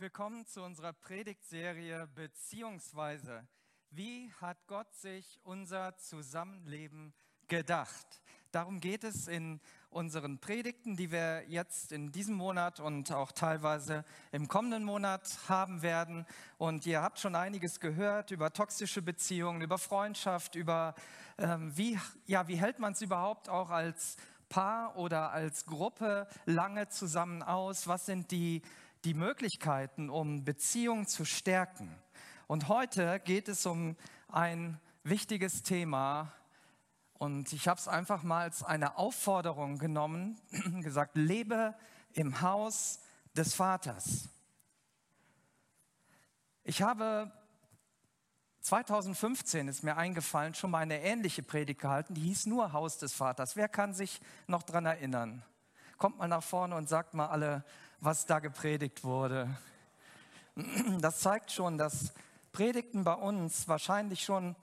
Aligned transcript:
willkommen 0.00 0.44
zu 0.44 0.64
unserer 0.64 0.92
Predigtserie 0.92 2.08
Beziehungsweise. 2.16 3.46
Wie 3.90 4.32
hat 4.40 4.58
Gott 4.66 4.92
sich 4.92 5.38
unser 5.44 5.96
Zusammenleben 5.96 7.14
gedacht? 7.46 8.20
Darum 8.50 8.80
geht 8.80 9.04
es 9.04 9.28
in 9.28 9.60
unseren 9.90 10.40
Predigten, 10.40 10.96
die 10.96 11.12
wir 11.12 11.48
jetzt 11.48 11.92
in 11.92 12.10
diesem 12.10 12.34
Monat 12.34 12.80
und 12.80 13.12
auch 13.12 13.30
teilweise 13.30 14.04
im 14.32 14.48
kommenden 14.48 14.82
Monat 14.82 15.38
haben 15.48 15.80
werden. 15.80 16.26
Und 16.58 16.84
ihr 16.84 17.00
habt 17.00 17.20
schon 17.20 17.36
einiges 17.36 17.78
gehört 17.78 18.32
über 18.32 18.52
toxische 18.52 19.00
Beziehungen, 19.00 19.62
über 19.62 19.78
Freundschaft, 19.78 20.56
über 20.56 20.96
ähm, 21.38 21.70
wie, 21.76 21.96
ja, 22.26 22.48
wie 22.48 22.56
hält 22.56 22.80
man 22.80 22.94
es 22.94 23.00
überhaupt 23.00 23.48
auch 23.48 23.70
als 23.70 24.16
Paar 24.48 24.96
oder 24.96 25.30
als 25.30 25.66
Gruppe 25.66 26.26
lange 26.46 26.88
zusammen 26.88 27.44
aus? 27.44 27.86
Was 27.86 28.06
sind 28.06 28.32
die 28.32 28.62
die 29.04 29.14
Möglichkeiten, 29.14 30.10
um 30.10 30.44
Beziehungen 30.44 31.06
zu 31.06 31.24
stärken. 31.24 31.94
Und 32.46 32.68
heute 32.68 33.20
geht 33.20 33.48
es 33.48 33.66
um 33.66 33.96
ein 34.28 34.80
wichtiges 35.04 35.62
Thema. 35.62 36.32
Und 37.14 37.52
ich 37.52 37.68
habe 37.68 37.78
es 37.78 37.88
einfach 37.88 38.22
mal 38.22 38.42
als 38.42 38.62
eine 38.62 38.96
Aufforderung 38.96 39.78
genommen, 39.78 40.40
gesagt, 40.82 41.16
lebe 41.16 41.74
im 42.12 42.40
Haus 42.40 43.00
des 43.36 43.54
Vaters. 43.54 44.28
Ich 46.64 46.82
habe 46.82 47.32
2015 48.60 49.68
ist 49.68 49.82
mir 49.82 49.96
eingefallen, 49.96 50.54
schon 50.54 50.70
mal 50.70 50.80
eine 50.80 51.00
ähnliche 51.00 51.42
Predigt 51.42 51.80
gehalten, 51.80 52.14
die 52.14 52.20
hieß 52.20 52.46
nur 52.46 52.72
Haus 52.72 52.98
des 52.98 53.14
Vaters. 53.14 53.56
Wer 53.56 53.68
kann 53.68 53.94
sich 53.94 54.20
noch 54.46 54.62
daran 54.62 54.84
erinnern? 54.84 55.42
Kommt 55.96 56.18
mal 56.18 56.28
nach 56.28 56.42
vorne 56.42 56.76
und 56.76 56.88
sagt 56.88 57.14
mal 57.14 57.28
alle 57.28 57.64
was 58.00 58.26
da 58.26 58.38
gepredigt 58.38 59.04
wurde. 59.04 59.48
Das 61.00 61.20
zeigt 61.20 61.52
schon, 61.52 61.78
dass 61.78 62.12
Predigten 62.52 63.04
bei 63.04 63.14
uns 63.14 63.68
wahrscheinlich 63.68 64.24
schon, 64.24 64.56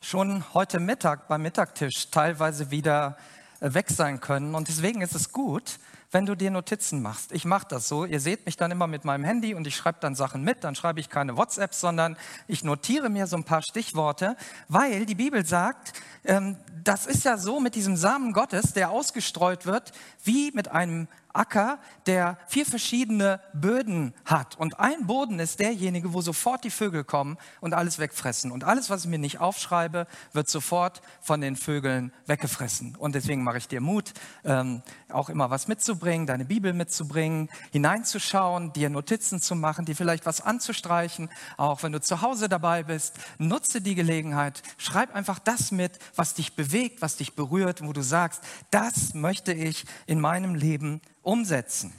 schon 0.00 0.54
heute 0.54 0.80
Mittag 0.80 1.28
beim 1.28 1.42
Mittagtisch 1.42 2.10
teilweise 2.10 2.70
wieder 2.70 3.16
äh, 3.60 3.74
weg 3.74 3.90
sein 3.90 4.20
können. 4.20 4.54
Und 4.54 4.68
deswegen 4.68 5.02
ist 5.02 5.14
es 5.14 5.32
gut, 5.32 5.78
wenn 6.12 6.26
du 6.26 6.36
dir 6.36 6.50
Notizen 6.50 7.02
machst. 7.02 7.32
Ich 7.32 7.44
mache 7.44 7.66
das 7.68 7.88
so. 7.88 8.04
Ihr 8.04 8.20
seht 8.20 8.46
mich 8.46 8.56
dann 8.56 8.70
immer 8.70 8.86
mit 8.86 9.04
meinem 9.04 9.24
Handy 9.24 9.54
und 9.54 9.66
ich 9.66 9.74
schreibe 9.74 9.98
dann 10.00 10.14
Sachen 10.14 10.44
mit. 10.44 10.62
Dann 10.62 10.74
schreibe 10.74 11.00
ich 11.00 11.08
keine 11.08 11.36
WhatsApp, 11.36 11.74
sondern 11.74 12.16
ich 12.46 12.62
notiere 12.62 13.08
mir 13.08 13.26
so 13.26 13.36
ein 13.36 13.44
paar 13.44 13.62
Stichworte, 13.62 14.36
weil 14.68 15.06
die 15.06 15.14
Bibel 15.14 15.44
sagt, 15.44 15.94
ähm, 16.24 16.56
das 16.84 17.06
ist 17.06 17.24
ja 17.24 17.38
so 17.38 17.60
mit 17.60 17.74
diesem 17.74 17.96
Samen 17.96 18.32
Gottes, 18.32 18.74
der 18.74 18.90
ausgestreut 18.90 19.66
wird, 19.66 19.92
wie 20.22 20.52
mit 20.52 20.68
einem 20.68 21.08
Acker, 21.32 21.78
der 22.06 22.36
vier 22.46 22.66
verschiedene 22.66 23.40
Böden 23.54 24.14
hat. 24.24 24.58
Und 24.58 24.78
ein 24.80 25.06
Boden 25.06 25.38
ist 25.38 25.60
derjenige, 25.60 26.12
wo 26.12 26.20
sofort 26.20 26.64
die 26.64 26.70
Vögel 26.70 27.04
kommen 27.04 27.38
und 27.60 27.74
alles 27.74 27.98
wegfressen. 27.98 28.50
Und 28.50 28.64
alles, 28.64 28.90
was 28.90 29.04
ich 29.04 29.10
mir 29.10 29.18
nicht 29.18 29.40
aufschreibe, 29.40 30.06
wird 30.32 30.48
sofort 30.48 31.00
von 31.20 31.40
den 31.40 31.56
Vögeln 31.56 32.12
weggefressen. 32.26 32.96
Und 32.96 33.14
deswegen 33.14 33.42
mache 33.42 33.58
ich 33.58 33.68
dir 33.68 33.80
Mut, 33.80 34.12
ähm, 34.44 34.82
auch 35.08 35.28
immer 35.30 35.50
was 35.50 35.68
mitzubringen, 35.68 36.01
deine 36.02 36.44
Bibel 36.44 36.72
mitzubringen, 36.72 37.48
hineinzuschauen, 37.70 38.72
dir 38.72 38.90
Notizen 38.90 39.40
zu 39.40 39.54
machen, 39.54 39.84
dir 39.84 39.96
vielleicht 39.96 40.26
was 40.26 40.40
anzustreichen. 40.40 41.30
Auch 41.56 41.82
wenn 41.82 41.92
du 41.92 42.00
zu 42.00 42.20
Hause 42.22 42.48
dabei 42.48 42.82
bist, 42.82 43.14
nutze 43.38 43.80
die 43.80 43.94
Gelegenheit, 43.94 44.62
schreib 44.78 45.14
einfach 45.14 45.38
das 45.38 45.70
mit, 45.70 45.98
was 46.16 46.34
dich 46.34 46.54
bewegt, 46.54 47.02
was 47.02 47.16
dich 47.16 47.34
berührt, 47.34 47.86
wo 47.86 47.92
du 47.92 48.02
sagst, 48.02 48.42
das 48.70 49.14
möchte 49.14 49.52
ich 49.52 49.84
in 50.06 50.20
meinem 50.20 50.54
Leben 50.54 51.00
umsetzen. 51.22 51.92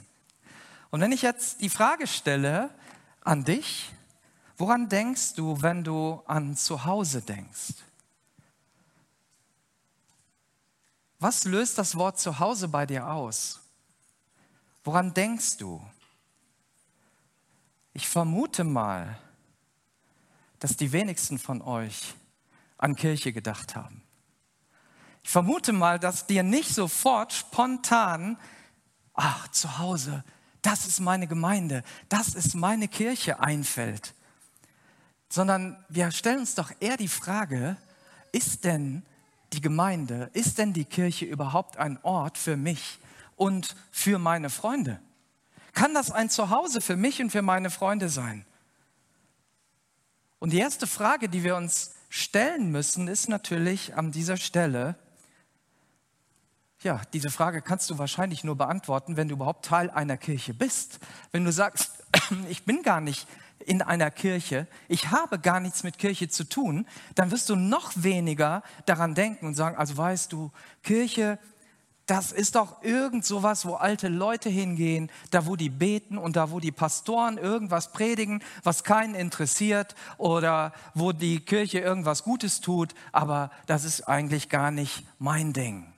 Und 0.90 1.00
wenn 1.00 1.12
ich 1.12 1.22
jetzt 1.22 1.60
die 1.60 1.70
Frage 1.70 2.06
stelle 2.06 2.70
an 3.22 3.44
dich, 3.44 3.90
woran 4.56 4.88
denkst 4.88 5.34
du, 5.34 5.60
wenn 5.62 5.82
du 5.82 6.22
an 6.26 6.56
Zuhause 6.56 7.22
denkst? 7.22 7.74
Was 11.24 11.44
löst 11.44 11.78
das 11.78 11.96
Wort 11.96 12.18
Zuhause 12.18 12.68
bei 12.68 12.84
dir 12.84 13.08
aus? 13.08 13.63
Woran 14.84 15.14
denkst 15.14 15.56
du? 15.56 15.84
Ich 17.94 18.06
vermute 18.06 18.64
mal, 18.64 19.18
dass 20.58 20.76
die 20.76 20.92
wenigsten 20.92 21.38
von 21.38 21.62
euch 21.62 22.14
an 22.76 22.94
Kirche 22.94 23.32
gedacht 23.32 23.76
haben. 23.76 24.02
Ich 25.22 25.30
vermute 25.30 25.72
mal, 25.72 25.98
dass 25.98 26.26
dir 26.26 26.42
nicht 26.42 26.74
sofort 26.74 27.32
spontan 27.32 28.36
ach, 29.14 29.48
zu 29.48 29.78
Hause, 29.78 30.22
das 30.60 30.86
ist 30.86 31.00
meine 31.00 31.26
Gemeinde, 31.26 31.82
das 32.08 32.34
ist 32.34 32.54
meine 32.54 32.88
Kirche 32.88 33.40
einfällt. 33.40 34.14
Sondern 35.30 35.82
wir 35.88 36.10
stellen 36.10 36.40
uns 36.40 36.54
doch 36.54 36.70
eher 36.80 36.96
die 36.96 37.08
Frage, 37.08 37.76
ist 38.32 38.64
denn 38.64 39.02
die 39.52 39.60
Gemeinde, 39.60 40.30
ist 40.34 40.58
denn 40.58 40.72
die 40.72 40.84
Kirche 40.84 41.24
überhaupt 41.24 41.78
ein 41.78 41.98
Ort 42.02 42.36
für 42.36 42.56
mich 42.56 42.98
und 43.36 43.74
für 43.90 44.18
meine 44.18 44.50
Freunde? 44.50 45.00
Kann 45.72 45.94
das 45.94 46.10
ein 46.10 46.30
Zuhause 46.30 46.80
für 46.80 46.96
mich 46.96 47.20
und 47.20 47.30
für 47.30 47.42
meine 47.42 47.70
Freunde 47.70 48.08
sein? 48.08 48.46
Und 50.38 50.50
die 50.50 50.58
erste 50.58 50.86
Frage, 50.86 51.28
die 51.28 51.42
wir 51.42 51.56
uns 51.56 51.94
stellen 52.10 52.70
müssen, 52.70 53.08
ist 53.08 53.28
natürlich 53.28 53.96
an 53.96 54.12
dieser 54.12 54.36
Stelle, 54.36 54.96
ja, 56.82 57.00
diese 57.12 57.30
Frage 57.30 57.62
kannst 57.62 57.88
du 57.88 57.98
wahrscheinlich 57.98 58.44
nur 58.44 58.56
beantworten, 58.56 59.16
wenn 59.16 59.28
du 59.28 59.34
überhaupt 59.34 59.64
Teil 59.64 59.90
einer 59.90 60.18
Kirche 60.18 60.52
bist. 60.52 61.00
Wenn 61.32 61.44
du 61.44 61.50
sagst, 61.50 61.92
ich 62.48 62.64
bin 62.64 62.82
gar 62.82 63.00
nicht 63.00 63.26
in 63.58 63.80
einer 63.80 64.10
Kirche, 64.10 64.66
ich 64.88 65.10
habe 65.10 65.38
gar 65.38 65.60
nichts 65.60 65.82
mit 65.82 65.98
Kirche 65.98 66.28
zu 66.28 66.44
tun, 66.44 66.86
dann 67.14 67.30
wirst 67.30 67.48
du 67.48 67.56
noch 67.56 67.92
weniger 67.96 68.62
daran 68.84 69.14
denken 69.14 69.46
und 69.46 69.54
sagen, 69.54 69.76
also 69.76 69.96
weißt 69.96 70.30
du, 70.30 70.52
Kirche, 70.82 71.38
das 72.06 72.32
ist 72.32 72.54
doch 72.54 72.82
irgend 72.82 73.24
sowas, 73.24 73.64
wo 73.64 73.74
alte 73.74 74.08
Leute 74.08 74.50
hingehen, 74.50 75.10
da 75.30 75.46
wo 75.46 75.56
die 75.56 75.70
beten 75.70 76.18
und 76.18 76.36
da 76.36 76.50
wo 76.50 76.60
die 76.60 76.72
Pastoren 76.72 77.38
irgendwas 77.38 77.92
predigen, 77.92 78.42
was 78.62 78.84
keinen 78.84 79.14
interessiert 79.14 79.94
oder 80.18 80.72
wo 80.92 81.12
die 81.12 81.40
Kirche 81.40 81.78
irgendwas 81.78 82.22
Gutes 82.22 82.60
tut, 82.60 82.94
aber 83.12 83.50
das 83.66 83.84
ist 83.84 84.02
eigentlich 84.02 84.50
gar 84.50 84.70
nicht 84.70 85.04
mein 85.18 85.54
Ding. 85.54 85.92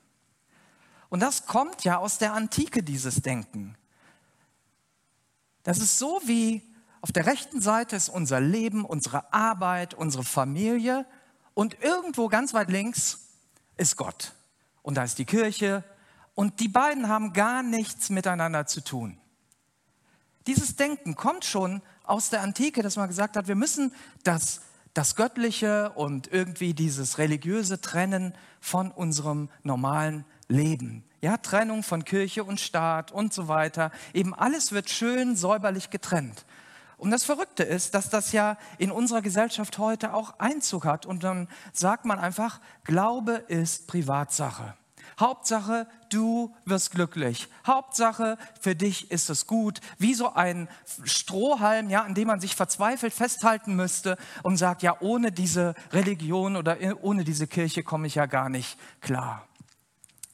Und 1.08 1.20
das 1.20 1.46
kommt 1.46 1.82
ja 1.84 1.98
aus 1.98 2.18
der 2.18 2.34
Antike, 2.34 2.82
dieses 2.82 3.22
Denken. 3.22 3.76
Das 5.64 5.78
ist 5.78 5.98
so 5.98 6.20
wie 6.24 6.62
auf 7.00 7.10
der 7.10 7.26
rechten 7.26 7.60
Seite 7.60 7.96
ist 7.96 8.08
unser 8.08 8.40
Leben, 8.40 8.84
unsere 8.84 9.32
Arbeit, 9.32 9.94
unsere 9.94 10.24
Familie 10.24 11.04
und 11.54 11.82
irgendwo 11.82 12.28
ganz 12.28 12.54
weit 12.54 12.70
links 12.70 13.28
ist 13.76 13.96
Gott. 13.96 14.32
Und 14.82 14.96
da 14.96 15.04
ist 15.04 15.18
die 15.18 15.24
Kirche 15.24 15.84
und 16.36 16.60
die 16.60 16.68
beiden 16.68 17.08
haben 17.08 17.32
gar 17.32 17.64
nichts 17.64 18.10
miteinander 18.10 18.66
zu 18.66 18.84
tun. 18.84 19.18
Dieses 20.46 20.76
Denken 20.76 21.16
kommt 21.16 21.44
schon 21.44 21.82
aus 22.04 22.30
der 22.30 22.42
Antike, 22.42 22.82
dass 22.82 22.96
man 22.96 23.08
gesagt 23.08 23.36
hat, 23.36 23.48
wir 23.48 23.56
müssen 23.56 23.92
das, 24.22 24.60
das 24.94 25.16
Göttliche 25.16 25.90
und 25.92 26.30
irgendwie 26.30 26.74
dieses 26.74 27.18
Religiöse 27.18 27.80
trennen 27.80 28.34
von 28.60 28.92
unserem 28.92 29.48
normalen 29.64 30.24
Leben. 30.46 31.04
Ja, 31.22 31.38
Trennung 31.38 31.82
von 31.82 32.04
Kirche 32.04 32.44
und 32.44 32.60
Staat 32.60 33.10
und 33.10 33.32
so 33.32 33.48
weiter. 33.48 33.90
Eben 34.12 34.34
alles 34.34 34.72
wird 34.72 34.90
schön 34.90 35.36
säuberlich 35.36 35.88
getrennt. 35.88 36.44
Und 36.98 37.10
das 37.10 37.24
Verrückte 37.24 37.62
ist, 37.62 37.94
dass 37.94 38.10
das 38.10 38.32
ja 38.32 38.58
in 38.76 38.90
unserer 38.90 39.22
Gesellschaft 39.22 39.78
heute 39.78 40.12
auch 40.12 40.38
Einzug 40.38 40.84
hat. 40.84 41.06
Und 41.06 41.24
dann 41.24 41.48
sagt 41.72 42.04
man 42.04 42.18
einfach, 42.18 42.60
Glaube 42.84 43.32
ist 43.48 43.88
Privatsache. 43.88 44.74
Hauptsache, 45.18 45.86
du 46.10 46.54
wirst 46.64 46.90
glücklich. 46.90 47.48
Hauptsache, 47.66 48.38
für 48.60 48.74
dich 48.74 49.10
ist 49.10 49.30
es 49.30 49.46
gut. 49.46 49.80
Wie 49.98 50.14
so 50.14 50.32
ein 50.34 50.68
Strohhalm, 51.04 51.90
ja, 51.90 52.02
an 52.02 52.14
dem 52.14 52.28
man 52.28 52.40
sich 52.40 52.54
verzweifelt 52.56 53.12
festhalten 53.12 53.76
müsste 53.76 54.16
und 54.42 54.56
sagt, 54.56 54.82
ja, 54.82 54.96
ohne 55.00 55.32
diese 55.32 55.74
Religion 55.92 56.56
oder 56.56 56.78
ohne 57.02 57.24
diese 57.24 57.46
Kirche 57.46 57.82
komme 57.82 58.06
ich 58.06 58.16
ja 58.16 58.26
gar 58.26 58.48
nicht 58.48 58.78
klar. 59.00 59.46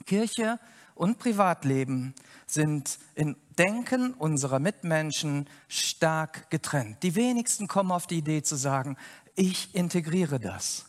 Kirche 0.07 0.59
und 0.95 1.19
Privatleben 1.19 2.15
sind 2.47 2.99
im 3.15 3.37
Denken 3.59 4.15
unserer 4.15 4.59
Mitmenschen 4.59 5.49
stark 5.69 6.51
getrennt. 6.51 7.03
Die 7.03 7.15
wenigsten 7.15 7.69
kommen 7.69 7.93
auf 7.93 8.07
die 8.07 8.19
Idee 8.19 8.43
zu 8.43 8.57
sagen, 8.57 8.97
ich 9.35 9.75
integriere 9.75 10.41
das. 10.41 10.87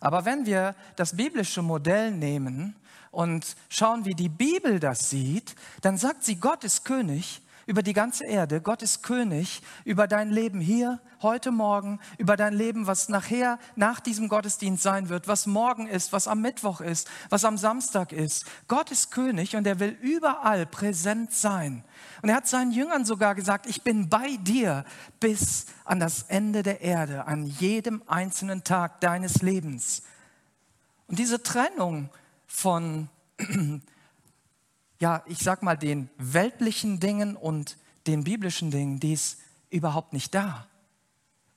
Aber 0.00 0.24
wenn 0.24 0.46
wir 0.46 0.74
das 0.96 1.16
biblische 1.16 1.62
Modell 1.62 2.10
nehmen 2.10 2.74
und 3.12 3.54
schauen, 3.68 4.04
wie 4.04 4.14
die 4.14 4.30
Bibel 4.30 4.80
das 4.80 5.08
sieht, 5.10 5.54
dann 5.82 5.96
sagt 5.96 6.24
sie, 6.24 6.36
Gott 6.36 6.64
ist 6.64 6.84
König 6.84 7.42
über 7.66 7.82
die 7.82 7.92
ganze 7.92 8.24
Erde. 8.24 8.60
Gott 8.60 8.82
ist 8.82 9.02
König 9.02 9.62
über 9.84 10.08
dein 10.08 10.30
Leben 10.30 10.60
hier, 10.60 10.98
heute 11.20 11.52
Morgen, 11.52 12.00
über 12.18 12.36
dein 12.36 12.54
Leben, 12.54 12.86
was 12.86 13.08
nachher, 13.08 13.58
nach 13.76 14.00
diesem 14.00 14.28
Gottesdienst 14.28 14.82
sein 14.82 15.08
wird, 15.08 15.28
was 15.28 15.46
morgen 15.46 15.86
ist, 15.86 16.12
was 16.12 16.26
am 16.26 16.40
Mittwoch 16.40 16.80
ist, 16.80 17.08
was 17.28 17.44
am 17.44 17.58
Samstag 17.58 18.12
ist. 18.12 18.46
Gott 18.66 18.90
ist 18.90 19.12
König 19.12 19.54
und 19.54 19.66
er 19.66 19.78
will 19.78 19.96
überall 20.00 20.66
präsent 20.66 21.32
sein. 21.32 21.84
Und 22.22 22.30
er 22.30 22.36
hat 22.36 22.48
seinen 22.48 22.72
Jüngern 22.72 23.04
sogar 23.04 23.34
gesagt, 23.34 23.66
ich 23.66 23.82
bin 23.82 24.08
bei 24.08 24.36
dir 24.40 24.84
bis 25.20 25.66
an 25.84 26.00
das 26.00 26.22
Ende 26.22 26.62
der 26.62 26.80
Erde, 26.80 27.26
an 27.26 27.46
jedem 27.46 28.02
einzelnen 28.06 28.64
Tag 28.64 29.00
deines 29.00 29.42
Lebens. 29.42 30.02
Und 31.06 31.18
diese 31.18 31.42
Trennung 31.42 32.08
von 32.52 33.08
ja, 35.00 35.22
ich 35.26 35.38
sag 35.38 35.62
mal, 35.62 35.76
den 35.76 36.10
weltlichen 36.18 37.00
Dingen 37.00 37.34
und 37.34 37.76
den 38.06 38.24
biblischen 38.24 38.70
Dingen, 38.70 39.00
die 39.00 39.14
ist 39.14 39.38
überhaupt 39.70 40.12
nicht 40.12 40.34
da. 40.34 40.66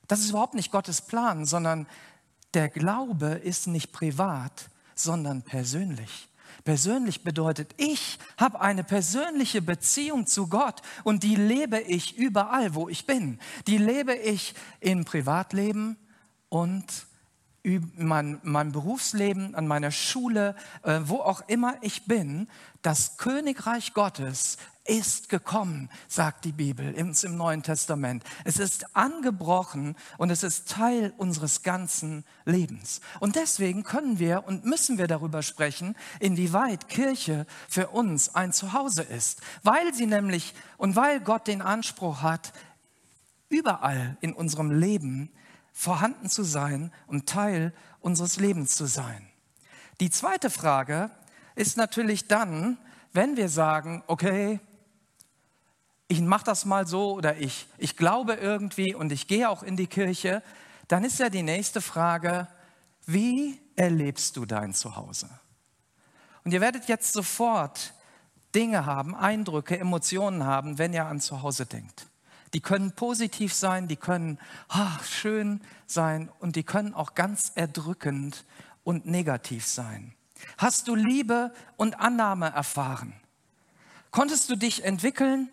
Das 0.08 0.20
ist 0.20 0.30
überhaupt 0.30 0.54
nicht 0.54 0.72
Gottes 0.72 1.02
Plan, 1.02 1.44
sondern 1.44 1.86
der 2.54 2.68
Glaube 2.68 3.26
ist 3.26 3.66
nicht 3.66 3.92
privat, 3.92 4.70
sondern 4.94 5.42
persönlich. 5.42 6.28
Persönlich 6.64 7.22
bedeutet, 7.22 7.74
ich 7.76 8.18
habe 8.36 8.60
eine 8.60 8.82
persönliche 8.82 9.62
Beziehung 9.62 10.26
zu 10.26 10.48
Gott 10.48 10.80
und 11.04 11.22
die 11.22 11.36
lebe 11.36 11.78
ich 11.80 12.16
überall, 12.16 12.74
wo 12.74 12.88
ich 12.88 13.06
bin. 13.06 13.38
Die 13.66 13.78
lebe 13.78 14.14
ich 14.14 14.54
im 14.80 15.04
Privatleben 15.04 15.96
und 16.48 17.05
mein, 17.96 18.38
meinem 18.42 18.72
Berufsleben, 18.72 19.54
an 19.54 19.66
meiner 19.66 19.90
Schule, 19.90 20.54
äh, 20.82 21.00
wo 21.04 21.16
auch 21.16 21.42
immer 21.48 21.74
ich 21.80 22.04
bin, 22.04 22.48
das 22.82 23.16
Königreich 23.16 23.92
Gottes 23.92 24.58
ist 24.84 25.28
gekommen, 25.28 25.90
sagt 26.06 26.44
die 26.44 26.52
Bibel 26.52 26.92
im, 26.94 27.12
im 27.20 27.36
Neuen 27.36 27.64
Testament. 27.64 28.22
Es 28.44 28.58
ist 28.58 28.96
angebrochen 28.96 29.96
und 30.16 30.30
es 30.30 30.44
ist 30.44 30.68
Teil 30.68 31.12
unseres 31.16 31.62
ganzen 31.62 32.24
Lebens. 32.44 33.00
Und 33.18 33.34
deswegen 33.34 33.82
können 33.82 34.20
wir 34.20 34.44
und 34.46 34.64
müssen 34.64 34.98
wir 34.98 35.08
darüber 35.08 35.42
sprechen, 35.42 35.96
inwieweit 36.20 36.88
Kirche 36.88 37.46
für 37.68 37.88
uns 37.88 38.34
ein 38.34 38.52
Zuhause 38.52 39.02
ist. 39.02 39.40
Weil 39.64 39.92
sie 39.92 40.06
nämlich 40.06 40.54
und 40.76 40.94
weil 40.94 41.20
Gott 41.20 41.48
den 41.48 41.62
Anspruch 41.62 42.22
hat, 42.22 42.52
überall 43.48 44.16
in 44.20 44.32
unserem 44.32 44.70
Leben 44.70 45.30
vorhanden 45.76 46.30
zu 46.30 46.42
sein 46.42 46.90
und 47.06 47.28
Teil 47.28 47.70
unseres 48.00 48.38
Lebens 48.38 48.74
zu 48.76 48.86
sein. 48.86 49.28
Die 50.00 50.08
zweite 50.08 50.48
Frage 50.48 51.10
ist 51.54 51.76
natürlich 51.76 52.28
dann, 52.28 52.78
wenn 53.12 53.36
wir 53.36 53.50
sagen, 53.50 54.02
okay, 54.06 54.58
ich 56.08 56.22
mache 56.22 56.46
das 56.46 56.64
mal 56.64 56.86
so 56.86 57.12
oder 57.12 57.36
ich, 57.36 57.68
ich 57.76 57.94
glaube 57.98 58.34
irgendwie 58.34 58.94
und 58.94 59.12
ich 59.12 59.28
gehe 59.28 59.50
auch 59.50 59.62
in 59.62 59.76
die 59.76 59.86
Kirche, 59.86 60.42
dann 60.88 61.04
ist 61.04 61.18
ja 61.18 61.28
die 61.28 61.42
nächste 61.42 61.82
Frage, 61.82 62.48
wie 63.04 63.60
erlebst 63.76 64.38
du 64.38 64.46
dein 64.46 64.72
Zuhause? 64.72 65.28
Und 66.42 66.52
ihr 66.52 66.62
werdet 66.62 66.88
jetzt 66.88 67.12
sofort 67.12 67.92
Dinge 68.54 68.86
haben, 68.86 69.14
Eindrücke, 69.14 69.78
Emotionen 69.78 70.44
haben, 70.44 70.78
wenn 70.78 70.94
ihr 70.94 71.04
an 71.04 71.20
Zuhause 71.20 71.66
denkt. 71.66 72.06
Die 72.52 72.60
können 72.60 72.92
positiv 72.92 73.52
sein, 73.52 73.88
die 73.88 73.96
können 73.96 74.38
ach, 74.68 75.04
schön 75.04 75.60
sein 75.86 76.30
und 76.38 76.56
die 76.56 76.62
können 76.62 76.94
auch 76.94 77.14
ganz 77.14 77.52
erdrückend 77.54 78.44
und 78.84 79.06
negativ 79.06 79.66
sein. 79.66 80.14
Hast 80.58 80.88
du 80.88 80.94
Liebe 80.94 81.52
und 81.76 81.98
Annahme 81.98 82.46
erfahren? 82.46 83.14
Konntest 84.10 84.48
du 84.48 84.56
dich 84.56 84.84
entwickeln 84.84 85.50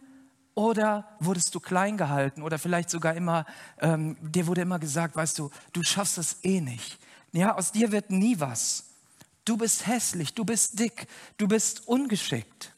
oder 0.55 1.07
wurdest 1.19 1.53
du 1.55 1.59
klein 1.59 1.97
gehalten 1.97 2.43
oder 2.43 2.59
vielleicht 2.59 2.89
sogar 2.89 3.15
immer, 3.15 3.45
ähm, 3.79 4.17
dir 4.21 4.47
wurde 4.47 4.61
immer 4.61 4.79
gesagt, 4.79 5.15
weißt 5.15 5.39
du, 5.39 5.49
du 5.73 5.83
schaffst 5.83 6.17
es 6.17 6.37
eh 6.43 6.61
nicht. 6.61 6.99
Ja, 7.31 7.55
aus 7.55 7.71
dir 7.71 7.91
wird 7.91 8.11
nie 8.11 8.39
was. 8.39 8.85
Du 9.45 9.57
bist 9.57 9.87
hässlich, 9.87 10.33
du 10.33 10.45
bist 10.45 10.79
dick, 10.79 11.07
du 11.37 11.47
bist 11.47 11.87
ungeschickt. 11.87 12.71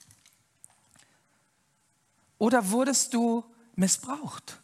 Oder 2.38 2.70
wurdest 2.72 3.14
du 3.14 3.44
missbraucht. 3.76 4.62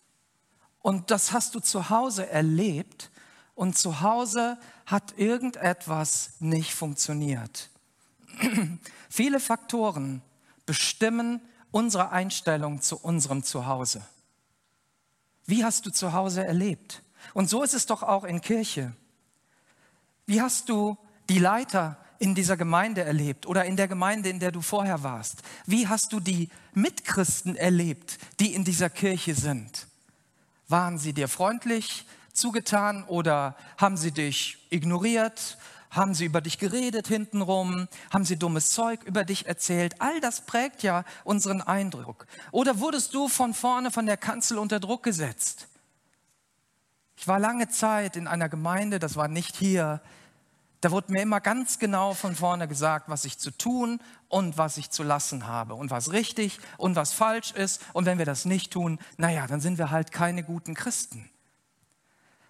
Und 0.82 1.12
das 1.12 1.32
hast 1.32 1.56
du 1.56 1.60
zu 1.60 1.90
Hause 1.90 2.30
erlebt 2.30 3.12
und 3.56 3.78
zu 3.78 4.02
Hause 4.02 4.58
hat 4.86 5.18
irgendetwas 5.18 6.32
nicht 6.40 6.74
funktioniert. 6.74 7.70
Viele 9.10 9.40
Faktoren 9.40 10.22
bestimmen 10.66 11.42
unsere 11.70 12.12
Einstellung 12.12 12.82
zu 12.82 12.98
unserem 12.98 13.44
Zuhause. 13.44 14.02
Wie 15.46 15.64
hast 15.64 15.86
du 15.86 15.92
zu 15.92 16.14
Hause 16.14 16.44
erlebt? 16.46 17.02
Und 17.34 17.50
so 17.50 17.64
ist 17.64 17.74
es 17.74 17.86
doch 17.86 18.04
auch 18.04 18.24
in 18.24 18.42
Kirche. 18.42 18.94
Wie 20.26 20.42
hast 20.42 20.70
du 20.70 20.98
die 21.30 21.40
Leiter 21.40 21.98
in 22.22 22.36
dieser 22.36 22.56
Gemeinde 22.56 23.02
erlebt 23.04 23.48
oder 23.48 23.66
in 23.66 23.76
der 23.76 23.88
Gemeinde, 23.88 24.30
in 24.30 24.40
der 24.40 24.52
du 24.52 24.62
vorher 24.62 25.02
warst? 25.02 25.42
Wie 25.66 25.88
hast 25.88 26.14
du 26.14 26.20
die 26.20 26.50
Mitchristen 26.76 27.56
erlebt, 27.56 28.20
die 28.40 28.54
in 28.54 28.64
dieser 28.64 28.92
Kirche 28.92 29.34
sind? 29.34 29.88
Waren 30.68 31.00
sie 31.00 31.14
dir 31.14 31.28
freundlich 31.28 32.06
zugetan 32.32 33.04
oder 33.06 33.56
haben 33.78 33.98
sie 33.98 34.12
dich 34.12 34.60
ignoriert? 34.70 35.58
Haben 35.90 36.14
sie 36.14 36.26
über 36.26 36.42
dich 36.42 36.60
geredet 36.60 37.08
hintenrum? 37.08 37.88
Haben 38.14 38.24
sie 38.24 38.38
dummes 38.38 38.70
Zeug 38.70 39.02
über 39.04 39.24
dich 39.26 39.48
erzählt? 39.48 39.96
All 40.00 40.22
das 40.22 40.46
prägt 40.46 40.84
ja 40.84 41.04
unseren 41.24 41.62
Eindruck. 41.62 42.28
Oder 42.52 42.80
wurdest 42.80 43.16
du 43.16 43.30
von 43.30 43.56
vorne 43.56 43.90
von 43.90 44.06
der 44.06 44.18
Kanzel 44.18 44.60
unter 44.60 44.80
Druck 44.80 45.02
gesetzt? 45.02 45.68
Ich 47.18 47.28
war 47.28 47.40
lange 47.40 47.68
Zeit 47.70 48.16
in 48.16 48.28
einer 48.28 48.48
Gemeinde, 48.48 49.00
das 49.00 49.16
war 49.16 49.28
nicht 49.28 49.56
hier, 49.56 50.02
da 50.82 50.90
wurde 50.90 51.12
mir 51.12 51.22
immer 51.22 51.40
ganz 51.40 51.78
genau 51.78 52.16
von 52.16 52.36
vorne 52.36 52.68
gesagt, 52.68 53.08
was 53.08 53.24
ich 53.24 53.38
zu 53.38 53.52
tun 53.52 54.00
und 54.30 54.58
was 54.58 54.78
ich 54.78 54.90
zu 54.90 55.04
lassen 55.04 55.46
habe 55.46 55.76
und 55.76 55.92
was 55.92 56.12
richtig 56.12 56.60
und 56.78 56.96
was 56.96 57.14
falsch 57.14 57.52
ist. 57.52 57.82
Und 57.94 58.06
wenn 58.06 58.18
wir 58.18 58.26
das 58.26 58.46
nicht 58.46 58.74
tun, 58.74 59.00
naja, 59.18 59.46
dann 59.46 59.62
sind 59.62 59.78
wir 59.78 59.92
halt 59.92 60.12
keine 60.12 60.44
guten 60.44 60.74
Christen. 60.74 61.30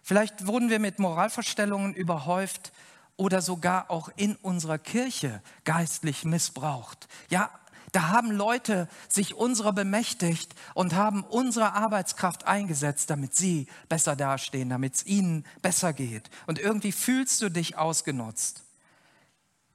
Vielleicht 0.02 0.48
wurden 0.48 0.70
wir 0.70 0.80
mit 0.80 0.98
Moralvorstellungen 0.98 1.94
überhäuft 1.94 2.72
oder 3.18 3.42
sogar 3.42 3.92
auch 3.92 4.10
in 4.16 4.36
unserer 4.38 4.80
Kirche 4.80 5.44
geistlich 5.66 6.24
missbraucht. 6.24 7.08
Ja, 7.30 7.52
da 7.92 8.10
haben 8.10 8.32
Leute 8.32 8.88
sich 9.10 9.36
unserer 9.36 9.74
bemächtigt 9.74 10.56
und 10.74 10.94
haben 10.94 11.24
unsere 11.24 11.74
Arbeitskraft 11.74 12.48
eingesetzt, 12.48 13.10
damit 13.10 13.36
sie 13.36 13.68
besser 13.90 14.16
dastehen, 14.16 14.70
damit 14.70 14.96
es 14.96 15.06
ihnen 15.06 15.46
besser 15.62 15.92
geht. 15.92 16.30
Und 16.48 16.58
irgendwie 16.60 16.94
fühlst 16.94 17.42
du 17.42 17.50
dich 17.50 17.78
ausgenutzt. 17.78 18.64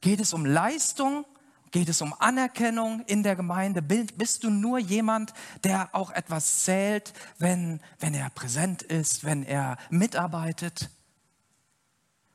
Geht 0.01 0.21
es 0.21 0.33
um 0.33 0.47
Leistung? 0.47 1.27
Geht 1.73 1.89
es 1.91 2.01
um 2.01 2.15
Anerkennung 2.19 3.05
in 3.07 3.23
der 3.23 3.37
Gemeinde? 3.37 3.83
Bist 3.83 4.45
du 4.45 4.51
nur 4.51 4.79
jemand, 4.79 5.35
der 5.63 5.91
auch 5.93 6.11
etwas 6.11 6.65
zählt, 6.65 7.13
wenn, 7.39 7.81
wenn 7.99 8.15
er 8.15 8.31
präsent 8.31 8.83
ist, 8.83 9.25
wenn 9.25 9.43
er 9.43 9.77
mitarbeitet? 9.91 10.89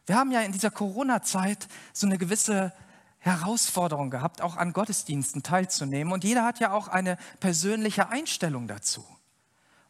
Wir 0.06 0.16
haben 0.18 0.32
ja 0.32 0.42
in 0.42 0.52
dieser 0.52 0.70
Corona-Zeit 0.70 1.68
so 1.94 2.06
eine 2.06 2.18
gewisse 2.18 2.74
Herausforderung 3.22 4.10
gehabt, 4.10 4.42
auch 4.42 4.58
an 4.58 4.74
Gottesdiensten 4.74 5.44
teilzunehmen. 5.44 6.12
Und 6.12 6.24
jeder 6.24 6.44
hat 6.44 6.60
ja 6.60 6.74
auch 6.74 6.88
eine 6.88 7.18
persönliche 7.40 8.10
Einstellung 8.10 8.68
dazu. 8.68 9.06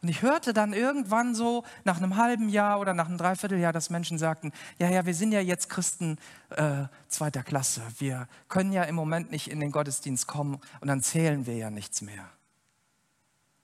Und 0.01 0.09
ich 0.09 0.21
hörte 0.21 0.51
dann 0.51 0.73
irgendwann 0.73 1.35
so 1.35 1.63
nach 1.83 1.97
einem 1.97 2.17
halben 2.17 2.49
Jahr 2.49 2.79
oder 2.79 2.93
nach 2.93 3.07
einem 3.07 3.17
Dreivierteljahr, 3.17 3.71
dass 3.71 3.89
Menschen 3.91 4.17
sagten, 4.17 4.51
ja, 4.79 4.89
ja, 4.89 5.05
wir 5.05 5.13
sind 5.13 5.31
ja 5.31 5.41
jetzt 5.41 5.69
Christen 5.69 6.17
äh, 6.49 6.85
zweiter 7.07 7.43
Klasse. 7.43 7.81
Wir 7.99 8.27
können 8.49 8.73
ja 8.73 8.83
im 8.83 8.95
Moment 8.95 9.31
nicht 9.31 9.49
in 9.49 9.59
den 9.59 9.71
Gottesdienst 9.71 10.27
kommen 10.27 10.59
und 10.81 10.87
dann 10.87 11.03
zählen 11.03 11.45
wir 11.45 11.55
ja 11.55 11.69
nichts 11.69 12.01
mehr. 12.01 12.27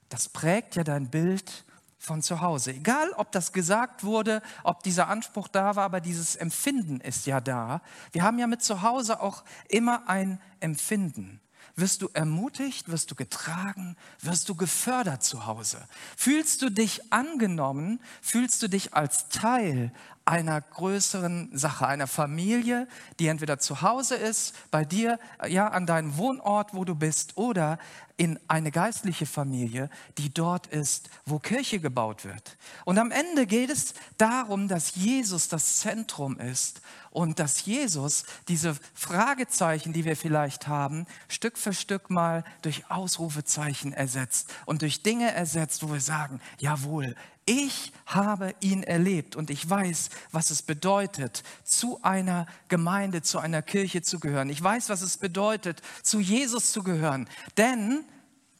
Das 0.10 0.30
prägt 0.30 0.76
ja 0.76 0.84
dein 0.84 1.10
Bild 1.10 1.66
von 1.98 2.22
zu 2.22 2.42
Hause. 2.42 2.72
Egal, 2.72 3.12
ob 3.18 3.32
das 3.32 3.52
gesagt 3.52 4.04
wurde, 4.04 4.42
ob 4.64 4.84
dieser 4.84 5.08
Anspruch 5.08 5.48
da 5.48 5.76
war, 5.76 5.86
aber 5.86 6.00
dieses 6.00 6.36
Empfinden 6.36 7.00
ist 7.02 7.26
ja 7.26 7.42
da. 7.42 7.82
Wir 8.12 8.24
haben 8.24 8.40
ja 8.40 8.48
mit 8.48 8.64
zu 8.64 8.82
Hause 8.82 9.22
auch 9.22 9.44
immer 9.68 10.08
ein 10.08 10.40
Empfinden. 10.60 11.42
Wirst 11.80 12.02
du 12.02 12.10
ermutigt, 12.12 12.90
wirst 12.90 13.12
du 13.12 13.16
getragen, 13.16 13.96
wirst 14.20 14.50
du 14.50 14.56
gefördert 14.56 15.24
zu 15.24 15.46
Hause? 15.46 15.78
Fühlst 16.18 16.64
du 16.64 16.72
dich 16.72 17.14
angenommen? 17.14 18.02
Fühlst 18.20 18.64
du 18.64 18.68
dich 18.68 18.96
als 18.96 19.30
Teil 19.30 19.92
einer 20.26 20.60
größeren 20.60 21.56
Sache, 21.56 21.88
einer 21.88 22.08
Familie, 22.08 22.88
die 23.20 23.28
entweder 23.28 23.60
zu 23.60 23.84
Hause 23.84 24.16
ist, 24.16 24.56
bei 24.72 24.86
dir, 24.86 25.20
ja, 25.48 25.68
an 25.68 25.86
deinem 25.86 26.18
Wohnort, 26.18 26.74
wo 26.74 26.84
du 26.84 26.96
bist, 26.96 27.38
oder 27.38 27.78
in 28.18 28.40
eine 28.48 28.72
geistliche 28.72 29.28
Familie, 29.28 29.90
die 30.18 30.34
dort 30.34 30.66
ist, 30.68 31.10
wo 31.26 31.38
Kirche 31.38 31.80
gebaut 31.80 32.26
wird. 32.26 32.58
Und 32.84 32.98
am 32.98 33.12
Ende 33.12 33.46
geht 33.46 33.70
es 33.70 33.94
darum, 34.18 34.68
dass 34.68 34.96
Jesus 34.96 35.48
das 35.48 35.78
Zentrum 35.78 36.40
ist 36.40 36.82
und 37.18 37.40
dass 37.40 37.66
Jesus 37.66 38.26
diese 38.48 38.78
Fragezeichen, 38.94 39.92
die 39.92 40.06
wir 40.06 40.16
vielleicht 40.16 40.68
haben, 40.68 41.08
Stück 41.28 41.58
für 41.58 41.74
Stück 41.74 42.12
mal 42.12 42.44
durch 42.62 42.92
Ausrufezeichen 42.92 43.92
ersetzt 43.92 44.54
und 44.68 44.84
durch 44.84 45.02
Dinge 45.02 45.32
ersetzt, 45.32 45.82
wo 45.82 45.92
wir 45.92 46.00
sagen, 46.00 46.40
jawohl, 46.60 47.16
ich 47.48 47.92
habe 48.06 48.54
ihn 48.60 48.84
erlebt 48.84 49.36
und 49.36 49.50
ich 49.50 49.68
weiß, 49.68 50.12
was 50.32 50.52
es 50.52 50.62
bedeutet, 50.62 51.42
zu 51.64 52.00
einer 52.04 52.46
Gemeinde, 52.68 53.24
zu 53.24 53.40
einer 53.40 53.64
Kirche 53.64 54.04
zu 54.04 54.20
gehören. 54.20 54.52
Ich 54.52 54.62
weiß, 54.62 54.90
was 54.90 55.02
es 55.02 55.18
bedeutet, 55.18 55.82
zu 56.04 56.20
Jesus 56.20 56.72
zu 56.72 56.84
gehören. 56.84 57.28
Denn 57.58 58.06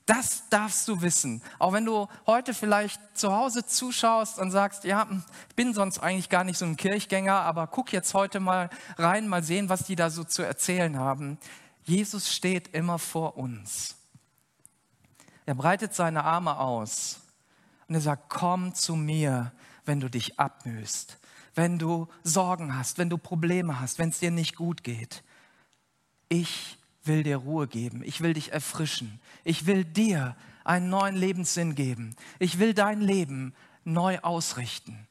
das 0.08 0.48
darfst 0.50 0.88
du 0.88 1.02
wissen. 1.02 1.44
Auch 1.60 1.74
wenn 1.74 1.86
du 1.86 2.08
heute 2.26 2.54
vielleicht 2.54 3.00
zu 3.14 3.34
Hause 3.34 3.66
zuschaust 3.66 4.40
und 4.40 4.52
sagst, 4.52 4.86
ja, 4.86 5.06
ich 5.50 5.56
bin 5.56 5.74
sonst 5.74 6.00
eigentlich 6.00 6.30
gar 6.30 6.46
nicht 6.46 6.58
so 6.58 6.66
ein 6.66 6.78
Kirchgänger, 6.78 7.34
aber 7.34 7.68
guck 7.68 7.92
jetzt 7.92 8.14
heute 8.14 8.40
mal 8.40 8.70
rein, 8.98 9.28
mal 9.28 9.44
sehen, 9.44 9.68
was 9.68 9.84
die 9.84 9.98
da 9.98 10.10
so 10.10 10.24
zu 10.24 10.44
erzählen 10.44 10.98
haben. 10.98 11.38
Jesus 11.84 12.34
steht 12.34 12.70
immer 12.70 13.00
vor 13.00 13.38
uns. 13.38 13.96
Er 15.46 15.56
breitet 15.56 15.94
seine 15.94 16.24
Arme 16.24 16.58
aus 16.58 17.20
und 17.90 17.96
er 17.96 18.02
sagt, 18.02 18.30
komm 18.30 18.74
zu 18.74 18.96
mir, 18.96 19.52
wenn 19.84 20.00
du 20.00 20.10
dich 20.10 20.40
abmühst, 20.40 21.18
wenn 21.54 21.80
du 21.80 22.08
Sorgen 22.24 22.78
hast, 22.78 22.98
wenn 22.98 23.10
du 23.10 23.18
Probleme 23.18 23.80
hast, 23.80 24.00
wenn 24.00 24.10
es 24.10 24.20
dir 24.20 24.32
nicht 24.32 24.56
gut 24.56 24.86
geht. 24.86 25.24
Ich 26.30 26.78
will 27.08 27.24
dir 27.24 27.38
Ruhe 27.38 27.68
geben. 27.68 28.04
Ich 28.04 28.22
will 28.22 28.34
dich 28.34 28.52
erfrischen. 28.52 29.20
Ich 29.44 29.66
will 29.66 29.84
dir 29.84 30.36
einen 30.64 30.90
neuen 30.90 31.16
Lebenssinn 31.16 31.76
geben. 31.76 32.16
Ich 32.40 32.60
will 32.60 32.74
dein 32.74 33.02
Leben 33.02 33.54
neu 33.84 34.20
ausrichten. 34.20 35.08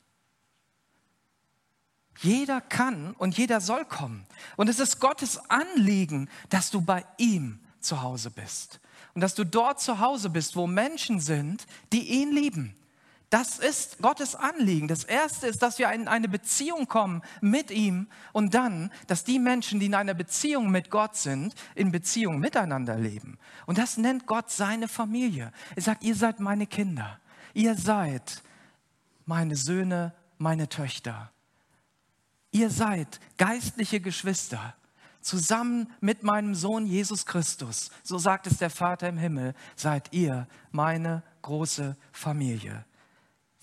Jeder 2.19 2.61
kann 2.61 3.13
und 3.13 3.37
jeder 3.37 3.61
soll 3.61 3.85
kommen. 3.85 4.27
Und 4.57 4.69
es 4.69 4.79
ist 4.79 5.01
Gottes 5.01 5.39
Anliegen, 5.51 6.31
dass 6.49 6.71
du 6.71 6.81
bei 6.81 7.05
ihm 7.19 7.61
zu 7.81 8.03
Hause 8.03 8.31
bist 8.31 8.81
und 9.15 9.21
dass 9.21 9.35
du 9.35 9.45
dort 9.45 9.81
zu 9.81 10.01
Hause 10.01 10.31
bist, 10.31 10.57
wo 10.57 10.67
Menschen 10.67 11.21
sind, 11.21 11.67
die 11.93 12.21
ihn 12.21 12.33
lieben. 12.33 12.77
Das 13.37 13.59
ist 13.59 13.99
Gottes 13.99 14.35
Anliegen. 14.35 14.89
Das 14.89 15.05
Erste 15.05 15.47
ist, 15.47 15.61
dass 15.61 15.79
wir 15.79 15.93
in 15.93 16.09
eine 16.09 16.27
Beziehung 16.27 16.89
kommen 16.89 17.21
mit 17.43 17.71
ihm 17.71 18.07
und 18.33 18.55
dann, 18.55 18.91
dass 19.09 19.25
die 19.25 19.39
Menschen, 19.39 19.79
die 19.79 19.85
in 19.85 19.95
einer 19.95 20.15
Beziehung 20.15 20.71
mit 20.71 20.89
Gott 20.89 21.17
sind, 21.17 21.55
in 21.75 21.93
Beziehung 21.93 22.39
miteinander 22.39 22.97
leben. 22.97 23.37
Und 23.67 23.77
das 23.77 23.99
nennt 23.99 24.27
Gott 24.27 24.51
seine 24.51 24.89
Familie. 24.89 25.53
Er 25.75 25.83
sagt, 25.83 26.03
ihr 26.03 26.15
seid 26.15 26.41
meine 26.41 26.67
Kinder. 26.67 27.21
Ihr 27.53 27.75
seid 27.75 28.43
meine 29.27 29.55
Söhne, 29.55 30.15
meine 30.39 30.71
Töchter. 30.71 31.31
Ihr 32.53 32.71
seid 32.71 33.21
geistliche 33.37 34.01
Geschwister 34.01 34.77
zusammen 35.21 35.93
mit 36.01 36.23
meinem 36.23 36.55
Sohn 36.55 36.87
Jesus 36.87 37.27
Christus, 37.27 37.91
so 38.03 38.17
sagt 38.17 38.47
es 38.47 38.57
der 38.57 38.71
Vater 38.71 39.11
im 39.11 39.19
Himmel, 39.19 39.53
seid 39.75 40.15
ihr 40.15 40.49
meine 40.71 41.23
große 41.43 41.99
Familie. 42.13 42.86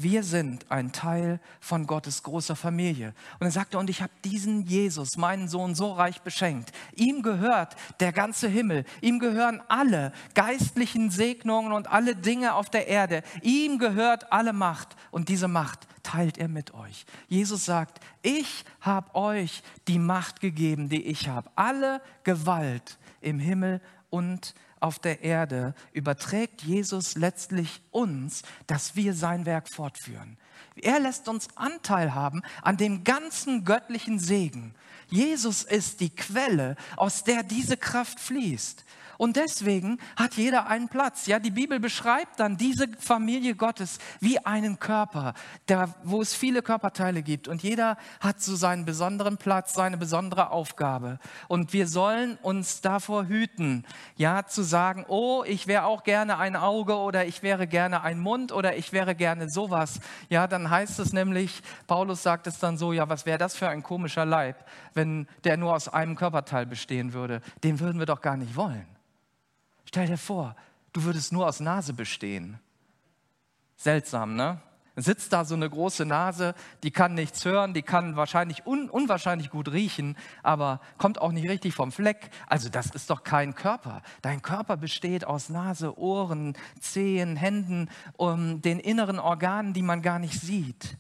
Wir 0.04 0.24
sind 0.24 0.70
ein 0.70 0.92
Teil 0.92 1.40
von 1.62 1.88
Gottes 1.88 2.24
großer 2.24 2.58
Familie. 2.58 3.14
Und 3.40 3.48
er 3.48 3.52
sagte, 3.52 3.78
und 3.78 3.90
ich 3.90 4.02
habe 4.02 4.12
diesen 4.26 4.64
Jesus, 4.64 5.16
meinen 5.16 5.48
Sohn, 5.48 5.76
so 5.76 5.94
reich 5.94 6.22
beschenkt. 6.22 6.74
Ihm 6.94 7.24
gehört 7.24 7.78
der 8.02 8.12
ganze 8.12 8.50
Himmel. 8.50 8.84
Ihm 9.00 9.20
gehören 9.20 9.62
alle 9.70 10.12
geistlichen 10.36 11.10
Segnungen 11.10 11.72
und 11.72 11.90
alle 11.90 12.18
Dinge 12.18 12.56
auf 12.56 12.70
der 12.70 12.90
Erde. 12.90 13.24
Ihm 13.42 13.80
gehört 13.80 14.34
alle 14.34 14.52
Macht. 14.52 14.98
Und 15.10 15.30
diese 15.30 15.48
Macht 15.48 15.88
teilt 16.04 16.38
er 16.38 16.50
mit 16.50 16.74
euch. 16.74 17.06
Jesus 17.30 17.64
sagt, 17.64 18.02
ich 18.22 18.66
habe 18.82 19.16
euch 19.16 19.64
die 19.88 20.00
Macht 20.00 20.42
gegeben, 20.42 20.90
die 20.90 21.06
ich 21.06 21.30
habe. 21.30 21.50
Alle 21.56 22.02
Gewalt 22.26 22.98
im 23.22 23.40
Himmel 23.40 23.80
und 24.10 24.54
auf 24.54 24.54
der 25.00 25.24
Erde 25.24 25.74
überträgt 25.94 26.62
Jesus 26.62 27.16
letztlich 27.16 27.82
uns, 27.92 28.42
dass 28.68 28.96
wir 28.96 29.14
sein 29.14 29.46
Werk 29.46 29.70
fortführen. 29.74 30.38
Er 30.76 31.00
lässt 31.00 31.30
uns 31.30 31.48
Anteil 31.56 32.14
haben 32.14 32.42
an 32.62 32.78
dem 32.78 33.04
ganzen 33.04 33.64
göttlichen 33.64 34.20
Segen. 34.20 34.76
Jesus 35.08 35.64
ist 35.64 36.00
die 36.00 36.10
Quelle, 36.10 36.76
aus 36.98 37.24
der 37.24 37.44
diese 37.44 37.78
Kraft 37.78 38.20
fließt. 38.20 38.84
Und 39.24 39.38
deswegen 39.38 40.00
hat 40.18 40.34
jeder 40.34 40.68
einen 40.68 40.90
Platz. 40.90 41.28
Ja, 41.28 41.40
die 41.40 41.50
Bibel 41.50 41.80
beschreibt 41.80 42.42
dann 42.42 42.58
diese 42.58 42.90
Familie 43.00 43.56
Gottes 43.56 44.00
wie 44.20 44.38
einen 44.40 44.80
Körper, 44.80 45.34
der, 45.70 45.96
wo 46.04 46.22
es 46.22 46.34
viele 46.34 46.62
Körperteile 46.62 47.24
gibt. 47.24 47.48
Und 47.48 47.64
jeder 47.64 47.96
hat 48.20 48.42
so 48.42 48.58
seinen 48.58 48.84
besonderen 48.84 49.38
Platz, 49.38 49.76
seine 49.76 49.96
besondere 49.96 50.52
Aufgabe. 50.52 51.20
Und 51.48 51.72
wir 51.72 51.88
sollen 51.88 52.38
uns 52.42 52.82
davor 52.82 53.26
hüten, 53.28 53.86
ja, 54.18 54.46
zu 54.46 54.62
sagen, 54.62 55.06
oh, 55.08 55.46
ich 55.48 55.68
wäre 55.68 55.86
auch 55.86 56.04
gerne 56.04 56.38
ein 56.38 56.58
Auge 56.58 56.98
oder 56.98 57.26
ich 57.26 57.44
wäre 57.44 57.66
gerne 57.66 58.02
ein 58.02 58.20
Mund 58.20 58.52
oder 58.52 58.76
ich 58.76 58.92
wäre 58.92 59.16
gerne 59.16 59.50
sowas. 59.50 60.02
Ja, 60.28 60.48
dann 60.48 60.70
heißt 60.70 61.00
es 61.00 61.14
nämlich, 61.14 61.62
Paulus 61.88 62.24
sagt 62.24 62.46
es 62.46 62.60
dann 62.60 62.78
so, 62.78 62.92
ja, 62.92 63.08
was 63.08 63.26
wäre 63.26 63.38
das 63.38 63.56
für 63.56 63.70
ein 63.70 63.84
komischer 63.84 64.26
Leib, 64.26 64.66
wenn 64.94 65.30
der 65.46 65.56
nur 65.56 65.74
aus 65.74 65.88
einem 65.88 66.18
Körperteil 66.18 66.66
bestehen 66.66 67.14
würde? 67.14 67.40
Den 67.64 67.80
würden 67.80 68.00
wir 68.00 68.06
doch 68.06 68.20
gar 68.20 68.36
nicht 68.36 68.58
wollen. 68.58 68.86
Stell 69.86 70.08
dir 70.08 70.18
vor, 70.18 70.56
du 70.92 71.04
würdest 71.04 71.32
nur 71.32 71.48
aus 71.48 71.60
Nase 71.60 71.94
bestehen. 71.94 72.60
Seltsam, 73.76 74.36
ne? 74.36 74.62
Sitzt 74.96 75.34
da 75.34 75.44
so 75.44 75.56
eine 75.56 75.68
große 75.68 76.06
Nase, 76.06 76.54
die 76.84 76.92
kann 76.92 77.16
nichts 77.16 77.44
hören, 77.46 77.74
die 77.74 77.82
kann 77.82 78.16
wahrscheinlich 78.16 78.68
un 78.68 78.92
unwahrscheinlich 78.92 79.50
gut 79.50 79.72
riechen, 79.72 80.16
aber 80.44 80.82
kommt 81.00 81.20
auch 81.20 81.32
nicht 81.32 81.50
richtig 81.50 81.74
vom 81.74 81.92
Fleck. 81.92 82.30
Also 82.46 82.70
das 82.70 82.92
ist 82.92 83.10
doch 83.10 83.24
kein 83.24 83.56
Körper. 83.56 84.04
Dein 84.22 84.44
Körper 84.44 84.78
besteht 84.78 85.26
aus 85.26 85.50
Nase, 85.50 85.98
Ohren, 85.98 86.56
Zehen, 86.80 87.36
Händen, 87.36 87.90
um 88.18 88.62
den 88.62 88.80
inneren 88.80 89.18
Organen, 89.18 89.74
die 89.74 89.82
man 89.82 90.04
gar 90.04 90.20
nicht 90.20 90.40
sieht. 90.40 90.98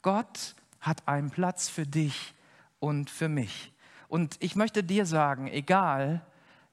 Gott 0.00 0.54
hat 0.80 1.06
einen 1.06 1.30
Platz 1.30 1.68
für 1.68 1.86
dich 1.86 2.34
und 2.80 3.10
für 3.10 3.28
mich. 3.28 3.72
Und 4.08 4.36
ich 4.40 4.56
möchte 4.56 4.82
dir 4.82 5.04
sagen, 5.04 5.46
egal 5.48 6.24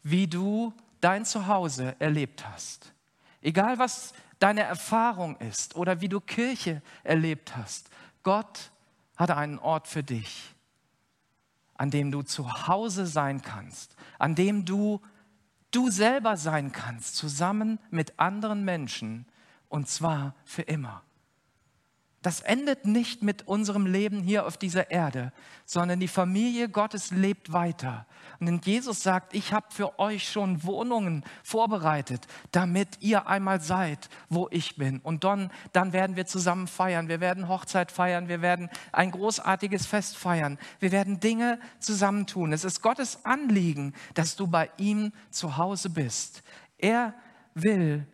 wie 0.01 0.27
du 0.27 0.74
dein 1.03 1.25
Zuhause 1.25 1.95
erlebt 2.00 2.48
hast. 2.48 2.93
Egal 3.41 3.77
was 3.77 4.13
deine 4.39 4.62
Erfahrung 4.62 5.36
ist 5.38 5.75
oder 5.75 6.01
wie 6.01 6.10
du 6.10 6.19
Kirche 6.19 6.81
erlebt 7.03 7.55
hast, 7.55 7.89
Gott 8.24 8.72
hat 9.17 9.31
einen 9.31 9.60
Ort 9.60 9.88
für 9.88 10.03
dich, 10.03 10.55
an 11.75 11.91
dem 11.91 12.12
du 12.12 12.22
zu 12.22 12.67
Hause 12.67 13.05
sein 13.05 13.41
kannst, 13.41 13.95
an 14.17 14.36
dem 14.36 14.65
du 14.65 15.01
du 15.72 15.89
selber 15.89 16.38
sein 16.38 16.72
kannst, 16.72 17.15
zusammen 17.15 17.79
mit 17.89 18.19
anderen 18.19 18.63
Menschen 18.63 19.25
und 19.69 19.89
zwar 19.89 20.36
für 20.45 20.62
immer. 20.62 21.01
Das 22.23 22.39
endet 22.39 22.85
nicht 22.85 23.21
mit 23.21 23.49
unserem 23.49 23.85
Leben 23.85 24.23
hier 24.23 24.47
auf 24.47 24.55
dieser 24.55 24.89
Erde, 24.89 25.33
sondern 25.65 25.99
die 25.99 26.07
Familie 26.07 26.69
Gottes 26.69 27.11
lebt 27.11 27.51
weiter. 27.51 28.07
Und 28.39 28.65
Jesus 28.65 29.03
sagt, 29.03 29.33
ich 29.33 29.51
habe 29.51 29.67
für 29.69 29.99
euch 29.99 30.29
schon 30.29 30.63
Wohnungen 30.63 31.25
vorbereitet, 31.43 32.25
damit 32.51 32.87
ihr 33.01 33.27
einmal 33.27 33.59
seid, 33.59 34.09
wo 34.29 34.47
ich 34.51 34.77
bin. 34.77 34.99
Und 34.99 35.25
dann, 35.25 35.51
dann 35.73 35.91
werden 35.91 36.15
wir 36.15 36.25
zusammen 36.25 36.67
feiern. 36.67 37.09
Wir 37.09 37.19
werden 37.19 37.49
Hochzeit 37.49 37.91
feiern. 37.91 38.29
Wir 38.29 38.41
werden 38.41 38.69
ein 38.93 39.11
großartiges 39.11 39.85
Fest 39.85 40.15
feiern. 40.15 40.57
Wir 40.79 40.93
werden 40.93 41.19
Dinge 41.19 41.59
zusammentun. 41.79 42.53
Es 42.53 42.63
ist 42.63 42.81
Gottes 42.81 43.25
Anliegen, 43.25 43.93
dass 44.13 44.37
du 44.37 44.47
bei 44.47 44.69
ihm 44.77 45.11
zu 45.29 45.57
Hause 45.57 45.89
bist. 45.89 46.41
Er 46.77 47.13
will, 47.53 48.07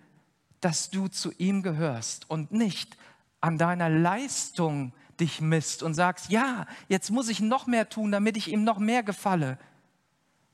dass 0.61 0.89
du 0.89 1.07
zu 1.07 1.31
ihm 1.37 1.61
gehörst 1.61 2.27
und 2.29 2.51
nicht 2.51 2.97
an 3.41 3.58
deiner 3.58 3.89
Leistung 3.89 4.93
dich 5.19 5.41
misst 5.41 5.84
und 5.84 5.93
sagst, 5.93 6.29
ja, 6.29 6.65
jetzt 6.88 7.12
muss 7.12 7.29
ich 7.29 7.39
noch 7.39 7.67
mehr 7.67 7.89
tun, 7.89 8.12
damit 8.12 8.38
ich 8.38 8.51
ihm 8.51 8.63
noch 8.63 8.79
mehr 8.79 9.03
gefalle, 9.03 9.58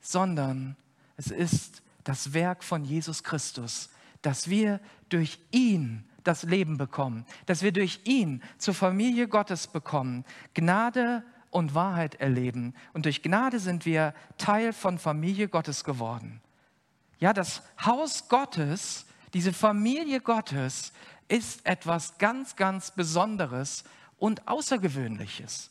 sondern 0.00 0.76
es 1.16 1.28
ist 1.28 1.82
das 2.04 2.32
Werk 2.32 2.62
von 2.62 2.84
Jesus 2.84 3.22
Christus, 3.22 3.90
dass 4.22 4.48
wir 4.48 4.80
durch 5.08 5.38
ihn 5.50 6.04
das 6.24 6.42
Leben 6.42 6.76
bekommen, 6.76 7.24
dass 7.46 7.62
wir 7.62 7.72
durch 7.72 8.00
ihn 8.04 8.42
zur 8.58 8.74
Familie 8.74 9.28
Gottes 9.28 9.68
bekommen, 9.68 10.24
Gnade 10.54 11.22
und 11.50 11.74
Wahrheit 11.74 12.16
erleben. 12.16 12.74
Und 12.92 13.04
durch 13.04 13.22
Gnade 13.22 13.60
sind 13.60 13.86
wir 13.86 14.14
Teil 14.36 14.72
von 14.72 14.98
Familie 14.98 15.48
Gottes 15.48 15.84
geworden. 15.84 16.40
Ja, 17.18 17.32
das 17.32 17.62
Haus 17.84 18.28
Gottes, 18.28 19.06
diese 19.32 19.52
Familie 19.52 20.20
Gottes 20.20 20.92
ist 21.28 21.66
etwas 21.66 22.18
ganz, 22.18 22.56
ganz 22.56 22.90
Besonderes 22.90 23.84
und 24.18 24.46
Außergewöhnliches. 24.48 25.70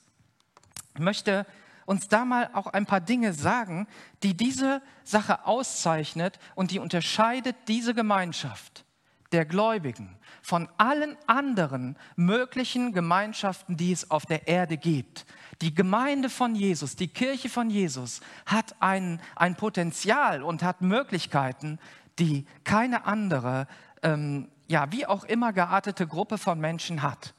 Ich 0.95 1.01
möchte 1.01 1.45
uns 1.85 2.07
da 2.07 2.25
mal 2.25 2.49
auch 2.53 2.67
ein 2.67 2.85
paar 2.85 3.01
Dinge 3.01 3.33
sagen, 3.33 3.87
die 4.23 4.35
diese 4.35 4.81
Sache 5.03 5.45
auszeichnet 5.45 6.39
und 6.55 6.71
die 6.71 6.79
unterscheidet 6.79 7.55
diese 7.67 7.93
Gemeinschaft 7.93 8.85
der 9.31 9.45
Gläubigen 9.45 10.17
von 10.41 10.69
allen 10.77 11.17
anderen 11.27 11.97
möglichen 12.15 12.93
Gemeinschaften, 12.93 13.77
die 13.77 13.91
es 13.91 14.09
auf 14.11 14.25
der 14.25 14.47
Erde 14.47 14.77
gibt. 14.77 15.25
Die 15.61 15.73
Gemeinde 15.73 16.29
von 16.29 16.55
Jesus, 16.55 16.95
die 16.95 17.07
Kirche 17.07 17.49
von 17.49 17.69
Jesus 17.69 18.21
hat 18.45 18.75
ein, 18.79 19.21
ein 19.35 19.55
Potenzial 19.55 20.43
und 20.43 20.63
hat 20.63 20.81
Möglichkeiten, 20.81 21.79
die 22.19 22.45
keine 22.63 23.05
andere, 23.05 23.67
ähm, 24.03 24.49
ja, 24.67 24.91
wie 24.91 25.05
auch 25.05 25.23
immer 25.23 25.53
geartete 25.53 26.07
Gruppe 26.07 26.37
von 26.37 26.59
Menschen 26.59 27.01
hat. 27.01 27.33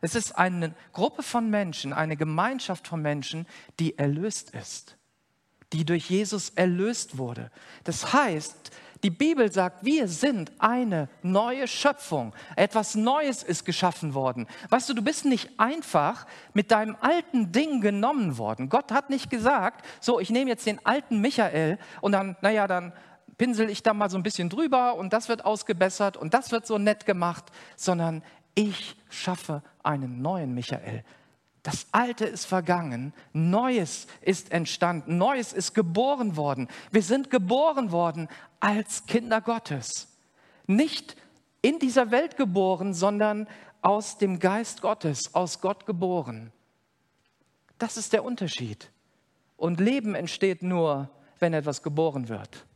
Es 0.00 0.14
ist 0.14 0.36
eine 0.36 0.74
Gruppe 0.92 1.22
von 1.22 1.48
Menschen, 1.48 1.92
eine 1.92 2.16
Gemeinschaft 2.16 2.88
von 2.88 3.00
Menschen, 3.00 3.46
die 3.80 3.98
erlöst 3.98 4.50
ist, 4.50 4.96
die 5.72 5.84
durch 5.84 6.10
Jesus 6.10 6.50
erlöst 6.50 7.16
wurde. 7.16 7.50
Das 7.84 8.12
heißt, 8.12 8.70
die 9.02 9.10
Bibel 9.10 9.52
sagt, 9.52 9.84
wir 9.84 10.08
sind 10.08 10.50
eine 10.58 11.10
neue 11.22 11.68
Schöpfung. 11.68 12.34
Etwas 12.56 12.94
Neues 12.94 13.42
ist 13.42 13.66
geschaffen 13.66 14.14
worden. 14.14 14.46
Weißt 14.70 14.88
du, 14.88 14.94
du 14.94 15.02
bist 15.02 15.26
nicht 15.26 15.60
einfach 15.60 16.26
mit 16.54 16.70
deinem 16.70 16.96
alten 17.00 17.52
Ding 17.52 17.82
genommen 17.82 18.38
worden. 18.38 18.70
Gott 18.70 18.92
hat 18.92 19.10
nicht 19.10 19.28
gesagt, 19.28 19.84
so, 20.00 20.20
ich 20.20 20.30
nehme 20.30 20.50
jetzt 20.50 20.66
den 20.66 20.84
alten 20.86 21.20
Michael 21.20 21.78
und 22.00 22.12
dann, 22.12 22.36
naja, 22.40 22.66
dann 22.66 22.94
pinsel 23.36 23.70
ich 23.70 23.82
da 23.82 23.94
mal 23.94 24.10
so 24.10 24.16
ein 24.16 24.22
bisschen 24.22 24.48
drüber 24.48 24.96
und 24.96 25.12
das 25.12 25.28
wird 25.28 25.44
ausgebessert 25.44 26.16
und 26.16 26.34
das 26.34 26.52
wird 26.52 26.66
so 26.66 26.78
nett 26.78 27.06
gemacht, 27.06 27.44
sondern 27.76 28.22
ich 28.54 28.96
schaffe 29.08 29.62
einen 29.82 30.22
neuen 30.22 30.54
Michael. 30.54 31.04
Das 31.62 31.86
Alte 31.92 32.26
ist 32.26 32.44
vergangen, 32.44 33.14
Neues 33.32 34.06
ist 34.20 34.52
entstanden, 34.52 35.16
Neues 35.16 35.52
ist 35.54 35.74
geboren 35.74 36.36
worden. 36.36 36.68
Wir 36.90 37.02
sind 37.02 37.30
geboren 37.30 37.90
worden 37.90 38.28
als 38.60 39.06
Kinder 39.06 39.40
Gottes. 39.40 40.08
Nicht 40.66 41.16
in 41.62 41.78
dieser 41.78 42.10
Welt 42.10 42.36
geboren, 42.36 42.92
sondern 42.92 43.48
aus 43.80 44.18
dem 44.18 44.38
Geist 44.38 44.82
Gottes, 44.82 45.34
aus 45.34 45.62
Gott 45.62 45.86
geboren. 45.86 46.52
Das 47.78 47.96
ist 47.96 48.12
der 48.12 48.24
Unterschied. 48.24 48.90
Und 49.56 49.80
Leben 49.80 50.14
entsteht 50.14 50.62
nur, 50.62 51.08
wenn 51.38 51.54
etwas 51.54 51.82
geboren 51.82 52.28
wird. 52.28 52.66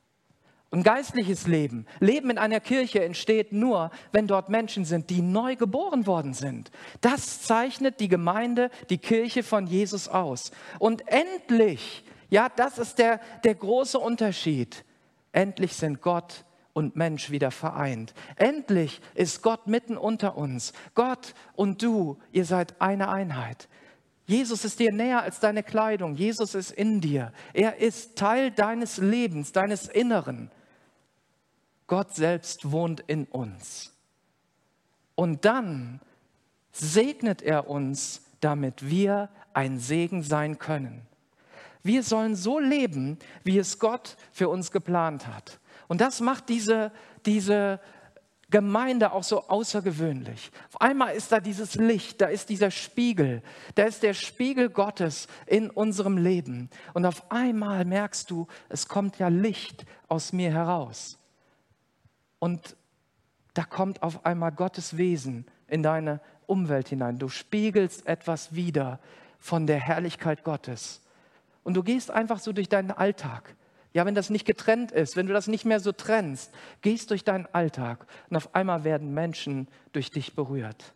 Und 0.70 0.82
geistliches 0.82 1.46
Leben, 1.46 1.86
Leben 1.98 2.28
in 2.28 2.36
einer 2.36 2.60
Kirche 2.60 3.02
entsteht 3.02 3.52
nur, 3.52 3.90
wenn 4.12 4.26
dort 4.26 4.50
Menschen 4.50 4.84
sind, 4.84 5.08
die 5.08 5.22
neu 5.22 5.56
geboren 5.56 6.06
worden 6.06 6.34
sind. 6.34 6.70
Das 7.00 7.40
zeichnet 7.40 8.00
die 8.00 8.08
Gemeinde, 8.08 8.70
die 8.90 8.98
Kirche 8.98 9.42
von 9.42 9.66
Jesus 9.66 10.08
aus. 10.08 10.50
Und 10.78 11.08
endlich, 11.08 12.04
ja, 12.28 12.50
das 12.54 12.76
ist 12.76 12.98
der, 12.98 13.20
der 13.44 13.54
große 13.54 13.98
Unterschied. 13.98 14.84
Endlich 15.32 15.72
sind 15.72 16.02
Gott 16.02 16.44
und 16.74 16.96
Mensch 16.96 17.30
wieder 17.30 17.50
vereint. 17.50 18.12
Endlich 18.36 19.00
ist 19.14 19.42
Gott 19.42 19.68
mitten 19.68 19.96
unter 19.96 20.36
uns. 20.36 20.74
Gott 20.94 21.34
und 21.54 21.82
du, 21.82 22.18
ihr 22.30 22.44
seid 22.44 22.78
eine 22.78 23.08
Einheit. 23.08 23.68
Jesus 24.26 24.66
ist 24.66 24.78
dir 24.78 24.92
näher 24.92 25.22
als 25.22 25.40
deine 25.40 25.62
Kleidung. 25.62 26.14
Jesus 26.14 26.54
ist 26.54 26.72
in 26.72 27.00
dir. 27.00 27.32
Er 27.54 27.78
ist 27.78 28.16
Teil 28.16 28.50
deines 28.50 28.98
Lebens, 28.98 29.52
deines 29.52 29.88
Inneren. 29.88 30.50
Gott 31.88 32.14
selbst 32.14 32.70
wohnt 32.70 33.00
in 33.00 33.24
uns. 33.24 33.92
Und 35.16 35.44
dann 35.44 36.00
segnet 36.70 37.42
er 37.42 37.68
uns, 37.68 38.22
damit 38.40 38.88
wir 38.88 39.30
ein 39.52 39.80
Segen 39.80 40.22
sein 40.22 40.58
können. 40.58 41.02
Wir 41.82 42.04
sollen 42.04 42.36
so 42.36 42.60
leben, 42.60 43.18
wie 43.42 43.58
es 43.58 43.80
Gott 43.80 44.16
für 44.30 44.48
uns 44.48 44.70
geplant 44.70 45.26
hat. 45.26 45.58
Und 45.88 46.00
das 46.00 46.20
macht 46.20 46.48
diese, 46.48 46.92
diese 47.26 47.80
Gemeinde 48.50 49.12
auch 49.12 49.24
so 49.24 49.48
außergewöhnlich. 49.48 50.50
Auf 50.68 50.80
einmal 50.80 51.14
ist 51.14 51.32
da 51.32 51.40
dieses 51.40 51.74
Licht, 51.74 52.20
da 52.20 52.26
ist 52.26 52.48
dieser 52.48 52.70
Spiegel, 52.70 53.42
da 53.74 53.84
ist 53.84 54.02
der 54.02 54.14
Spiegel 54.14 54.70
Gottes 54.70 55.28
in 55.46 55.70
unserem 55.70 56.16
Leben. 56.16 56.70
Und 56.94 57.04
auf 57.04 57.30
einmal 57.30 57.84
merkst 57.84 58.30
du, 58.30 58.46
es 58.68 58.88
kommt 58.88 59.18
ja 59.18 59.28
Licht 59.28 59.84
aus 60.08 60.32
mir 60.32 60.50
heraus. 60.50 61.18
Und 62.38 62.76
da 63.54 63.64
kommt 63.64 64.02
auf 64.02 64.24
einmal 64.24 64.52
Gottes 64.52 64.96
Wesen 64.96 65.46
in 65.66 65.82
deine 65.82 66.20
Umwelt 66.46 66.88
hinein. 66.88 67.18
Du 67.18 67.28
spiegelst 67.28 68.06
etwas 68.06 68.54
wieder 68.54 69.00
von 69.38 69.66
der 69.66 69.78
Herrlichkeit 69.78 70.44
Gottes. 70.44 71.02
Und 71.64 71.74
du 71.74 71.82
gehst 71.82 72.10
einfach 72.10 72.38
so 72.38 72.52
durch 72.52 72.68
deinen 72.68 72.90
Alltag. 72.90 73.54
Ja, 73.92 74.06
wenn 74.06 74.14
das 74.14 74.30
nicht 74.30 74.46
getrennt 74.46 74.92
ist, 74.92 75.16
wenn 75.16 75.26
du 75.26 75.32
das 75.32 75.48
nicht 75.48 75.64
mehr 75.64 75.80
so 75.80 75.92
trennst, 75.92 76.52
gehst 76.82 77.10
durch 77.10 77.24
deinen 77.24 77.46
Alltag 77.52 78.06
und 78.30 78.36
auf 78.36 78.54
einmal 78.54 78.84
werden 78.84 79.12
Menschen 79.12 79.66
durch 79.92 80.10
dich 80.10 80.34
berührt. 80.34 80.94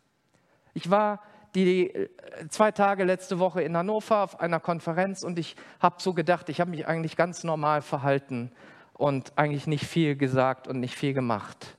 Ich 0.74 0.90
war 0.90 1.20
die 1.54 1.92
äh, 1.92 2.08
zwei 2.48 2.70
Tage 2.70 3.04
letzte 3.04 3.38
Woche 3.38 3.62
in 3.62 3.76
Hannover 3.76 4.22
auf 4.22 4.40
einer 4.40 4.60
Konferenz 4.60 5.22
und 5.22 5.38
ich 5.38 5.56
habe 5.80 5.96
so 5.98 6.14
gedacht, 6.14 6.48
ich 6.48 6.60
habe 6.60 6.70
mich 6.70 6.86
eigentlich 6.86 7.16
ganz 7.16 7.44
normal 7.44 7.82
verhalten 7.82 8.52
und 8.94 9.32
eigentlich 9.36 9.66
nicht 9.66 9.84
viel 9.84 10.16
gesagt 10.16 10.68
und 10.68 10.80
nicht 10.80 10.94
viel 10.94 11.14
gemacht. 11.14 11.76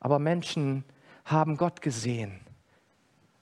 Aber 0.00 0.18
Menschen 0.18 0.84
haben 1.24 1.56
Gott 1.56 1.82
gesehen. 1.82 2.40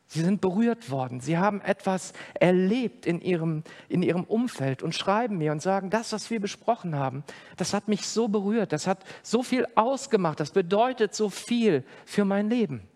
Sie 0.07 0.21
sind 0.23 0.41
berührt 0.41 0.91
worden. 0.91 1.21
Sie 1.21 1.39
haben 1.39 1.61
etwas 1.61 2.13
erlebt 2.35 3.05
in 3.05 3.21
ihrem, 3.21 3.65
in 3.89 4.03
ihrem 4.03 4.23
Umfeld 4.25 4.83
und 4.83 4.95
schreiben 4.95 5.39
mir 5.39 5.51
und 5.51 5.61
sagen, 5.61 5.91
das, 5.91 6.13
was 6.13 6.31
wir 6.31 6.41
besprochen 6.41 6.95
haben, 6.95 7.25
das 7.57 7.75
hat 7.75 7.89
mich 7.89 8.07
so 8.07 8.29
berührt, 8.29 8.73
das 8.73 8.87
hat 8.87 9.05
so 9.23 9.43
viel 9.43 9.67
ausgemacht, 9.75 10.39
das 10.39 10.53
bedeutet 10.53 11.15
so 11.15 11.31
viel 11.31 11.85
für 12.05 12.25
mein 12.25 12.49
Leben. 12.49 12.89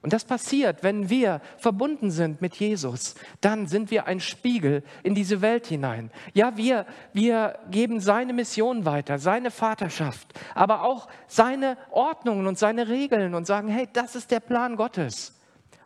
Und 0.00 0.12
das 0.12 0.24
passiert, 0.24 0.84
wenn 0.84 1.10
wir 1.10 1.40
verbunden 1.56 2.10
sind 2.10 2.40
mit 2.40 2.54
Jesus. 2.54 3.16
Dann 3.40 3.66
sind 3.66 3.90
wir 3.90 4.06
ein 4.06 4.20
Spiegel 4.20 4.84
in 5.02 5.14
diese 5.14 5.40
Welt 5.40 5.66
hinein. 5.66 6.12
Ja, 6.34 6.56
wir, 6.56 6.86
wir 7.12 7.58
geben 7.70 8.00
seine 8.00 8.32
Mission 8.32 8.84
weiter, 8.84 9.18
seine 9.18 9.50
Vaterschaft, 9.50 10.38
aber 10.54 10.84
auch 10.84 11.08
seine 11.26 11.76
Ordnungen 11.90 12.46
und 12.46 12.58
seine 12.58 12.88
Regeln 12.88 13.34
und 13.34 13.46
sagen, 13.46 13.68
hey, 13.68 13.88
das 13.92 14.14
ist 14.14 14.30
der 14.30 14.40
Plan 14.40 14.76
Gottes. 14.76 15.36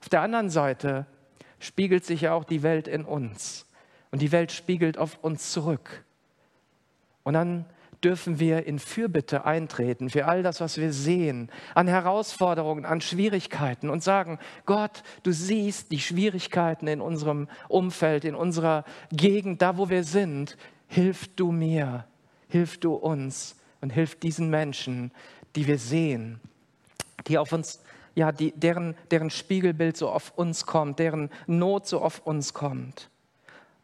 Auf 0.01 0.11
der 0.11 0.21
anderen 0.21 0.51
Seite 0.51 1.07
spiegelt 1.59 2.05
sich 2.05 2.23
ja 2.23 2.35
auch 2.35 2.45
die 2.45 2.63
Welt 2.63 2.89
in 2.89 3.05
uns. 3.05 3.67
Und 4.11 4.21
die 4.21 4.33
Welt 4.33 4.53
spiegelt 4.53 4.99
auf 4.99 5.19
uns 5.23 5.53
zurück. 5.53 6.05
Und 7.23 7.33
dann 7.33 7.65
dürfen 8.05 8.39
wir 8.39 8.67
in 8.67 8.79
Fürbitte 8.79 9.45
eintreten 9.45 10.11
für 10.11 10.27
all 10.27 10.43
das, 10.43 10.61
was 10.61 10.79
wir 10.79 10.93
sehen, 10.93 11.51
an 11.75 11.89
Herausforderungen, 11.89 12.85
an 12.85 13.01
Schwierigkeiten 13.01 13.91
und 13.91 14.03
sagen, 14.03 14.39
Gott, 14.67 15.03
du 15.23 15.33
siehst 15.33 15.93
die 15.93 16.01
Schwierigkeiten 16.01 16.87
in 16.89 17.01
unserem 17.01 17.49
Umfeld, 17.69 18.25
in 18.25 18.35
unserer 18.35 18.85
Gegend, 19.11 19.63
da 19.63 19.77
wo 19.77 19.89
wir 19.89 20.05
sind. 20.05 20.57
Hilf 20.89 21.29
du 21.37 21.53
mir, 21.53 22.07
hilf 22.49 22.79
du 22.79 22.95
uns 22.95 23.57
und 23.81 23.91
hilf 23.91 24.19
diesen 24.19 24.51
Menschen, 24.51 25.11
die 25.57 25.67
wir 25.67 25.79
sehen, 25.79 26.41
die 27.27 27.39
auf 27.39 27.53
uns, 27.53 27.83
ja, 28.15 28.33
die, 28.33 28.53
deren, 28.53 28.95
deren 29.11 29.31
Spiegelbild 29.31 29.97
so 29.97 30.11
auf 30.11 30.33
uns 30.37 30.67
kommt, 30.67 30.99
deren 30.99 31.31
Not 31.47 31.87
so 31.87 32.01
auf 32.01 32.27
uns 32.27 32.53
kommt. 32.53 33.11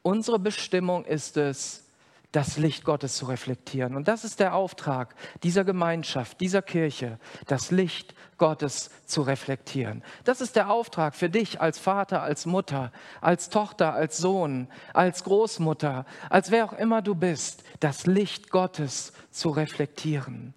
Unsere 0.03 0.39
Bestimmung 0.39 1.05
ist 1.05 1.37
es, 1.37 1.88
das 2.33 2.59
Licht 2.59 2.85
Gottes 2.85 3.17
zu 3.17 3.27
reflektieren. 3.27 3.97
Und 3.97 4.07
das 4.07 4.23
ist 4.23 4.39
der 4.39 4.55
Auftrag 4.55 5.15
dieser 5.43 5.65
Gemeinschaft, 5.65 6.41
dieser 6.41 6.61
Kirche, 6.61 7.19
das 7.47 7.71
Licht 7.71 8.15
Gottes 8.37 8.91
zu 9.07 9.23
reflektieren. 9.23 10.05
Das 10.25 10.43
ist 10.43 10.55
der 10.55 10.71
Auftrag 10.71 11.15
für 11.15 11.31
dich 11.31 11.61
als 11.61 11.79
Vater, 11.79 12.23
als 12.23 12.45
Mutter, 12.45 12.93
als 13.23 13.49
Tochter, 13.49 13.95
als 13.95 14.19
Sohn, 14.19 14.69
als 14.93 15.25
Großmutter, 15.25 16.05
als 16.29 16.51
wer 16.51 16.67
auch 16.67 16.75
immer 16.75 17.01
du 17.01 17.15
bist, 17.15 17.65
das 17.81 18.07
Licht 18.07 18.51
Gottes 18.51 19.13
zu 19.31 19.49
reflektieren. 19.49 20.53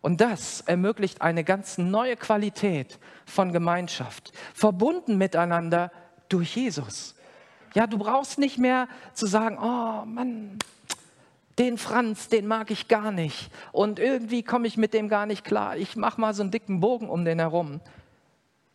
Und 0.00 0.20
das 0.20 0.60
ermöglicht 0.60 1.20
eine 1.20 1.42
ganz 1.42 1.78
neue 1.78 2.16
Qualität 2.16 3.00
von 3.26 3.52
Gemeinschaft, 3.52 4.32
verbunden 4.54 5.18
miteinander 5.18 5.90
durch 6.28 6.54
Jesus. 6.54 7.16
Ja, 7.74 7.86
du 7.86 7.98
brauchst 7.98 8.38
nicht 8.38 8.58
mehr 8.58 8.88
zu 9.14 9.26
sagen, 9.26 9.58
oh 9.58 10.04
Mann, 10.06 10.58
den 11.58 11.76
Franz, 11.76 12.28
den 12.28 12.46
mag 12.46 12.70
ich 12.70 12.88
gar 12.88 13.10
nicht. 13.10 13.50
Und 13.72 13.98
irgendwie 13.98 14.42
komme 14.42 14.66
ich 14.66 14.76
mit 14.76 14.94
dem 14.94 15.08
gar 15.08 15.26
nicht 15.26 15.44
klar. 15.44 15.76
Ich 15.76 15.96
mache 15.96 16.20
mal 16.20 16.34
so 16.34 16.42
einen 16.42 16.50
dicken 16.50 16.80
Bogen 16.80 17.08
um 17.08 17.24
den 17.24 17.40
herum. 17.40 17.80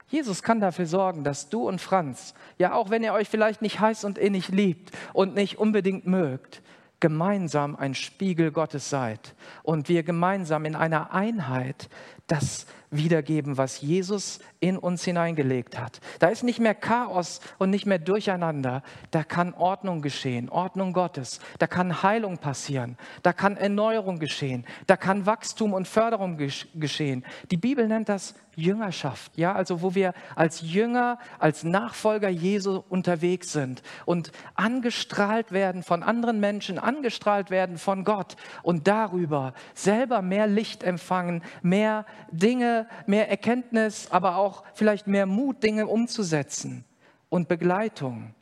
Jesus 0.09 0.43
kann 0.43 0.59
dafür 0.59 0.85
sorgen, 0.85 1.23
dass 1.23 1.49
du 1.49 1.67
und 1.67 1.81
Franz, 1.81 2.35
ja 2.59 2.73
auch 2.73 2.89
wenn 2.89 3.03
ihr 3.03 3.13
euch 3.13 3.29
vielleicht 3.29 3.61
nicht 3.61 3.79
heiß 3.79 4.03
und 4.03 4.17
innig 4.17 4.49
liebt 4.49 4.91
und 5.13 5.33
nicht 5.33 5.57
unbedingt 5.57 6.05
mögt, 6.05 6.61
gemeinsam 6.99 7.75
ein 7.75 7.95
Spiegel 7.95 8.51
Gottes 8.51 8.89
seid 8.89 9.33
und 9.63 9.89
wir 9.89 10.03
gemeinsam 10.03 10.65
in 10.65 10.75
einer 10.75 11.13
Einheit 11.13 11.89
das 12.27 12.65
wiedergeben, 12.89 13.57
was 13.57 13.81
Jesus 13.81 14.39
in 14.59 14.77
uns 14.77 15.03
hineingelegt 15.03 15.79
hat. 15.79 15.99
Da 16.19 16.27
ist 16.27 16.43
nicht 16.43 16.59
mehr 16.59 16.75
Chaos 16.75 17.41
und 17.57 17.69
nicht 17.69 17.85
mehr 17.85 17.99
Durcheinander. 17.99 18.83
Da 19.11 19.23
kann 19.23 19.53
Ordnung 19.53 20.01
geschehen, 20.01 20.49
Ordnung 20.49 20.93
Gottes. 20.93 21.39
Da 21.59 21.67
kann 21.67 22.03
Heilung 22.03 22.37
passieren. 22.37 22.97
Da 23.23 23.33
kann 23.33 23.57
Erneuerung 23.57 24.19
geschehen. 24.19 24.65
Da 24.87 24.95
kann 24.95 25.25
Wachstum 25.25 25.73
und 25.73 25.87
Förderung 25.87 26.37
geschehen. 26.75 27.25
Die 27.51 27.57
Bibel 27.57 27.87
nennt 27.87 28.09
das 28.09 28.35
Jüngerschaft, 28.55 29.35
ja, 29.35 29.53
also 29.53 29.81
wo 29.81 29.95
wir 29.95 30.13
als 30.35 30.61
Jünger, 30.61 31.17
als 31.39 31.63
Nachfolger 31.63 32.29
Jesu 32.29 32.83
unterwegs 32.87 33.51
sind 33.51 33.81
und 34.05 34.31
angestrahlt 34.53 35.51
werden 35.51 35.81
von 35.81 36.03
anderen 36.03 36.39
Menschen, 36.39 36.77
angestrahlt 36.77 37.49
werden 37.49 37.79
von 37.79 38.03
Gott 38.03 38.35
und 38.61 38.87
darüber 38.87 39.53
selber 39.73 40.21
mehr 40.21 40.45
Licht 40.45 40.83
empfangen, 40.83 41.41
mehr 41.63 42.05
Dinge, 42.31 42.87
mehr 43.05 43.29
Erkenntnis, 43.29 44.09
aber 44.11 44.37
auch 44.37 44.63
vielleicht 44.73 45.07
mehr 45.07 45.25
Mut, 45.25 45.63
Dinge 45.63 45.87
umzusetzen 45.87 46.85
und 47.29 47.47
Begleitung. 47.47 48.33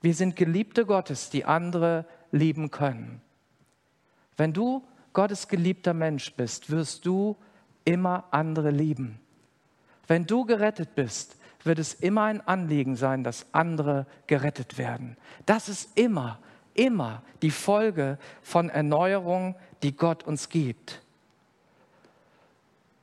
Wir 0.00 0.14
sind 0.14 0.36
Geliebte 0.36 0.86
Gottes, 0.86 1.30
die 1.30 1.44
andere 1.44 2.04
lieben 2.30 2.70
können. 2.70 3.20
Wenn 4.36 4.52
du 4.52 4.84
Gottes 5.12 5.48
geliebter 5.48 5.94
Mensch 5.94 6.32
bist, 6.34 6.70
wirst 6.70 7.04
du 7.04 7.36
immer 7.84 8.24
andere 8.30 8.70
lieben. 8.70 9.20
Wenn 10.06 10.26
du 10.26 10.44
gerettet 10.44 10.94
bist, 10.94 11.36
wird 11.64 11.78
es 11.78 11.94
immer 11.94 12.24
ein 12.24 12.40
Anliegen 12.40 12.96
sein, 12.96 13.24
dass 13.24 13.46
andere 13.52 14.06
gerettet 14.26 14.78
werden. 14.78 15.16
Das 15.44 15.68
ist 15.68 15.98
immer, 15.98 16.38
immer 16.74 17.22
die 17.42 17.50
Folge 17.50 18.18
von 18.42 18.70
Erneuerung, 18.70 19.56
die 19.82 19.96
Gott 19.96 20.24
uns 20.24 20.48
gibt. 20.48 21.02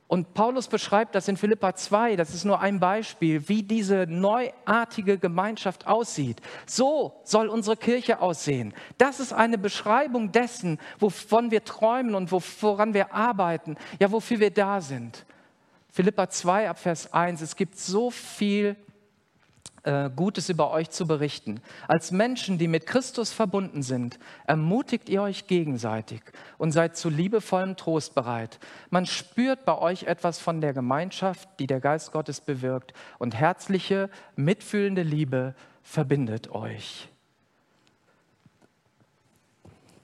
Und 0.08 0.34
Paulus 0.34 0.68
beschreibt 0.68 1.16
das 1.16 1.26
in 1.26 1.36
Philippa 1.36 1.74
2, 1.74 2.14
das 2.14 2.32
ist 2.32 2.44
nur 2.44 2.60
ein 2.60 2.78
Beispiel, 2.78 3.48
wie 3.48 3.64
diese 3.64 4.06
neuartige 4.08 5.18
Gemeinschaft 5.18 5.88
aussieht. 5.88 6.40
So 6.64 7.20
soll 7.24 7.48
unsere 7.48 7.76
Kirche 7.76 8.20
aussehen. 8.20 8.72
Das 8.98 9.18
ist 9.18 9.32
eine 9.32 9.58
Beschreibung 9.58 10.30
dessen, 10.30 10.78
wovon 11.00 11.50
wir 11.50 11.64
träumen 11.64 12.14
und 12.14 12.30
woran 12.30 12.94
wir 12.94 13.12
arbeiten, 13.12 13.76
ja, 13.98 14.12
wofür 14.12 14.38
wir 14.38 14.52
da 14.52 14.80
sind. 14.80 15.26
Philippa 15.90 16.28
2 16.28 16.70
ab 16.70 16.78
Vers 16.78 17.12
1, 17.12 17.40
es 17.40 17.56
gibt 17.56 17.76
so 17.76 18.10
viel 18.10 18.76
äh, 19.86 20.10
Gutes 20.14 20.48
über 20.48 20.70
euch 20.72 20.90
zu 20.90 21.06
berichten. 21.06 21.60
Als 21.86 22.10
Menschen, 22.10 22.58
die 22.58 22.68
mit 22.68 22.86
Christus 22.86 23.32
verbunden 23.32 23.82
sind, 23.82 24.18
ermutigt 24.46 25.08
ihr 25.08 25.22
euch 25.22 25.46
gegenseitig 25.46 26.22
und 26.58 26.72
seid 26.72 26.96
zu 26.96 27.08
liebevollem 27.08 27.76
Trost 27.76 28.14
bereit. 28.14 28.58
Man 28.90 29.06
spürt 29.06 29.64
bei 29.64 29.78
euch 29.78 30.02
etwas 30.02 30.38
von 30.40 30.60
der 30.60 30.72
Gemeinschaft, 30.72 31.48
die 31.60 31.66
der 31.66 31.80
Geist 31.80 32.12
Gottes 32.12 32.40
bewirkt 32.40 32.92
und 33.18 33.34
herzliche, 33.34 34.10
mitfühlende 34.34 35.02
Liebe 35.02 35.54
verbindet 35.82 36.50
euch. 36.50 37.08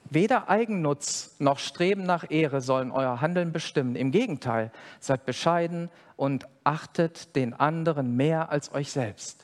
Weder 0.09 0.47
Eigennutz 0.47 1.35
noch 1.39 1.59
Streben 1.59 2.03
nach 2.03 2.29
Ehre 2.29 2.61
sollen 2.61 2.91
euer 2.91 3.19
Handeln 3.19 3.51
bestimmen. 3.51 3.95
Im 3.95 4.11
Gegenteil, 4.11 4.71
seid 4.99 5.25
bescheiden 5.25 5.89
und 6.15 6.47
achtet 6.63 7.35
den 7.35 7.53
anderen 7.53 8.15
mehr 8.15 8.51
als 8.51 8.71
euch 8.73 8.91
selbst. 8.91 9.42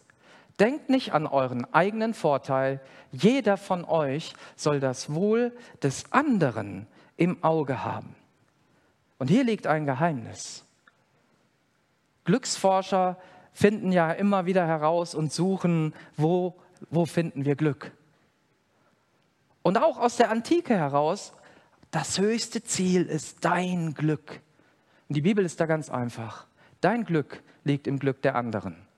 Denkt 0.60 0.90
nicht 0.90 1.14
an 1.14 1.26
euren 1.26 1.72
eigenen 1.74 2.14
Vorteil. 2.14 2.82
Jeder 3.12 3.56
von 3.58 3.86
euch 3.86 4.34
soll 4.56 4.80
das 4.80 5.14
Wohl 5.14 5.54
des 5.82 6.12
anderen 6.12 6.88
im 7.18 7.44
Auge 7.44 7.84
haben. 7.84 8.16
Und 9.18 9.30
hier 9.30 9.44
liegt 9.44 9.68
ein 9.68 9.86
Geheimnis. 9.86 10.66
Glücksforscher 12.26 13.18
finden 13.54 13.92
ja 13.92 14.12
immer 14.12 14.46
wieder 14.46 14.66
heraus 14.66 15.16
und 15.16 15.32
suchen, 15.32 15.94
wo, 16.16 16.56
wo 16.90 17.06
finden 17.06 17.46
wir 17.46 17.56
Glück. 17.56 17.92
Und 19.62 19.78
auch 19.78 19.98
aus 19.98 20.18
der 20.18 20.30
Antike 20.30 20.76
heraus, 20.76 21.34
das 21.92 22.20
höchste 22.20 22.64
Ziel 22.64 23.06
ist 23.06 23.44
dein 23.44 23.94
Glück. 23.94 24.42
Und 25.08 25.16
die 25.16 25.22
Bibel 25.22 25.44
ist 25.44 25.60
da 25.60 25.66
ganz 25.66 25.90
einfach. 25.90 26.46
Dein 26.82 27.04
Glück 27.04 27.42
liegt 27.64 27.88
im 27.88 28.00
Glück 28.00 28.22
der 28.22 28.36
anderen. 28.36 28.89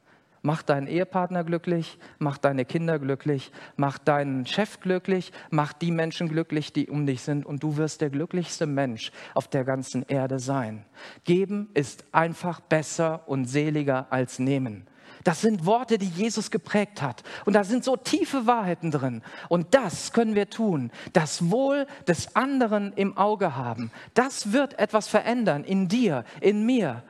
Mach 0.43 0.63
deinen 0.63 0.87
Ehepartner 0.87 1.43
glücklich, 1.43 1.99
mach 2.17 2.39
deine 2.39 2.65
Kinder 2.65 2.97
glücklich, 2.97 3.51
mach 3.75 3.99
deinen 3.99 4.47
Chef 4.47 4.79
glücklich, 4.79 5.31
mach 5.51 5.71
die 5.71 5.91
Menschen 5.91 6.29
glücklich, 6.29 6.73
die 6.73 6.89
um 6.89 7.05
dich 7.05 7.21
sind 7.21 7.45
und 7.45 7.61
du 7.61 7.77
wirst 7.77 8.01
der 8.01 8.09
glücklichste 8.09 8.65
Mensch 8.65 9.11
auf 9.35 9.47
der 9.47 9.63
ganzen 9.63 10.03
Erde 10.03 10.39
sein. 10.39 10.85
Geben 11.25 11.69
ist 11.75 12.05
einfach 12.11 12.59
besser 12.59 13.27
und 13.27 13.45
seliger 13.45 14.07
als 14.09 14.39
nehmen. 14.39 14.87
Das 15.23 15.41
sind 15.41 15.65
Worte, 15.67 15.99
die 15.99 16.07
Jesus 16.07 16.49
geprägt 16.49 17.01
hat. 17.01 17.21
Und 17.45 17.53
da 17.53 17.63
sind 17.63 17.83
so 17.83 17.95
tiefe 17.95 18.47
Wahrheiten 18.47 18.91
drin. 18.91 19.21
Und 19.49 19.75
das 19.75 20.13
können 20.13 20.33
wir 20.33 20.49
tun. 20.49 20.91
Das 21.13 21.51
Wohl 21.51 21.85
des 22.07 22.35
anderen 22.35 22.93
im 22.93 23.17
Auge 23.17 23.55
haben. 23.55 23.91
Das 24.13 24.51
wird 24.51 24.79
etwas 24.79 25.07
verändern 25.07 25.63
in 25.63 25.87
dir, 25.87 26.23
in 26.39 26.65
mir. 26.65 27.03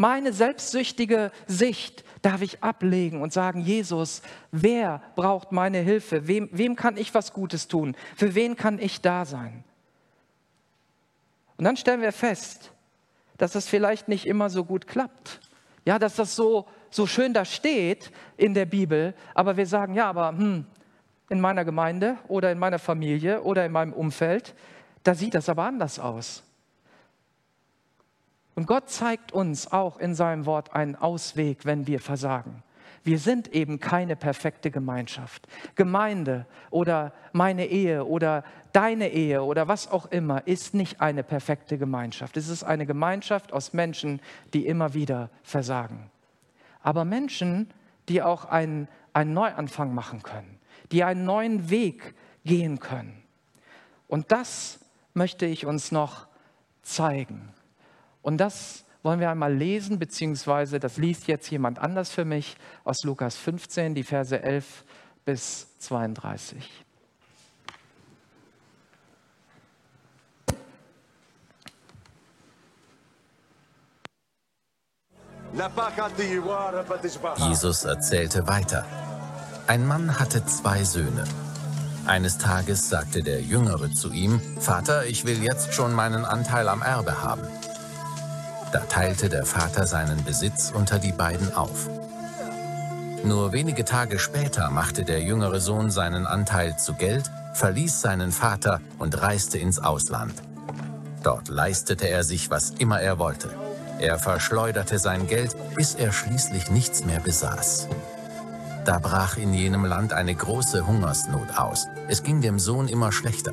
Meine 0.00 0.32
selbstsüchtige 0.32 1.32
Sicht 1.48 2.04
darf 2.22 2.40
ich 2.40 2.62
ablegen 2.62 3.20
und 3.20 3.32
sagen, 3.32 3.60
Jesus, 3.60 4.22
wer 4.52 5.02
braucht 5.16 5.50
meine 5.50 5.78
Hilfe? 5.78 6.28
Wem, 6.28 6.48
wem 6.52 6.76
kann 6.76 6.96
ich 6.96 7.14
was 7.14 7.32
Gutes 7.32 7.66
tun? 7.66 7.96
Für 8.16 8.34
wen 8.34 8.54
kann 8.54 8.78
ich 8.78 9.00
da 9.00 9.24
sein? 9.24 9.64
Und 11.56 11.64
dann 11.64 11.76
stellen 11.76 12.00
wir 12.00 12.12
fest, 12.12 12.72
dass 13.38 13.52
das 13.52 13.66
vielleicht 13.68 14.06
nicht 14.06 14.26
immer 14.26 14.50
so 14.50 14.64
gut 14.64 14.86
klappt. 14.86 15.40
Ja, 15.84 15.98
dass 15.98 16.14
das 16.16 16.36
so 16.36 16.66
so 16.90 17.06
schön 17.06 17.32
da 17.32 17.44
steht 17.44 18.10
in 18.36 18.54
der 18.54 18.66
Bibel, 18.66 19.14
aber 19.34 19.56
wir 19.56 19.66
sagen, 19.66 19.94
ja, 19.94 20.08
aber 20.08 20.28
hm, 20.28 20.64
in 21.28 21.40
meiner 21.40 21.64
Gemeinde 21.64 22.16
oder 22.28 22.50
in 22.52 22.58
meiner 22.58 22.78
Familie 22.78 23.42
oder 23.42 23.66
in 23.66 23.72
meinem 23.72 23.92
Umfeld, 23.92 24.54
da 25.02 25.14
sieht 25.14 25.34
das 25.34 25.48
aber 25.48 25.64
anders 25.64 25.98
aus. 25.98 26.42
Und 28.58 28.66
Gott 28.66 28.90
zeigt 28.90 29.30
uns 29.30 29.70
auch 29.70 29.98
in 29.98 30.16
seinem 30.16 30.44
Wort 30.44 30.74
einen 30.74 30.96
Ausweg, 30.96 31.64
wenn 31.64 31.86
wir 31.86 32.00
versagen. 32.00 32.64
Wir 33.04 33.20
sind 33.20 33.54
eben 33.54 33.78
keine 33.78 34.16
perfekte 34.16 34.70
Gemeinschaft. 34.72 35.46
Gemeinde 35.76 36.44
oder 36.70 37.12
meine 37.32 37.66
Ehe 37.66 38.04
oder 38.04 38.42
deine 38.72 39.10
Ehe 39.10 39.44
oder 39.44 39.68
was 39.68 39.88
auch 39.88 40.06
immer 40.06 40.46
ist 40.46 40.74
nicht 40.74 41.00
eine 41.00 41.22
perfekte 41.22 41.78
Gemeinschaft. 41.78 42.36
Es 42.36 42.48
ist 42.48 42.64
eine 42.64 42.84
Gemeinschaft 42.84 43.52
aus 43.52 43.72
Menschen, 43.72 44.20
die 44.52 44.66
immer 44.66 44.92
wieder 44.92 45.30
versagen 45.44 46.10
aber 46.88 47.04
Menschen, 47.04 47.68
die 48.08 48.22
auch 48.22 48.46
einen, 48.46 48.88
einen 49.12 49.34
Neuanfang 49.34 49.94
machen 49.94 50.22
können, 50.22 50.58
die 50.92 51.04
einen 51.04 51.24
neuen 51.24 51.68
Weg 51.70 52.14
gehen 52.44 52.80
können. 52.80 53.22
Und 54.06 54.32
das 54.32 54.80
möchte 55.12 55.44
ich 55.44 55.66
uns 55.66 55.92
noch 55.92 56.26
zeigen. 56.82 57.52
Und 58.28 58.36
das 58.36 58.84
wollen 59.02 59.20
wir 59.20 59.30
einmal 59.30 59.54
lesen, 59.54 59.98
beziehungsweise 59.98 60.78
das 60.78 60.98
liest 60.98 61.28
jetzt 61.28 61.50
jemand 61.50 61.78
anders 61.78 62.10
für 62.10 62.26
mich 62.26 62.58
aus 62.84 63.02
Lukas 63.02 63.36
15, 63.36 63.94
die 63.94 64.02
Verse 64.02 64.38
11 64.38 64.84
bis 65.24 65.78
32. 65.78 66.84
Jesus 77.38 77.84
erzählte 77.84 78.46
weiter. 78.46 78.84
Ein 79.68 79.86
Mann 79.86 80.20
hatte 80.20 80.44
zwei 80.44 80.84
Söhne. 80.84 81.24
Eines 82.06 82.36
Tages 82.36 82.90
sagte 82.90 83.22
der 83.22 83.40
Jüngere 83.40 83.90
zu 83.90 84.12
ihm, 84.12 84.38
Vater, 84.60 85.06
ich 85.06 85.24
will 85.24 85.42
jetzt 85.42 85.72
schon 85.72 85.94
meinen 85.94 86.26
Anteil 86.26 86.68
am 86.68 86.82
Erbe 86.82 87.22
haben. 87.22 87.46
Da 88.72 88.80
teilte 88.80 89.28
der 89.28 89.46
Vater 89.46 89.86
seinen 89.86 90.24
Besitz 90.24 90.72
unter 90.74 90.98
die 90.98 91.12
beiden 91.12 91.54
auf. 91.54 91.88
Nur 93.24 93.52
wenige 93.52 93.84
Tage 93.84 94.18
später 94.18 94.70
machte 94.70 95.04
der 95.04 95.22
jüngere 95.22 95.60
Sohn 95.60 95.90
seinen 95.90 96.26
Anteil 96.26 96.76
zu 96.76 96.94
Geld, 96.94 97.30
verließ 97.54 98.00
seinen 98.00 98.30
Vater 98.30 98.80
und 98.98 99.20
reiste 99.20 99.58
ins 99.58 99.78
Ausland. 99.78 100.34
Dort 101.22 101.48
leistete 101.48 102.08
er 102.08 102.24
sich, 102.24 102.50
was 102.50 102.70
immer 102.70 103.00
er 103.00 103.18
wollte. 103.18 103.50
Er 103.98 104.18
verschleuderte 104.18 104.98
sein 104.98 105.26
Geld, 105.26 105.56
bis 105.74 105.94
er 105.94 106.12
schließlich 106.12 106.70
nichts 106.70 107.04
mehr 107.04 107.20
besaß. 107.20 107.88
Da 108.84 108.98
brach 108.98 109.36
in 109.36 109.52
jenem 109.52 109.84
Land 109.84 110.12
eine 110.12 110.34
große 110.34 110.86
Hungersnot 110.86 111.58
aus. 111.58 111.86
Es 112.06 112.22
ging 112.22 112.40
dem 112.40 112.58
Sohn 112.58 112.88
immer 112.88 113.12
schlechter. 113.12 113.52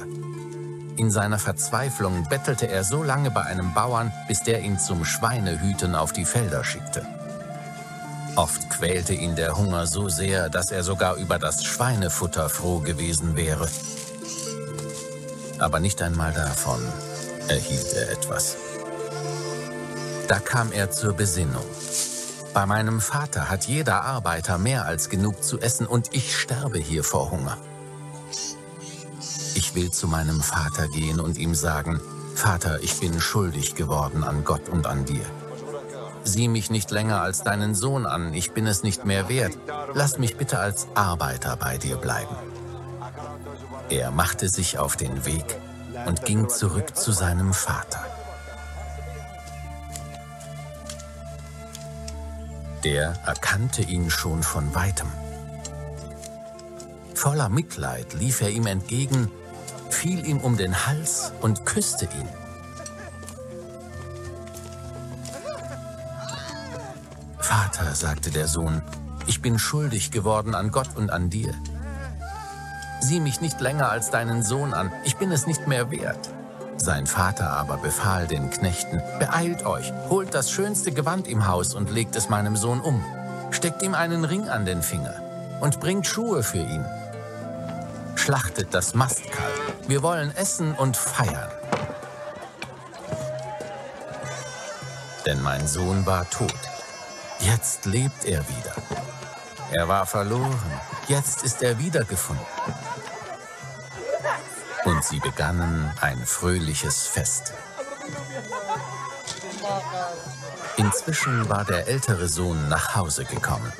In 0.97 1.11
seiner 1.11 1.39
Verzweiflung 1.39 2.27
bettelte 2.29 2.67
er 2.67 2.85
so 2.85 3.03
lange 3.03 3.29
bei 3.29 3.41
einem 3.41 3.73
Bauern, 3.73 4.13
bis 4.27 4.43
der 4.43 4.61
ihn 4.61 4.79
zum 4.79 5.03
Schweinehüten 5.03 5.93
auf 5.93 6.13
die 6.13 6.25
Felder 6.25 6.63
schickte. 6.63 7.05
Oft 8.37 8.69
quälte 8.69 9.13
ihn 9.13 9.35
der 9.35 9.57
Hunger 9.57 9.87
so 9.87 10.07
sehr, 10.07 10.49
dass 10.49 10.71
er 10.71 10.83
sogar 10.83 11.15
über 11.15 11.37
das 11.37 11.63
Schweinefutter 11.63 12.49
froh 12.49 12.79
gewesen 12.79 13.35
wäre. 13.35 13.67
Aber 15.59 15.79
nicht 15.79 16.01
einmal 16.01 16.33
davon 16.33 16.81
erhielt 17.47 17.93
er 17.93 18.11
etwas. 18.11 18.57
Da 20.27 20.39
kam 20.39 20.71
er 20.71 20.91
zur 20.91 21.13
Besinnung. 21.13 21.65
Bei 22.53 22.65
meinem 22.65 23.01
Vater 23.01 23.49
hat 23.49 23.65
jeder 23.65 24.03
Arbeiter 24.03 24.57
mehr 24.57 24.85
als 24.85 25.09
genug 25.09 25.43
zu 25.43 25.59
essen 25.59 25.87
und 25.87 26.13
ich 26.13 26.37
sterbe 26.37 26.77
hier 26.77 27.03
vor 27.03 27.31
Hunger. 27.31 27.57
Ich 29.75 29.81
will 29.81 29.91
zu 29.91 30.07
meinem 30.07 30.39
Vater 30.39 30.87
gehen 30.87 31.19
und 31.19 31.37
ihm 31.37 31.53
sagen, 31.53 31.99
Vater, 32.33 32.81
ich 32.81 32.97
bin 33.01 33.19
schuldig 33.19 33.75
geworden 33.75 34.23
an 34.23 34.45
Gott 34.45 34.69
und 34.69 34.87
an 34.87 35.03
dir. 35.03 35.25
Sieh 36.23 36.47
mich 36.47 36.69
nicht 36.69 36.91
länger 36.91 37.19
als 37.19 37.43
deinen 37.43 37.75
Sohn 37.75 38.05
an, 38.05 38.33
ich 38.33 38.53
bin 38.53 38.67
es 38.67 38.83
nicht 38.83 39.03
mehr 39.03 39.27
wert. 39.27 39.51
Lass 39.93 40.17
mich 40.17 40.37
bitte 40.37 40.59
als 40.59 40.87
Arbeiter 40.95 41.57
bei 41.57 41.77
dir 41.77 41.97
bleiben. 41.97 42.33
Er 43.89 44.11
machte 44.11 44.47
sich 44.47 44.79
auf 44.79 44.95
den 44.95 45.25
Weg 45.25 45.59
und 46.05 46.23
ging 46.23 46.47
zurück 46.47 46.95
zu 46.95 47.11
seinem 47.11 47.53
Vater. 47.53 47.99
Der 52.85 53.19
erkannte 53.25 53.81
ihn 53.81 54.09
schon 54.09 54.41
von 54.41 54.73
weitem. 54.73 55.11
Voller 57.13 57.49
Mitleid 57.49 58.13
lief 58.13 58.39
er 58.39 58.51
ihm 58.51 58.67
entgegen, 58.67 59.29
fiel 59.95 60.25
ihm 60.25 60.39
um 60.39 60.57
den 60.57 60.85
Hals 60.85 61.31
und 61.41 61.65
küsste 61.65 62.05
ihn. 62.05 62.29
Vater, 67.39 67.95
sagte 67.95 68.31
der 68.31 68.47
Sohn, 68.47 68.81
ich 69.27 69.41
bin 69.41 69.57
schuldig 69.57 70.11
geworden 70.11 70.53
an 70.53 70.71
Gott 70.71 70.89
und 70.95 71.09
an 71.11 71.29
dir. 71.29 71.53
Sieh 72.99 73.19
mich 73.19 73.41
nicht 73.41 73.61
länger 73.61 73.89
als 73.89 74.11
deinen 74.11 74.43
Sohn 74.43 74.73
an, 74.73 74.91
ich 75.03 75.15
bin 75.17 75.31
es 75.31 75.47
nicht 75.47 75.67
mehr 75.67 75.91
wert. 75.91 76.29
Sein 76.77 77.07
Vater 77.07 77.51
aber 77.51 77.77
befahl 77.77 78.27
den 78.27 78.49
Knechten, 78.49 79.01
beeilt 79.19 79.65
euch, 79.65 79.91
holt 80.09 80.33
das 80.33 80.51
schönste 80.51 80.91
Gewand 80.91 81.27
im 81.27 81.47
Haus 81.47 81.73
und 81.73 81.89
legt 81.89 82.15
es 82.15 82.29
meinem 82.29 82.55
Sohn 82.55 82.81
um. 82.81 83.03
Steckt 83.51 83.81
ihm 83.81 83.95
einen 83.95 84.25
Ring 84.25 84.49
an 84.49 84.65
den 84.65 84.81
Finger 84.81 85.15
und 85.61 85.79
bringt 85.79 86.05
Schuhe 86.05 86.43
für 86.43 86.59
ihn. 86.59 86.85
Schlachtet 88.15 88.73
das 88.73 88.93
Mastkalb. 88.93 89.64
Wir 89.87 90.01
wollen 90.01 90.35
essen 90.35 90.73
und 90.73 90.97
feiern. 90.97 91.51
Denn 95.25 95.41
mein 95.43 95.67
Sohn 95.67 96.05
war 96.05 96.27
tot. 96.29 96.53
Jetzt 97.39 97.85
lebt 97.85 98.25
er 98.25 98.47
wieder. 98.47 98.73
Er 99.71 99.87
war 99.87 100.05
verloren. 100.07 100.81
Jetzt 101.07 101.43
ist 101.43 101.61
er 101.61 101.77
wiedergefunden. 101.77 102.45
Und 104.85 105.03
sie 105.03 105.19
begannen 105.19 105.91
ein 106.01 106.25
fröhliches 106.25 107.05
Fest. 107.05 107.53
Inzwischen 110.77 111.47
war 111.49 111.63
der 111.63 111.87
ältere 111.87 112.27
Sohn 112.27 112.69
nach 112.69 112.95
Hause 112.95 113.25
gekommen. 113.25 113.71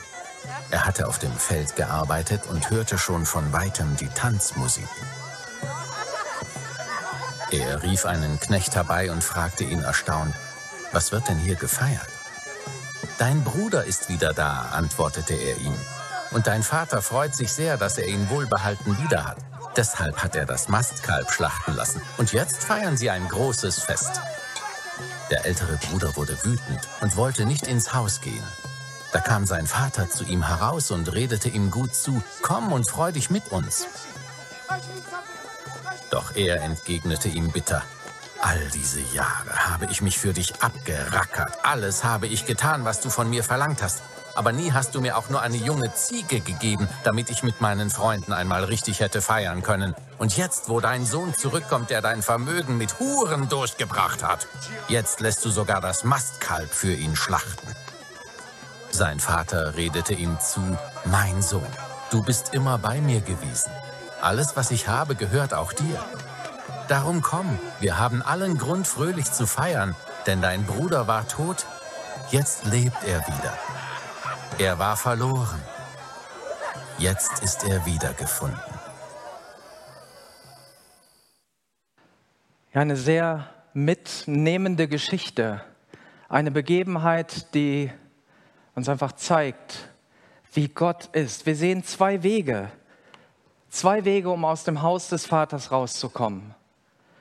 Er 0.70 0.86
hatte 0.86 1.08
auf 1.08 1.20
dem 1.20 1.34
Feld 1.34 1.76
gearbeitet 1.76 2.41
und 2.48 2.70
hörte 2.70 2.98
schon 2.98 3.26
von 3.26 3.52
weitem 3.54 3.96
die 3.98 4.10
Tanzmusik. 4.10 4.88
Er 7.60 7.84
rief 7.84 8.06
einen 8.06 8.38
Knecht 8.39 8.76
herbei 8.76 9.12
und 9.12 9.24
fragte 9.24 9.63
ihn 9.63 9.82
erstaunt, 9.82 10.36
was 10.91 11.13
wird 11.13 11.30
denn 11.30 11.38
hier 11.38 11.56
gefeiert? 11.56 12.10
Dein 13.18 13.44
Bruder 13.46 13.86
ist 13.86 14.10
wieder 14.10 14.34
da, 14.34 14.70
antwortete 14.74 15.36
er 15.36 15.58
ihm. 15.58 15.76
Und 16.32 16.48
dein 16.48 16.63
Vater 16.63 17.02
freut 17.02 17.34
sich 17.34 17.54
sehr, 17.54 17.78
dass 17.78 17.98
er 17.98 18.08
ihn 18.08 18.30
wohlbehalten 18.30 18.98
wieder 19.02 19.26
hat. 19.26 19.38
Deshalb 19.78 20.22
hat 20.22 20.36
er 20.36 20.46
das 20.46 20.68
Mastkalb 20.68 21.32
schlachten 21.32 21.76
lassen. 21.76 22.02
Und 22.18 22.34
jetzt 22.34 22.63
feiern 22.63 22.98
sie 22.98 23.10
ein 23.10 23.28
großes 23.28 23.80
Fest. 23.80 24.22
Der 25.32 25.46
ältere 25.46 25.78
Bruder 25.78 26.15
wurde 26.18 26.38
wütend 26.44 26.82
und 27.00 27.15
wollte 27.15 27.46
nicht 27.46 27.68
ins 27.68 27.94
Haus 27.94 28.20
gehen. 28.20 28.44
Da 29.13 29.22
kam 29.22 29.46
sein 29.46 29.65
Vater 29.65 30.10
zu 30.10 30.26
ihm 30.26 30.46
heraus 30.46 30.91
und 30.91 31.13
redete 31.13 31.48
ihm 31.48 31.72
gut 31.72 31.96
zu, 31.96 32.22
komm 32.41 32.74
und 32.74 32.89
freu 32.89 33.13
dich 33.13 33.30
mit 33.30 33.50
uns. 33.54 33.88
Doch 36.10 36.36
er 36.36 36.62
entgegnete 36.62 37.30
ihm 37.30 37.52
bitter, 37.52 37.84
All 38.41 38.70
diese 38.74 39.00
Jahre 39.00 39.70
habe 39.70 39.88
ich 39.89 40.04
mich 40.04 40.20
für 40.20 40.32
dich 40.32 40.62
abgerackert. 40.62 41.58
Alles 41.63 42.04
habe 42.04 42.28
ich 42.28 42.46
getan, 42.46 42.86
was 42.86 43.02
du 43.02 43.10
von 43.10 43.28
mir 43.28 43.44
verlangt 43.44 43.82
hast. 43.82 44.04
Aber 44.36 44.52
nie 44.52 44.72
hast 44.72 44.94
du 44.94 45.02
mir 45.02 45.18
auch 45.18 45.30
nur 45.30 45.41
eine 45.41 45.56
junge 45.56 45.94
Ziege 45.96 46.41
gegeben, 46.41 46.88
damit 47.04 47.30
ich 47.32 47.41
mit 47.41 47.60
meinen 47.62 47.89
Freunden 47.89 48.34
einmal 48.34 48.65
richtig 48.65 49.00
hätte 49.00 49.22
feiern 49.22 49.63
können. 49.63 49.96
Und 50.20 50.38
jetzt, 50.38 50.70
wo 50.70 50.80
dein 50.80 51.06
Sohn 51.06 51.34
zurückkommt, 51.34 51.89
der 51.89 52.04
dein 52.04 52.22
Vermögen 52.22 52.78
mit 52.78 53.00
Huren 53.00 53.50
durchgebracht 53.50 54.24
hat, 54.24 54.48
jetzt 54.89 55.22
lässt 55.22 55.44
du 55.44 55.50
sogar 55.50 55.82
das 55.82 56.04
Mastkalb 56.04 56.72
für 56.72 56.94
ihn 56.94 57.15
schlachten. 57.15 57.68
Sein 58.91 59.20
Vater 59.20 59.76
redete 59.76 60.13
ihm 60.13 60.38
zu, 60.39 60.62
mein 61.06 61.41
Sohn, 61.41 61.65
du 62.12 62.22
bist 62.22 62.54
immer 62.54 62.78
bei 62.78 63.02
mir 63.02 63.22
gewesen. 63.22 63.72
Alles, 64.26 64.56
was 64.56 64.72
ich 64.72 64.88
habe, 64.88 65.14
gehört 65.14 65.54
auch 65.54 65.72
dir. 65.72 66.04
Darum 66.88 67.22
komm, 67.22 67.60
wir 67.80 68.00
haben 68.00 68.24
allen 68.24 68.58
Grund, 68.58 68.88
fröhlich 68.88 69.32
zu 69.32 69.46
feiern, 69.46 69.96
denn 70.26 70.42
dein 70.42 70.66
Bruder 70.66 71.06
war 71.06 71.28
tot, 71.28 71.68
jetzt 72.32 72.66
lebt 72.66 73.04
er 73.04 73.20
wieder. 73.20 73.54
Er 74.58 74.80
war 74.80 74.98
verloren, 74.98 75.62
jetzt 76.98 77.44
ist 77.44 77.66
er 77.66 77.86
wiedergefunden. 77.86 78.60
Eine 82.74 82.96
sehr 82.96 83.48
mitnehmende 83.76 84.88
Geschichte, 84.88 85.62
eine 86.30 86.50
Begebenheit, 86.50 87.54
die 87.54 87.92
uns 88.74 88.90
einfach 88.90 89.12
zeigt, 89.12 89.88
wie 90.52 90.68
Gott 90.68 91.10
ist. 91.12 91.46
Wir 91.46 91.56
sehen 91.56 91.84
zwei 91.84 92.24
Wege, 92.24 92.72
zwei 93.76 94.06
Wege, 94.06 94.30
um 94.30 94.46
aus 94.46 94.64
dem 94.64 94.82
Haus 94.82 95.10
des 95.10 95.26
Vaters 95.26 95.72
rauszukommen. 95.72 96.56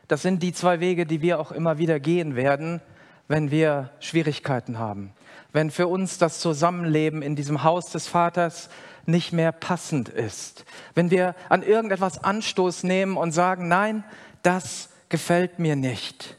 Das 0.08 0.22
sind 0.22 0.42
die 0.42 0.52
zwei 0.52 0.80
Wege, 0.80 1.06
die 1.06 1.22
wir 1.22 1.40
auch 1.40 1.50
immer 1.50 1.78
wieder 1.78 1.98
gehen 1.98 2.36
werden, 2.36 2.80
wenn 3.28 3.50
wir 3.50 3.90
Schwierigkeiten 4.00 4.78
haben. 4.78 5.12
Wenn 5.52 5.70
für 5.70 5.88
uns 5.88 6.18
das 6.18 6.40
Zusammenleben 6.40 7.22
in 7.22 7.36
diesem 7.36 7.62
Haus 7.62 7.90
des 7.90 8.06
Vaters 8.06 8.68
nicht 9.06 9.32
mehr 9.32 9.52
passend 9.52 10.08
ist. 10.08 10.64
Wenn 10.94 11.10
wir 11.10 11.34
an 11.48 11.62
irgendetwas 11.62 12.22
Anstoß 12.22 12.84
nehmen 12.84 13.16
und 13.16 13.32
sagen, 13.32 13.68
nein, 13.68 14.04
das 14.42 14.90
gefällt 15.08 15.58
mir 15.58 15.76
nicht. 15.76 16.36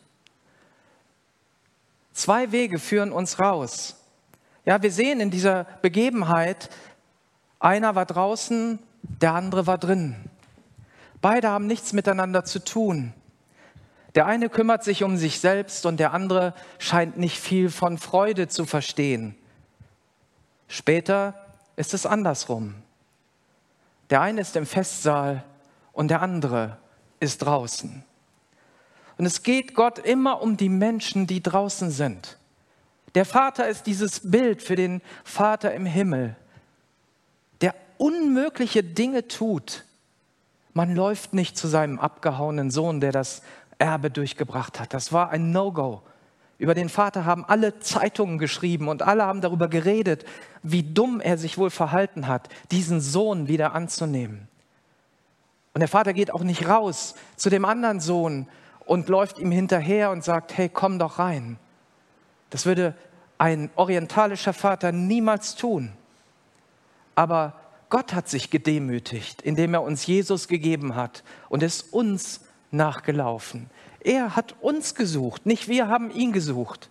Zwei 2.14 2.52
Wege 2.52 2.80
führen 2.80 3.12
uns 3.12 3.40
raus. 3.40 3.98
Ja, 4.64 4.82
wir 4.82 4.92
sehen 4.92 5.20
in 5.20 5.32
dieser 5.32 5.66
Begebenheit, 5.82 6.70
einer 7.60 7.96
war 7.96 8.06
draußen, 8.06 8.80
der 9.22 9.34
andere 9.34 9.68
war 9.68 9.78
drin. 9.78 10.16
Beide 11.22 11.50
haben 11.50 11.68
nichts 11.68 11.94
miteinander 11.94 12.44
zu 12.46 12.64
tun. 12.64 13.14
Der 14.16 14.26
eine 14.26 14.50
kümmert 14.50 14.84
sich 14.84 15.04
um 15.04 15.18
sich 15.18 15.40
selbst 15.40 15.86
und 15.86 16.00
der 16.00 16.14
andere 16.14 16.54
scheint 16.80 17.18
nicht 17.18 17.40
viel 17.40 17.70
von 17.70 17.98
Freude 17.98 18.48
zu 18.48 18.66
verstehen. 18.66 19.36
Später 20.68 21.34
ist 21.76 21.94
es 21.94 22.06
andersrum. 22.06 22.76
Der 24.10 24.22
eine 24.22 24.42
ist 24.42 24.56
im 24.56 24.66
Festsaal 24.66 25.44
und 25.92 26.10
der 26.10 26.22
andere 26.22 26.78
ist 27.20 27.40
draußen. 27.40 28.04
Und 29.18 29.26
es 29.26 29.44
geht 29.44 29.74
Gott 29.74 30.00
immer 30.00 30.42
um 30.42 30.58
die 30.58 30.70
Menschen, 30.70 31.28
die 31.28 31.42
draußen 31.42 31.90
sind. 31.90 32.38
Der 33.16 33.26
Vater 33.26 33.68
ist 33.68 33.88
dieses 33.88 34.30
Bild 34.30 34.62
für 34.62 34.76
den 34.76 35.02
Vater 35.24 35.74
im 35.74 35.86
Himmel, 35.86 36.36
unmögliche 37.98 38.84
Dinge 38.84 39.28
tut. 39.28 39.84
Man 40.74 40.96
läuft 40.96 41.34
nicht 41.34 41.58
zu 41.58 41.68
seinem 41.68 42.00
abgehauenen 42.00 42.72
Sohn, 42.72 43.00
der 43.00 43.12
das 43.12 43.42
Erbe 43.78 44.10
durchgebracht 44.10 44.80
hat. 44.80 44.94
Das 44.94 45.14
war 45.14 45.30
ein 45.30 45.52
No-Go. 45.52 46.02
Über 46.58 46.74
den 46.74 46.90
Vater 46.90 47.26
haben 47.26 47.44
alle 47.46 47.80
Zeitungen 47.80 48.38
geschrieben 48.38 48.88
und 48.88 49.02
alle 49.02 49.26
haben 49.26 49.42
darüber 49.42 49.68
geredet, 49.68 50.26
wie 50.64 50.84
dumm 50.84 51.20
er 51.20 51.38
sich 51.38 51.58
wohl 51.58 51.70
verhalten 51.70 52.28
hat, 52.28 52.48
diesen 52.72 53.02
Sohn 53.02 53.48
wieder 53.48 53.74
anzunehmen. 53.74 54.48
Und 55.74 55.80
der 55.80 55.90
Vater 55.90 56.14
geht 56.14 56.32
auch 56.32 56.44
nicht 56.44 56.68
raus 56.68 57.16
zu 57.36 57.50
dem 57.50 57.66
anderen 57.66 58.00
Sohn 58.00 58.48
und 58.86 59.10
läuft 59.10 59.40
ihm 59.40 59.52
hinterher 59.52 60.12
und 60.12 60.24
sagt, 60.24 60.58
hey, 60.58 60.70
komm 60.70 61.00
doch 61.00 61.20
rein. 61.20 61.58
Das 62.50 62.66
würde 62.66 62.96
ein 63.38 63.70
orientalischer 63.76 64.54
Vater 64.54 64.94
niemals 64.94 65.56
tun. 65.56 65.92
Aber 67.16 67.54
Gott 67.96 68.14
hat 68.14 68.28
sich 68.28 68.50
gedemütigt, 68.50 69.42
indem 69.42 69.74
er 69.74 69.82
uns 69.82 70.06
Jesus 70.06 70.50
gegeben 70.50 70.96
hat 70.96 71.24
und 71.48 71.64
es 71.64 71.82
uns 71.82 72.42
nachgelaufen. 72.70 73.70
Er 74.02 74.36
hat 74.36 74.54
uns 74.60 74.96
gesucht, 74.96 75.46
nicht 75.46 75.70
wir 75.70 75.88
haben 75.88 76.12
ihn 76.12 76.34
gesucht. 76.34 76.90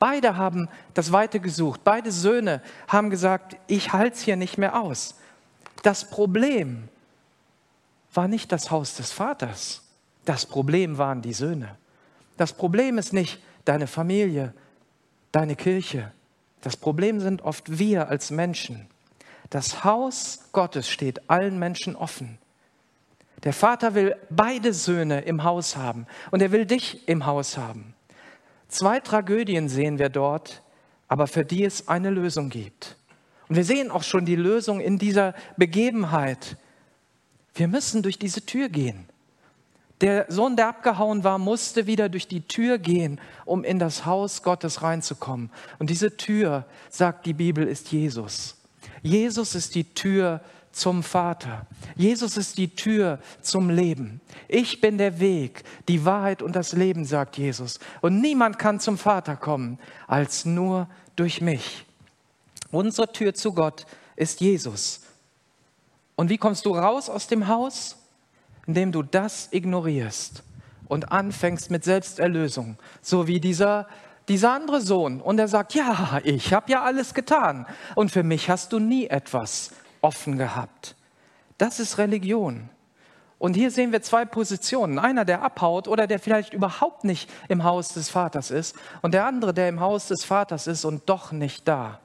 Beide 0.00 0.36
haben 0.36 0.68
das 0.94 1.12
Weite 1.12 1.38
gesucht. 1.38 1.82
Beide 1.84 2.10
Söhne 2.10 2.60
haben 2.88 3.10
gesagt, 3.10 3.56
ich 3.68 3.92
halte 3.92 4.16
es 4.16 4.22
hier 4.22 4.34
nicht 4.34 4.58
mehr 4.58 4.82
aus. 4.82 5.14
Das 5.84 6.10
Problem 6.10 6.88
war 8.12 8.26
nicht 8.26 8.50
das 8.50 8.72
Haus 8.72 8.96
des 8.96 9.12
Vaters. 9.12 9.84
Das 10.24 10.44
Problem 10.44 10.98
waren 10.98 11.22
die 11.22 11.34
Söhne. 11.34 11.76
Das 12.36 12.52
Problem 12.52 12.98
ist 12.98 13.12
nicht 13.12 13.40
deine 13.64 13.86
Familie. 13.86 14.54
deine 15.30 15.54
Kirche. 15.54 16.10
Das 16.62 16.76
Problem 16.76 17.20
sind 17.20 17.42
oft 17.42 17.78
wir 17.78 18.08
als 18.08 18.32
Menschen. 18.32 18.88
Das 19.50 19.84
Haus 19.84 20.44
Gottes 20.52 20.88
steht 20.88 21.28
allen 21.28 21.58
Menschen 21.58 21.96
offen. 21.96 22.38
Der 23.42 23.52
Vater 23.52 23.94
will 23.94 24.16
beide 24.28 24.72
Söhne 24.72 25.22
im 25.22 25.44
Haus 25.44 25.76
haben 25.76 26.06
und 26.30 26.40
er 26.40 26.52
will 26.52 26.66
dich 26.66 27.08
im 27.08 27.26
Haus 27.26 27.56
haben. 27.56 27.94
Zwei 28.68 29.00
Tragödien 29.00 29.68
sehen 29.68 29.98
wir 29.98 30.08
dort, 30.08 30.62
aber 31.08 31.26
für 31.26 31.44
die 31.44 31.64
es 31.64 31.88
eine 31.88 32.10
Lösung 32.10 32.50
gibt. 32.50 32.96
Und 33.48 33.56
wir 33.56 33.64
sehen 33.64 33.90
auch 33.90 34.04
schon 34.04 34.24
die 34.24 34.36
Lösung 34.36 34.80
in 34.80 34.98
dieser 34.98 35.34
Begebenheit. 35.56 36.56
Wir 37.54 37.66
müssen 37.66 38.02
durch 38.02 38.18
diese 38.18 38.46
Tür 38.46 38.68
gehen. 38.68 39.06
Der 40.02 40.26
Sohn, 40.28 40.54
der 40.54 40.68
abgehauen 40.68 41.24
war, 41.24 41.38
musste 41.38 41.86
wieder 41.86 42.08
durch 42.08 42.28
die 42.28 42.42
Tür 42.42 42.78
gehen, 42.78 43.20
um 43.44 43.64
in 43.64 43.78
das 43.78 44.06
Haus 44.06 44.42
Gottes 44.42 44.82
reinzukommen. 44.82 45.50
Und 45.78 45.90
diese 45.90 46.16
Tür, 46.16 46.64
sagt 46.88 47.26
die 47.26 47.34
Bibel, 47.34 47.66
ist 47.66 47.90
Jesus. 47.90 48.59
Jesus 49.02 49.54
ist 49.54 49.74
die 49.74 49.84
Tür 49.94 50.40
zum 50.72 51.02
Vater. 51.02 51.66
Jesus 51.96 52.36
ist 52.36 52.58
die 52.58 52.74
Tür 52.74 53.18
zum 53.42 53.70
Leben. 53.70 54.20
Ich 54.46 54.80
bin 54.80 54.98
der 54.98 55.18
Weg, 55.18 55.64
die 55.88 56.04
Wahrheit 56.04 56.42
und 56.42 56.54
das 56.54 56.72
Leben, 56.72 57.04
sagt 57.04 57.38
Jesus. 57.38 57.80
Und 58.00 58.20
niemand 58.20 58.58
kann 58.58 58.78
zum 58.80 58.98
Vater 58.98 59.36
kommen, 59.36 59.78
als 60.06 60.44
nur 60.44 60.88
durch 61.16 61.40
mich. 61.40 61.84
Unsere 62.70 63.12
Tür 63.12 63.34
zu 63.34 63.52
Gott 63.52 63.86
ist 64.16 64.40
Jesus. 64.40 65.00
Und 66.14 66.28
wie 66.28 66.38
kommst 66.38 66.66
du 66.66 66.74
raus 66.74 67.08
aus 67.08 67.26
dem 67.26 67.48
Haus? 67.48 67.96
indem 68.70 68.92
du 68.92 69.02
das 69.02 69.48
ignorierst 69.50 70.44
und 70.86 71.10
anfängst 71.10 71.72
mit 71.72 71.82
Selbsterlösung, 71.82 72.76
so 73.02 73.26
wie 73.26 73.40
dieser, 73.40 73.88
dieser 74.30 74.52
andere 74.52 74.80
Sohn. 74.80 75.20
Und 75.20 75.40
er 75.40 75.48
sagt, 75.48 75.74
ja, 75.74 76.20
ich 76.22 76.54
habe 76.54 76.70
ja 76.70 76.82
alles 76.82 77.14
getan 77.14 77.66
und 77.96 78.12
für 78.12 78.22
mich 78.22 78.48
hast 78.48 78.72
du 78.72 78.78
nie 78.78 79.08
etwas 79.08 79.72
offen 80.00 80.38
gehabt. 80.38 80.94
Das 81.58 81.80
ist 81.80 81.98
Religion. 81.98 82.70
Und 83.38 83.54
hier 83.54 83.72
sehen 83.72 83.90
wir 83.90 84.02
zwei 84.02 84.24
Positionen. 84.24 85.00
Einer, 85.00 85.24
der 85.24 85.42
abhaut 85.42 85.88
oder 85.88 86.06
der 86.06 86.20
vielleicht 86.20 86.54
überhaupt 86.54 87.02
nicht 87.02 87.28
im 87.48 87.64
Haus 87.64 87.88
des 87.88 88.08
Vaters 88.08 88.52
ist 88.52 88.76
und 89.02 89.14
der 89.14 89.26
andere, 89.26 89.52
der 89.52 89.68
im 89.68 89.80
Haus 89.80 90.06
des 90.06 90.24
Vaters 90.24 90.68
ist 90.68 90.84
und 90.84 91.08
doch 91.08 91.32
nicht 91.32 91.66
da. 91.66 91.98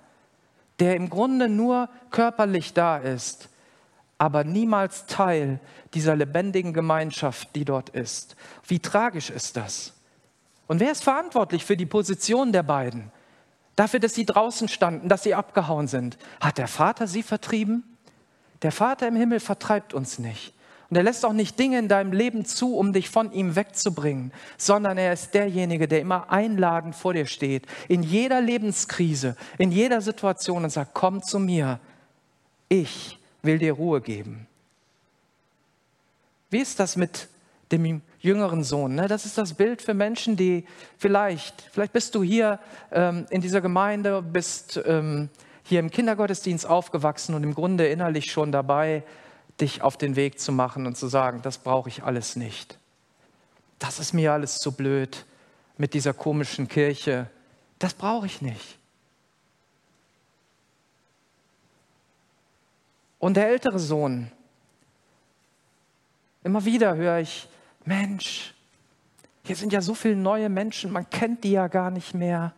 Der 0.80 0.96
im 0.96 1.12
Grunde 1.12 1.48
nur 1.48 1.90
körperlich 2.10 2.74
da 2.74 2.98
ist, 2.98 3.50
aber 4.18 4.44
niemals 4.44 5.06
Teil 5.06 5.60
dieser 5.94 6.16
lebendigen 6.16 6.74
Gemeinschaft, 6.74 7.56
die 7.56 7.66
dort 7.66 7.90
ist. 7.90 8.36
Wie 8.66 8.80
tragisch 8.80 9.30
ist 9.30 9.58
das? 9.58 9.95
Und 10.68 10.80
wer 10.80 10.92
ist 10.92 11.04
verantwortlich 11.04 11.64
für 11.64 11.78
die 11.78 11.86
Position 11.86 12.52
der 12.52 12.64
beiden? 12.64 13.12
Dafür, 13.76 14.00
dass 14.00 14.14
sie 14.14 14.26
draußen 14.26 14.68
standen, 14.68 15.10
dass 15.10 15.24
sie 15.24 15.36
abgehauen 15.36 15.88
sind. 15.88 16.18
Hat 16.40 16.58
der 16.58 16.68
Vater 16.68 17.08
sie 17.08 17.24
vertrieben? 17.24 17.84
Der 18.62 18.72
Vater 18.72 19.08
im 19.08 19.16
Himmel 19.16 19.40
vertreibt 19.40 19.94
uns 19.94 20.18
nicht. 20.18 20.54
Und 20.90 20.98
er 20.98 21.04
lässt 21.04 21.26
auch 21.26 21.34
nicht 21.34 21.58
Dinge 21.60 21.80
in 21.80 21.88
deinem 21.88 22.14
Leben 22.14 22.46
zu, 22.46 22.78
um 22.78 22.94
dich 22.94 23.10
von 23.10 23.32
ihm 23.32 23.56
wegzubringen, 23.56 24.32
sondern 24.58 24.98
er 24.98 25.14
ist 25.14 25.34
derjenige, 25.34 25.88
der 25.88 26.00
immer 26.00 26.32
einladend 26.32 26.96
vor 26.96 27.14
dir 27.14 27.26
steht, 27.26 27.66
in 27.88 28.04
jeder 28.04 28.40
Lebenskrise, 28.40 29.36
in 29.58 29.72
jeder 29.72 30.02
Situation 30.02 30.64
und 30.64 30.70
sagt, 30.70 30.94
komm 30.94 31.24
zu 31.24 31.40
mir. 31.40 31.80
Ich 32.70 33.20
will 33.42 33.58
dir 33.58 33.74
Ruhe 33.74 34.00
geben. 34.02 34.48
Wie 36.50 36.60
ist 36.60 36.80
das 36.80 36.96
mit 36.96 37.28
dem 37.72 38.02
jüngeren 38.26 38.64
Sohn? 38.64 38.96
Ne? 38.96 39.08
Das 39.08 39.26
ist 39.26 39.38
das 39.38 39.54
Bild 39.54 39.82
für 39.82 39.94
Menschen, 39.94 40.36
die 40.36 40.66
vielleicht, 40.98 41.62
vielleicht 41.72 41.94
bist 41.94 42.16
du 42.16 42.24
hier 42.24 42.60
ähm, 42.92 43.26
in 43.30 43.40
dieser 43.40 43.62
Gemeinde, 43.62 44.22
bist 44.22 44.82
ähm, 44.86 45.30
hier 45.64 45.80
im 45.80 45.90
Kindergottesdienst 45.90 46.66
aufgewachsen 46.66 47.36
und 47.36 47.44
im 47.44 47.54
Grunde 47.54 47.88
innerlich 47.88 48.32
schon 48.32 48.52
dabei, 48.52 49.04
dich 49.62 49.82
auf 49.82 49.98
den 49.98 50.16
Weg 50.16 50.40
zu 50.40 50.52
machen 50.52 50.86
und 50.86 50.98
zu 50.98 51.08
sagen, 51.08 51.42
das 51.42 51.60
brauche 51.60 51.88
ich 51.88 52.04
alles 52.04 52.36
nicht. 52.36 52.78
Das 53.80 54.00
ist 54.00 54.14
mir 54.14 54.34
alles 54.34 54.60
zu 54.60 54.74
blöd 54.74 55.26
mit 55.78 55.94
dieser 55.94 56.14
komischen 56.14 56.68
Kirche. 56.68 57.30
Das 57.80 57.94
brauche 57.94 58.26
ich 58.26 58.42
nicht. 58.42 58.78
Und 63.20 63.38
der 63.38 63.50
ältere 63.50 63.80
Sohn, 63.80 64.32
immer 66.44 66.64
wieder 66.64 66.96
höre 66.96 67.20
ich, 67.20 67.48
Mensch, 67.86 68.54
hier 69.44 69.56
sind 69.56 69.72
ja 69.72 69.82
so 69.82 69.94
viele 69.94 70.16
neue 70.16 70.50
Menschen, 70.50 70.92
man 70.92 71.10
kennt 71.10 71.44
die 71.44 71.52
ja 71.52 71.68
gar 71.68 71.92
nicht 71.92 72.14
mehr. 72.14 72.54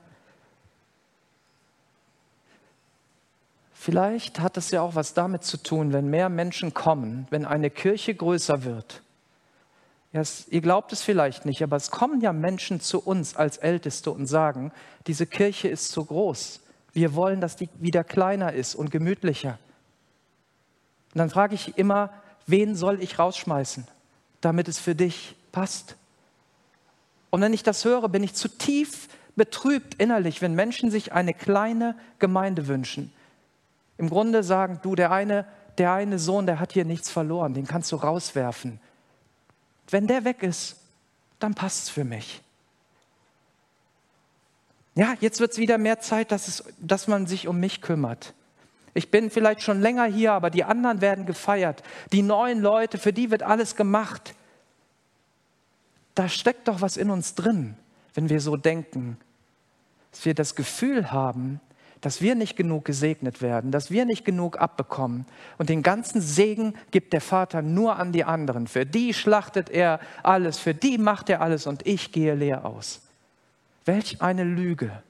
Vielleicht 3.73 4.39
hat 4.39 4.57
es 4.57 4.71
ja 4.71 4.81
auch 4.81 4.95
was 4.95 5.13
damit 5.13 5.43
zu 5.43 5.57
tun, 5.57 5.93
wenn 5.93 6.09
mehr 6.09 6.29
Menschen 6.29 6.73
kommen, 6.73 7.27
wenn 7.29 7.45
eine 7.45 7.69
Kirche 7.69 8.15
größer 8.15 8.63
wird. 8.63 9.01
Ja, 10.13 10.21
es, 10.21 10.47
ihr 10.49 10.61
glaubt 10.61 10.93
es 10.93 11.01
vielleicht 11.01 11.45
nicht, 11.45 11.61
aber 11.61 11.75
es 11.75 11.91
kommen 11.91 12.21
ja 12.21 12.33
Menschen 12.33 12.79
zu 12.79 12.99
uns 12.99 13.35
als 13.35 13.57
Älteste 13.57 14.11
und 14.11 14.25
sagen, 14.25 14.71
diese 15.05 15.25
Kirche 15.25 15.67
ist 15.67 15.91
zu 15.91 16.05
groß. 16.05 16.61
Wir 16.93 17.15
wollen, 17.15 17.41
dass 17.41 17.55
die 17.55 17.69
wieder 17.75 18.03
kleiner 18.03 18.53
ist 18.53 18.75
und 18.75 18.91
gemütlicher. 18.91 19.59
Und 21.13 21.19
dann 21.19 21.29
frage 21.29 21.55
ich 21.55 21.77
immer, 21.77 22.11
wen 22.45 22.75
soll 22.75 23.01
ich 23.01 23.19
rausschmeißen, 23.19 23.87
damit 24.41 24.67
es 24.67 24.79
für 24.79 24.95
dich 24.95 25.35
passt? 25.51 25.95
Und 27.29 27.41
wenn 27.41 27.53
ich 27.53 27.63
das 27.63 27.83
höre, 27.85 28.09
bin 28.09 28.23
ich 28.23 28.33
zutiefst 28.33 29.09
betrübt 29.37 29.93
innerlich, 29.93 30.41
wenn 30.41 30.55
Menschen 30.55 30.91
sich 30.91 31.13
eine 31.13 31.33
kleine 31.33 31.95
Gemeinde 32.19 32.67
wünschen. 32.67 33.13
Im 33.97 34.09
Grunde 34.09 34.43
sagen, 34.43 34.79
du, 34.81 34.95
der 34.95 35.11
eine, 35.11 35.45
der 35.77 35.93
eine 35.93 36.19
Sohn, 36.19 36.45
der 36.45 36.59
hat 36.59 36.73
hier 36.73 36.83
nichts 36.83 37.09
verloren, 37.09 37.53
den 37.53 37.67
kannst 37.67 37.91
du 37.91 37.95
rauswerfen. 37.95 38.81
Wenn 39.89 40.07
der 40.07 40.25
weg 40.25 40.43
ist, 40.43 40.77
dann 41.39 41.53
passt 41.53 41.83
es 41.83 41.89
für 41.89 42.03
mich. 42.03 42.41
Ja, 44.95 45.13
jetzt 45.21 45.39
wird 45.39 45.51
es 45.51 45.59
wieder 45.59 45.77
mehr 45.77 45.99
Zeit, 45.99 46.31
dass, 46.31 46.47
es, 46.47 46.63
dass 46.79 47.07
man 47.07 47.27
sich 47.27 47.47
um 47.47 47.59
mich 47.59 47.81
kümmert. 47.81 48.33
Ich 48.97 49.11
bin 49.11 49.29
vielleicht 49.29 49.61
schon 49.61 49.79
länger 49.79 50.05
hier, 50.05 50.33
aber 50.33 50.49
die 50.49 50.63
anderen 50.63 51.01
werden 51.01 51.27
gefeiert. 51.27 51.83
Die 52.13 52.23
neuen 52.23 52.59
Leute, 52.59 52.97
für 52.97 53.13
die 53.13 53.29
wird 53.29 53.43
alles 53.43 53.75
gemacht. 53.75 54.33
Da 56.15 56.27
steckt 56.27 56.67
doch 56.67 56.81
was 56.81 56.97
in 56.97 57.11
uns 57.11 57.35
drin, 57.35 57.75
wenn 58.15 58.27
wir 58.27 58.41
so 58.41 58.57
denken, 58.57 59.17
dass 60.09 60.25
wir 60.25 60.33
das 60.33 60.55
Gefühl 60.55 61.11
haben, 61.11 61.61
dass 62.01 62.21
wir 62.21 62.33
nicht 62.33 62.55
genug 62.55 62.85
gesegnet 62.85 63.43
werden, 63.43 63.69
dass 63.69 63.91
wir 63.91 64.03
nicht 64.05 64.25
genug 64.25 64.59
abbekommen. 64.59 65.27
Und 65.59 65.69
den 65.69 65.83
ganzen 65.83 66.19
Segen 66.19 66.73
gibt 66.89 67.13
der 67.13 67.21
Vater 67.21 67.61
nur 67.61 67.97
an 67.97 68.11
die 68.11 68.23
anderen. 68.23 68.65
Für 68.65 68.87
die 68.87 69.13
schlachtet 69.13 69.69
er 69.69 69.99
alles, 70.23 70.57
für 70.57 70.73
die 70.73 70.97
macht 70.97 71.29
er 71.29 71.41
alles 71.41 71.67
und 71.67 71.85
ich 71.85 72.11
gehe 72.11 72.33
leer 72.33 72.65
aus. 72.65 73.01
Welch 73.85 74.23
eine 74.23 74.43
Lüge. 74.43 75.03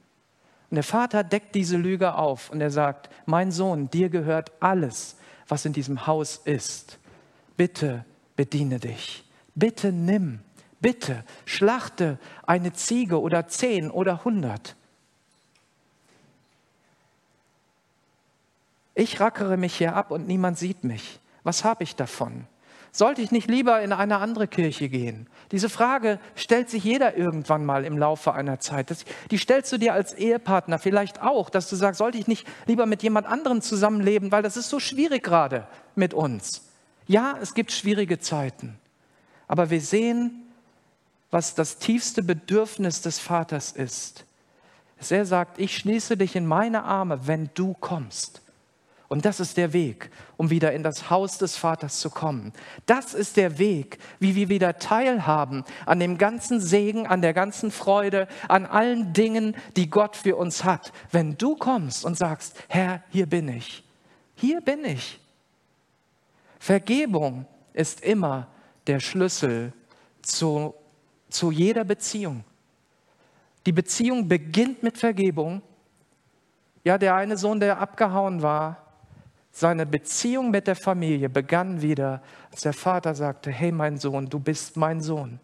Und 0.69 0.75
der 0.75 0.83
Vater 0.83 1.23
deckt 1.23 1.55
diese 1.55 1.77
Lüge 1.77 2.15
auf 2.15 2.49
und 2.49 2.59
er 2.59 2.71
sagt, 2.71 3.09
mein 3.25 3.51
Sohn, 3.51 3.89
dir 3.89 4.09
gehört 4.09 4.51
alles, 4.59 5.15
was 5.47 5.65
in 5.65 5.73
diesem 5.73 6.07
Haus 6.07 6.41
ist. 6.43 6.99
Bitte 7.55 8.05
bediene 8.35 8.79
dich. 8.79 9.23
Bitte 9.55 9.91
nimm. 9.91 10.39
Bitte 10.79 11.23
schlachte 11.45 12.19
eine 12.45 12.73
Ziege 12.73 13.19
oder 13.19 13.47
zehn 13.47 13.89
oder 13.89 14.23
hundert. 14.25 14.75
Ich 18.93 19.19
rackere 19.19 19.57
mich 19.57 19.75
hier 19.75 19.95
ab 19.95 20.11
und 20.11 20.27
niemand 20.27 20.57
sieht 20.57 20.83
mich. 20.83 21.19
Was 21.43 21.63
habe 21.63 21.83
ich 21.83 21.95
davon? 21.95 22.45
Sollte 22.97 23.21
ich 23.21 23.29
nicht 23.29 23.47
lieber 23.47 23.79
in 23.83 23.93
eine 23.93 24.17
andere 24.17 24.47
Kirche 24.47 24.89
gehen? 24.89 25.27
Diese 25.51 25.69
Frage 25.69 26.19
stellt 26.33 26.67
sich 26.67 26.83
jeder 26.83 27.15
irgendwann 27.15 27.63
mal 27.63 27.85
im 27.85 27.95
Laufe 27.95 28.33
einer 28.33 28.59
Zeit. 28.59 28.89
Das, 28.89 29.05
die 29.29 29.37
stellst 29.37 29.71
du 29.71 29.77
dir 29.77 29.93
als 29.93 30.15
Ehepartner 30.15 30.79
vielleicht 30.79 31.21
auch, 31.21 31.51
dass 31.51 31.69
du 31.69 31.75
sagst, 31.75 31.99
sollte 31.99 32.17
ich 32.17 32.25
nicht 32.25 32.47
lieber 32.65 32.87
mit 32.87 33.03
jemand 33.03 33.27
anderem 33.27 33.61
zusammenleben, 33.61 34.31
weil 34.31 34.41
das 34.41 34.57
ist 34.57 34.69
so 34.69 34.79
schwierig 34.79 35.21
gerade 35.21 35.67
mit 35.93 36.15
uns. 36.15 36.71
Ja, 37.05 37.37
es 37.39 37.53
gibt 37.53 37.71
schwierige 37.71 38.17
Zeiten, 38.17 38.79
aber 39.47 39.69
wir 39.69 39.79
sehen, 39.79 40.47
was 41.29 41.53
das 41.53 41.77
tiefste 41.77 42.23
Bedürfnis 42.23 43.03
des 43.03 43.19
Vaters 43.19 43.73
ist. 43.73 44.25
Er 45.11 45.25
sagt, 45.27 45.59
ich 45.59 45.77
schließe 45.77 46.17
dich 46.17 46.35
in 46.35 46.47
meine 46.47 46.83
Arme, 46.83 47.27
wenn 47.27 47.51
du 47.53 47.75
kommst. 47.75 48.41
Und 49.09 49.23
das 49.23 49.39
ist 49.39 49.55
der 49.55 49.71
Weg, 49.71 50.09
um 50.35 50.49
wieder 50.49 50.73
in 50.73 50.83
das 50.83 51.09
Haus 51.09 51.37
des 51.37 51.55
Vaters 51.55 51.99
zu 52.01 52.09
kommen. 52.09 52.51
Das 52.85 53.13
ist 53.13 53.37
der 53.37 53.57
Weg, 53.57 53.99
wie 54.19 54.35
wir 54.35 54.49
wieder 54.49 54.79
teilhaben 54.79 55.63
an 55.85 55.99
dem 55.99 56.17
ganzen 56.17 56.59
Segen, 56.59 57.07
an 57.07 57.21
der 57.21 57.33
ganzen 57.33 57.71
Freude, 57.71 58.27
an 58.49 58.65
allen 58.65 59.13
Dingen, 59.13 59.55
die 59.77 59.89
Gott 59.89 60.17
für 60.17 60.35
uns 60.35 60.65
hat. 60.65 60.91
Wenn 61.11 61.37
du 61.37 61.55
kommst 61.55 62.03
und 62.03 62.17
sagst, 62.17 62.61
Herr, 62.67 63.01
hier 63.09 63.27
bin 63.27 63.47
ich. 63.47 63.83
Hier 64.35 64.59
bin 64.59 64.83
ich. 64.83 65.19
Vergebung 66.59 67.45
ist 67.71 68.01
immer 68.01 68.47
der 68.87 68.99
Schlüssel 68.99 69.71
zu, 70.21 70.73
zu 71.29 71.51
jeder 71.51 71.85
Beziehung. 71.85 72.43
Die 73.65 73.71
Beziehung 73.71 74.27
beginnt 74.27 74.83
mit 74.83 74.97
Vergebung. 74.97 75.61
Ja, 76.83 76.97
der 76.97 77.15
eine 77.15 77.37
Sohn, 77.37 77.61
der 77.61 77.79
abgehauen 77.79 78.41
war, 78.41 78.86
seine 79.57 79.87
Beziehung 79.87 80.51
mit 80.51 80.67
der 80.67 80.75
Familie 80.75 81.29
begann 81.29 81.81
wieder, 81.81 82.21
als 82.51 82.61
der 82.61 82.73
Vater 82.73 83.15
sagte, 83.15 83.49
hey 83.49 83.71
mein 83.71 83.97
Sohn, 83.97 84.29
du 84.29 84.39
bist 84.39 84.77
mein 84.77 85.01
Sohn. 85.01 85.39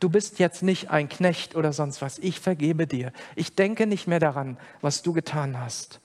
Du 0.00 0.08
bist 0.08 0.40
jetzt 0.40 0.64
nicht 0.64 0.90
ein 0.90 1.08
Knecht 1.08 1.54
oder 1.54 1.72
sonst 1.72 2.02
was. 2.02 2.18
Ich 2.18 2.40
vergebe 2.40 2.88
dir. 2.88 3.12
Ich 3.36 3.54
denke 3.54 3.86
nicht 3.86 4.08
mehr 4.08 4.18
daran, 4.18 4.58
was 4.80 5.02
du 5.02 5.12
getan 5.12 5.60
hast. 5.60 6.00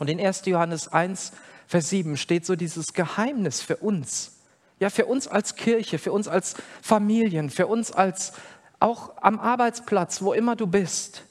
Und 0.00 0.10
in 0.10 0.18
1. 0.18 0.46
Johannes 0.46 0.88
1, 0.88 1.30
Vers 1.68 1.90
7 1.90 2.16
steht 2.16 2.44
so 2.44 2.56
dieses 2.56 2.92
Geheimnis 2.92 3.60
für 3.60 3.76
uns. 3.76 4.40
Ja, 4.80 4.90
für 4.90 5.06
uns 5.06 5.28
als 5.28 5.54
Kirche, 5.54 5.98
für 5.98 6.10
uns 6.10 6.26
als 6.26 6.56
Familien, 6.82 7.50
für 7.50 7.68
uns 7.68 7.92
als 7.92 8.32
auch 8.80 9.16
am 9.22 9.38
Arbeitsplatz, 9.38 10.22
wo 10.22 10.32
immer 10.32 10.56
du 10.56 10.66
bist. 10.66 11.22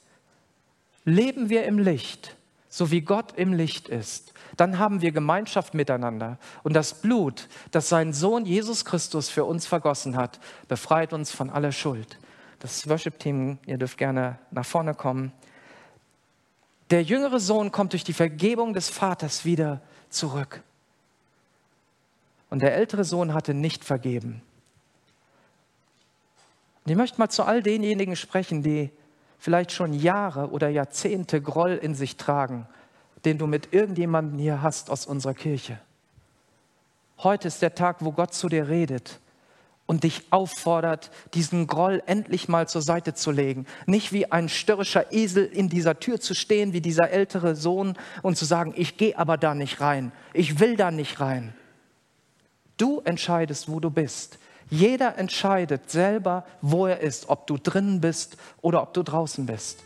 Leben 1.04 1.50
wir 1.50 1.64
im 1.64 1.78
Licht, 1.78 2.34
so 2.70 2.90
wie 2.90 3.02
Gott 3.02 3.34
im 3.36 3.52
Licht 3.52 3.90
ist 3.90 4.32
dann 4.60 4.78
haben 4.78 5.00
wir 5.00 5.10
Gemeinschaft 5.10 5.72
miteinander. 5.72 6.36
Und 6.62 6.74
das 6.74 6.92
Blut, 6.92 7.48
das 7.70 7.88
sein 7.88 8.12
Sohn 8.12 8.44
Jesus 8.44 8.84
Christus 8.84 9.30
für 9.30 9.46
uns 9.46 9.66
vergossen 9.66 10.16
hat, 10.16 10.38
befreit 10.68 11.14
uns 11.14 11.32
von 11.32 11.48
aller 11.48 11.72
Schuld. 11.72 12.18
Das 12.58 12.86
Worship-Team, 12.86 13.58
ihr 13.64 13.78
dürft 13.78 13.96
gerne 13.96 14.38
nach 14.50 14.66
vorne 14.66 14.94
kommen. 14.94 15.32
Der 16.90 17.02
jüngere 17.02 17.40
Sohn 17.40 17.72
kommt 17.72 17.94
durch 17.94 18.04
die 18.04 18.12
Vergebung 18.12 18.74
des 18.74 18.90
Vaters 18.90 19.46
wieder 19.46 19.80
zurück. 20.10 20.62
Und 22.50 22.60
der 22.60 22.74
ältere 22.74 23.04
Sohn 23.04 23.32
hatte 23.32 23.54
nicht 23.54 23.82
vergeben. 23.82 24.42
Und 26.84 26.90
ich 26.90 26.98
möchte 26.98 27.18
mal 27.18 27.30
zu 27.30 27.44
all 27.44 27.62
denjenigen 27.62 28.14
sprechen, 28.14 28.62
die 28.62 28.90
vielleicht 29.38 29.72
schon 29.72 29.94
Jahre 29.94 30.50
oder 30.50 30.68
Jahrzehnte 30.68 31.40
Groll 31.40 31.78
in 31.80 31.94
sich 31.94 32.18
tragen 32.18 32.66
den 33.24 33.38
du 33.38 33.46
mit 33.46 33.72
irgendjemandem 33.72 34.38
hier 34.38 34.62
hast 34.62 34.90
aus 34.90 35.06
unserer 35.06 35.34
Kirche. 35.34 35.78
Heute 37.18 37.48
ist 37.48 37.62
der 37.62 37.74
Tag, 37.74 37.98
wo 38.00 38.12
Gott 38.12 38.32
zu 38.32 38.48
dir 38.48 38.68
redet 38.68 39.20
und 39.86 40.04
dich 40.04 40.22
auffordert, 40.30 41.10
diesen 41.34 41.66
Groll 41.66 42.02
endlich 42.06 42.48
mal 42.48 42.68
zur 42.68 42.80
Seite 42.80 43.12
zu 43.12 43.32
legen. 43.32 43.66
Nicht 43.86 44.12
wie 44.12 44.30
ein 44.30 44.48
störrischer 44.48 45.12
Esel 45.12 45.44
in 45.46 45.68
dieser 45.68 45.98
Tür 45.98 46.20
zu 46.20 46.32
stehen, 46.32 46.72
wie 46.72 46.80
dieser 46.80 47.10
ältere 47.10 47.56
Sohn 47.56 47.98
und 48.22 48.38
zu 48.38 48.44
sagen, 48.44 48.72
ich 48.76 48.96
gehe 48.96 49.18
aber 49.18 49.36
da 49.36 49.54
nicht 49.54 49.80
rein, 49.80 50.12
ich 50.32 50.60
will 50.60 50.76
da 50.76 50.90
nicht 50.90 51.20
rein. 51.20 51.54
Du 52.76 53.00
entscheidest, 53.00 53.68
wo 53.68 53.80
du 53.80 53.90
bist. 53.90 54.38
Jeder 54.70 55.18
entscheidet 55.18 55.90
selber, 55.90 56.46
wo 56.62 56.86
er 56.86 57.00
ist, 57.00 57.28
ob 57.28 57.48
du 57.48 57.58
drinnen 57.58 58.00
bist 58.00 58.36
oder 58.62 58.82
ob 58.82 58.94
du 58.94 59.02
draußen 59.02 59.44
bist. 59.44 59.80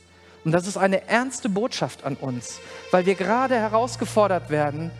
Und 0.44 0.52
das 0.52 0.66
ist 0.66 0.76
eine 0.76 1.08
ernste 1.08 1.48
Botschaft 1.48 2.04
an 2.04 2.16
uns, 2.16 2.60
weil 2.90 3.06
wir 3.06 3.14
gerade 3.14 3.54
herausgefordert 3.54 4.50
werden, 4.50 4.90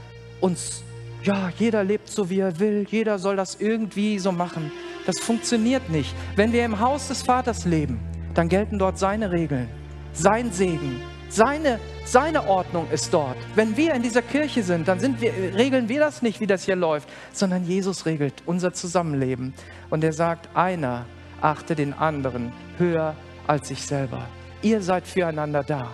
uns, 0.40 0.82
ja, 1.22 1.53
jeder 1.59 1.84
lebt 1.84 2.09
so, 2.09 2.30
wie 2.30 2.40
er 2.40 2.59
will, 2.59 2.86
jeder 2.90 3.18
soll 3.18 3.36
das 3.36 3.57
irgendwie 3.61 4.18
so 4.18 4.32
machen. 4.32 4.72
Das 5.07 5.20
funktioniert 5.20 5.90
nicht. 5.90 6.14
Wenn 6.34 6.53
wir 6.53 6.64
im 6.64 6.80
Haus 6.80 7.09
des 7.09 7.22
Vaters 7.22 7.66
leben, 7.66 8.01
dann 8.32 8.49
gelten 8.49 8.78
dort 8.78 8.99
seine 8.99 9.30
Regeln, 9.30 9.68
sein 10.12 10.51
Segen, 10.51 11.01
seine, 11.28 11.78
seine 12.05 12.47
Ordnung 12.49 12.88
ist 12.90 13.12
dort. 13.12 13.36
Wenn 13.55 13.76
wir 13.76 13.95
in 13.95 14.03
dieser 14.03 14.22
Kirche 14.22 14.62
sind, 14.62 14.88
dann 14.88 15.01
sind 15.01 15.20
wir, 15.20 15.32
regeln 15.55 15.88
wir 15.88 16.01
das 16.01 16.22
nicht, 16.22 16.40
wie 16.40 16.47
das 16.47 16.64
hier 16.64 16.76
läuft, 16.76 17.09
sondern 17.32 17.64
Jesus 17.64 18.07
regelt 18.07 18.34
unser 18.47 18.72
Zusammenleben. 18.72 19.53
Und 19.90 20.05
er 20.05 20.12
sagt, 20.12 20.49
einer 20.57 21.05
achte 21.40 21.74
den 21.74 21.92
anderen 21.92 22.53
höher 22.78 23.14
als 23.47 23.68
sich 23.68 23.82
selber. 23.82 24.26
Ihr 24.65 24.81
seid 24.81 25.07
füreinander 25.07 25.62
da. 25.62 25.91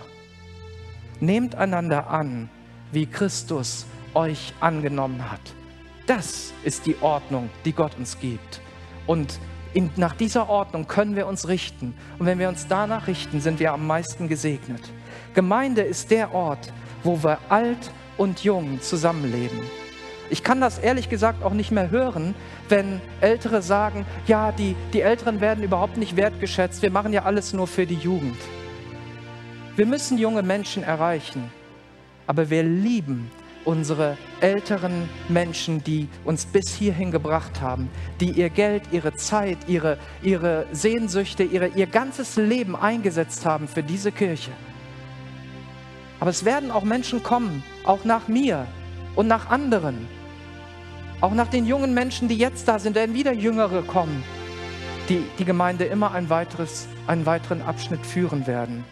Nehmt 1.19 1.55
einander 1.55 2.09
an, 2.09 2.49
wie 2.93 3.05
Christus 3.05 3.85
euch 4.13 4.53
angenommen 4.61 5.29
hat. 5.29 5.41
Das 6.07 6.53
ist 6.63 6.85
die 6.85 6.95
Ordnung, 7.01 7.49
die 7.65 7.73
Gott 7.73 7.97
uns 7.97 8.17
gibt. 8.17 8.61
Und 9.07 9.41
in, 9.73 9.89
nach 9.97 10.15
dieser 10.15 10.47
Ordnung 10.47 10.87
können 10.87 11.17
wir 11.17 11.27
uns 11.27 11.49
richten. 11.49 11.93
Und 12.17 12.27
wenn 12.27 12.39
wir 12.39 12.47
uns 12.47 12.65
danach 12.67 13.07
richten, 13.07 13.41
sind 13.41 13.59
wir 13.59 13.73
am 13.73 13.85
meisten 13.85 14.29
gesegnet. 14.29 14.89
Gemeinde 15.33 15.81
ist 15.81 16.09
der 16.09 16.33
Ort, 16.33 16.71
wo 17.03 17.21
wir 17.21 17.39
alt 17.49 17.91
und 18.17 18.41
jung 18.45 18.79
zusammenleben. 18.79 19.59
Ich 20.29 20.45
kann 20.45 20.61
das 20.61 20.79
ehrlich 20.79 21.09
gesagt 21.09 21.43
auch 21.43 21.53
nicht 21.53 21.71
mehr 21.71 21.91
hören, 21.91 22.35
wenn 22.69 23.01
Ältere 23.19 23.61
sagen, 23.61 24.05
ja, 24.27 24.53
die, 24.53 24.77
die 24.93 25.01
Älteren 25.01 25.41
werden 25.41 25.61
überhaupt 25.61 25.97
nicht 25.97 26.15
wertgeschätzt, 26.15 26.81
wir 26.81 26.89
machen 26.89 27.11
ja 27.11 27.25
alles 27.25 27.51
nur 27.51 27.67
für 27.67 27.85
die 27.85 27.95
Jugend. 27.95 28.37
Wir 29.77 29.85
müssen 29.85 30.17
junge 30.17 30.43
Menschen 30.43 30.83
erreichen, 30.83 31.49
aber 32.27 32.49
wir 32.49 32.61
lieben 32.61 33.31
unsere 33.63 34.17
älteren 34.41 35.07
Menschen, 35.29 35.81
die 35.83 36.09
uns 36.25 36.45
bis 36.45 36.73
hierhin 36.73 37.09
gebracht 37.09 37.61
haben, 37.61 37.89
die 38.19 38.31
ihr 38.31 38.49
Geld, 38.49 38.83
ihre 38.91 39.15
Zeit, 39.15 39.57
ihre, 39.67 39.97
ihre 40.21 40.65
Sehnsüchte, 40.73 41.43
ihre, 41.43 41.67
ihr 41.67 41.87
ganzes 41.87 42.35
Leben 42.35 42.75
eingesetzt 42.75 43.45
haben 43.45 43.67
für 43.67 43.81
diese 43.81 44.11
Kirche. 44.11 44.51
Aber 46.19 46.31
es 46.31 46.43
werden 46.43 46.69
auch 46.69 46.83
Menschen 46.83 47.23
kommen, 47.23 47.63
auch 47.85 48.03
nach 48.03 48.27
mir 48.27 48.67
und 49.15 49.27
nach 49.27 49.49
anderen, 49.49 50.07
auch 51.21 51.33
nach 51.33 51.47
den 51.47 51.65
jungen 51.65 51.93
Menschen, 51.93 52.27
die 52.27 52.37
jetzt 52.37 52.67
da 52.67 52.77
sind, 52.77 52.95
werden 52.95 53.15
wieder 53.15 53.31
Jüngere 53.31 53.83
kommen, 53.83 54.23
die 55.07 55.23
die 55.39 55.45
Gemeinde 55.45 55.85
immer 55.85 56.11
ein 56.11 56.29
weiteres, 56.29 56.87
einen 57.07 57.25
weiteren 57.25 57.61
Abschnitt 57.61 58.05
führen 58.05 58.47
werden. 58.47 58.83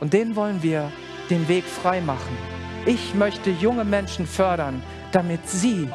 Und 0.00 0.12
denen 0.12 0.36
wollen 0.36 0.62
wir 0.62 0.90
den 1.30 1.48
Weg 1.48 1.64
frei 1.64 2.00
machen. 2.00 2.36
Ich 2.84 3.14
möchte 3.14 3.50
junge 3.50 3.84
Menschen 3.84 4.26
fördern, 4.26 4.82
damit 5.12 5.48
sie 5.48 5.88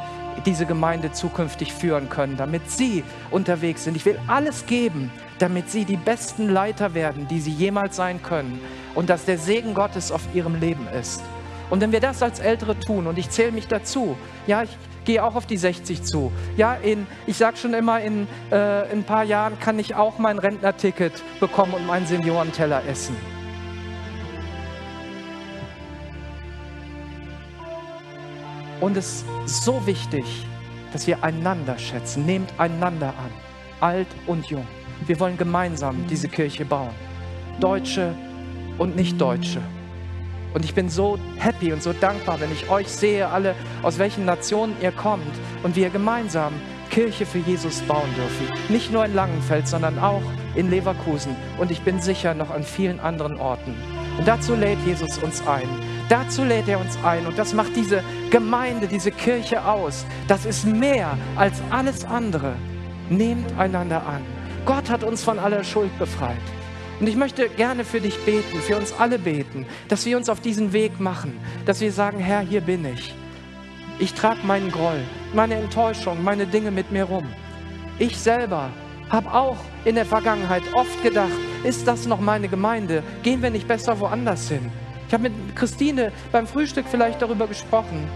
diese 0.45 0.65
Gemeinde 0.65 1.11
zukünftig 1.11 1.73
führen 1.73 2.09
können, 2.09 2.37
damit 2.37 2.69
sie 2.69 3.03
unterwegs 3.29 3.83
sind. 3.83 3.95
Ich 3.95 4.05
will 4.05 4.19
alles 4.27 4.65
geben, 4.65 5.11
damit 5.39 5.69
sie 5.69 5.85
die 5.85 5.97
besten 5.97 6.49
Leiter 6.49 6.93
werden, 6.93 7.27
die 7.27 7.39
sie 7.39 7.51
jemals 7.51 7.95
sein 7.95 8.21
können 8.23 8.59
und 8.95 9.09
dass 9.09 9.25
der 9.25 9.37
Segen 9.37 9.73
Gottes 9.73 10.11
auf 10.11 10.21
ihrem 10.33 10.59
Leben 10.59 10.87
ist. 10.99 11.21
Und 11.69 11.81
wenn 11.81 11.91
wir 11.91 12.01
das 12.01 12.21
als 12.21 12.39
Ältere 12.39 12.77
tun, 12.77 13.07
und 13.07 13.17
ich 13.17 13.29
zähle 13.29 13.51
mich 13.51 13.67
dazu, 13.67 14.17
ja, 14.45 14.63
ich 14.63 14.77
gehe 15.05 15.23
auch 15.23 15.35
auf 15.35 15.45
die 15.45 15.57
60 15.57 16.03
zu. 16.03 16.31
Ja, 16.57 16.73
in, 16.75 17.07
ich 17.25 17.37
sage 17.37 17.57
schon 17.57 17.73
immer, 17.73 18.01
in, 18.01 18.27
äh, 18.51 18.91
in 18.91 18.99
ein 18.99 19.03
paar 19.03 19.23
Jahren 19.23 19.59
kann 19.59 19.79
ich 19.79 19.95
auch 19.95 20.19
mein 20.19 20.37
Rentnerticket 20.37 21.13
bekommen 21.39 21.73
und 21.73 21.87
meinen 21.87 22.05
Seniorenteller 22.05 22.83
essen. 22.87 23.15
Und 28.81 28.97
es 28.97 29.23
ist 29.45 29.63
so 29.63 29.85
wichtig, 29.85 30.25
dass 30.91 31.07
wir 31.07 31.23
einander 31.23 31.77
schätzen. 31.77 32.25
Nehmt 32.25 32.51
einander 32.57 33.09
an, 33.09 33.31
alt 33.79 34.07
und 34.27 34.47
jung. 34.47 34.67
Wir 35.05 35.19
wollen 35.19 35.37
gemeinsam 35.37 36.05
diese 36.09 36.27
Kirche 36.27 36.65
bauen. 36.65 36.93
Deutsche 37.59 38.13
und 38.77 38.95
Nicht-Deutsche. 38.95 39.61
Und 40.53 40.65
ich 40.65 40.73
bin 40.73 40.89
so 40.89 41.17
happy 41.37 41.71
und 41.71 41.81
so 41.81 41.93
dankbar, 41.93 42.41
wenn 42.41 42.51
ich 42.51 42.69
euch 42.69 42.87
sehe, 42.87 43.27
alle 43.27 43.55
aus 43.83 43.99
welchen 43.99 44.25
Nationen 44.25 44.75
ihr 44.81 44.91
kommt 44.91 45.31
und 45.63 45.75
wir 45.75 45.89
gemeinsam 45.89 46.53
Kirche 46.89 47.25
für 47.25 47.37
Jesus 47.37 47.81
bauen 47.83 48.09
dürfen. 48.17 48.47
Nicht 48.67 48.91
nur 48.91 49.05
in 49.05 49.15
Langenfeld, 49.15 49.67
sondern 49.67 49.97
auch 49.99 50.23
in 50.55 50.69
Leverkusen 50.69 51.35
und 51.57 51.71
ich 51.71 51.81
bin 51.81 52.01
sicher 52.01 52.33
noch 52.33 52.49
an 52.49 52.63
vielen 52.63 52.99
anderen 52.99 53.37
Orten. 53.37 53.75
Und 54.17 54.27
dazu 54.27 54.55
lädt 54.55 54.79
Jesus 54.85 55.17
uns 55.19 55.41
ein. 55.47 55.69
Dazu 56.11 56.43
lädt 56.43 56.67
er 56.67 56.77
uns 56.77 56.97
ein 57.05 57.25
und 57.25 57.39
das 57.39 57.53
macht 57.53 57.73
diese 57.73 58.03
Gemeinde, 58.31 58.85
diese 58.85 59.11
Kirche 59.11 59.63
aus. 59.63 60.05
Das 60.27 60.45
ist 60.45 60.65
mehr 60.65 61.17
als 61.37 61.61
alles 61.69 62.03
andere. 62.03 62.55
Nehmt 63.09 63.57
einander 63.57 64.05
an. 64.05 64.21
Gott 64.65 64.89
hat 64.89 65.05
uns 65.05 65.23
von 65.23 65.39
aller 65.39 65.63
Schuld 65.63 65.97
befreit. 65.97 66.35
Und 66.99 67.07
ich 67.07 67.15
möchte 67.15 67.47
gerne 67.47 67.85
für 67.85 68.01
dich 68.01 68.19
beten, 68.25 68.59
für 68.59 68.75
uns 68.75 68.93
alle 68.99 69.19
beten, 69.19 69.65
dass 69.87 70.05
wir 70.05 70.17
uns 70.17 70.27
auf 70.27 70.41
diesen 70.41 70.73
Weg 70.73 70.99
machen, 70.99 71.39
dass 71.65 71.79
wir 71.79 71.93
sagen, 71.93 72.19
Herr, 72.19 72.41
hier 72.41 72.59
bin 72.59 72.83
ich. 72.83 73.15
Ich 73.97 74.13
trage 74.13 74.45
meinen 74.45 74.69
Groll, 74.69 74.99
meine 75.33 75.55
Enttäuschung, 75.55 76.21
meine 76.25 76.45
Dinge 76.45 76.71
mit 76.71 76.91
mir 76.91 77.05
rum. 77.05 77.25
Ich 77.99 78.17
selber 78.17 78.69
habe 79.09 79.33
auch 79.33 79.59
in 79.85 79.95
der 79.95 80.05
Vergangenheit 80.05 80.63
oft 80.73 81.01
gedacht, 81.03 81.31
ist 81.63 81.87
das 81.87 82.05
noch 82.05 82.19
meine 82.19 82.49
Gemeinde? 82.49 83.01
Gehen 83.23 83.41
wir 83.41 83.49
nicht 83.49 83.69
besser 83.69 83.97
woanders 84.01 84.49
hin? 84.49 84.69
Ich 85.11 85.13
habe 85.13 85.23
mit 85.23 85.57
Christine 85.57 86.09
beim 86.31 86.47
Frühstück 86.47 86.85
vielleicht 86.89 87.21
darüber 87.21 87.45
gesprochen. 87.45 88.07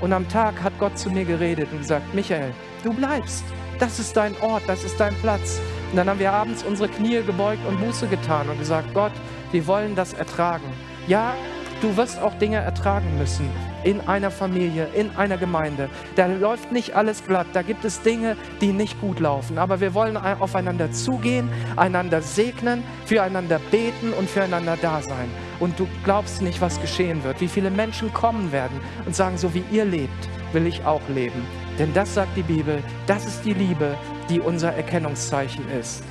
Und 0.00 0.12
am 0.12 0.28
Tag 0.28 0.62
hat 0.62 0.72
Gott 0.78 0.96
zu 0.96 1.10
mir 1.10 1.24
geredet 1.24 1.66
und 1.72 1.78
gesagt, 1.78 2.14
Michael, 2.14 2.54
du 2.84 2.92
bleibst. 2.92 3.42
Das 3.80 3.98
ist 3.98 4.16
dein 4.16 4.40
Ort, 4.40 4.62
das 4.68 4.84
ist 4.84 5.00
dein 5.00 5.12
Platz. 5.22 5.60
Und 5.90 5.96
dann 5.96 6.08
haben 6.08 6.20
wir 6.20 6.32
abends 6.32 6.62
unsere 6.62 6.88
Knie 6.88 7.20
gebeugt 7.26 7.66
und 7.66 7.80
Buße 7.80 8.06
getan 8.06 8.48
und 8.48 8.60
gesagt, 8.60 8.94
Gott, 8.94 9.10
wir 9.50 9.66
wollen 9.66 9.96
das 9.96 10.12
ertragen. 10.12 10.72
Ja, 11.08 11.34
du 11.82 11.96
wirst 11.96 12.22
auch 12.22 12.34
Dinge 12.34 12.58
ertragen 12.58 13.18
müssen. 13.18 13.50
in 13.82 14.00
einer 14.02 14.30
Familie, 14.30 14.88
in 14.94 15.10
einer 15.16 15.38
Gemeinde. 15.38 15.88
Da 16.14 16.26
läuft 16.26 16.70
nicht 16.72 16.94
alles 16.94 17.24
glatt, 17.24 17.46
da 17.54 17.62
gibt 17.62 17.84
es 17.84 18.02
Dinge, 18.02 18.36
die 18.60 18.72
nicht 18.72 19.00
gut 19.00 19.20
laufen. 19.20 19.58
Aber 19.58 19.80
wir 19.80 19.94
wollen 19.94 20.16
aufeinander 20.16 20.92
zugehen, 20.92 21.48
einander 21.76 22.22
segnen, 22.22 22.82
füreinander 23.06 23.58
beten 23.70 24.12
und 24.12 24.28
füreinander 24.28 24.76
da 24.80 25.00
sein. 25.02 25.30
Und 25.60 25.78
du 25.78 25.86
glaubst 26.04 26.42
nicht, 26.42 26.60
was 26.60 26.80
geschehen 26.80 27.22
wird, 27.22 27.40
wie 27.40 27.48
viele 27.48 27.70
Menschen 27.70 28.12
kommen 28.12 28.50
werden 28.50 28.80
und 29.06 29.14
sagen, 29.14 29.38
so 29.38 29.54
wie 29.54 29.62
ihr 29.70 29.84
lebt, 29.84 30.28
will 30.52 30.66
ich 30.66 30.84
auch 30.84 31.06
leben. 31.08 31.44
Denn 31.78 31.92
das 31.94 32.14
sagt 32.14 32.36
die 32.36 32.42
Bibel, 32.42 32.82
das 33.06 33.26
ist 33.26 33.44
die 33.44 33.54
Liebe, 33.54 33.96
die 34.28 34.40
unser 34.40 34.72
Erkennungszeichen 34.72 35.64
ist. 35.78 36.02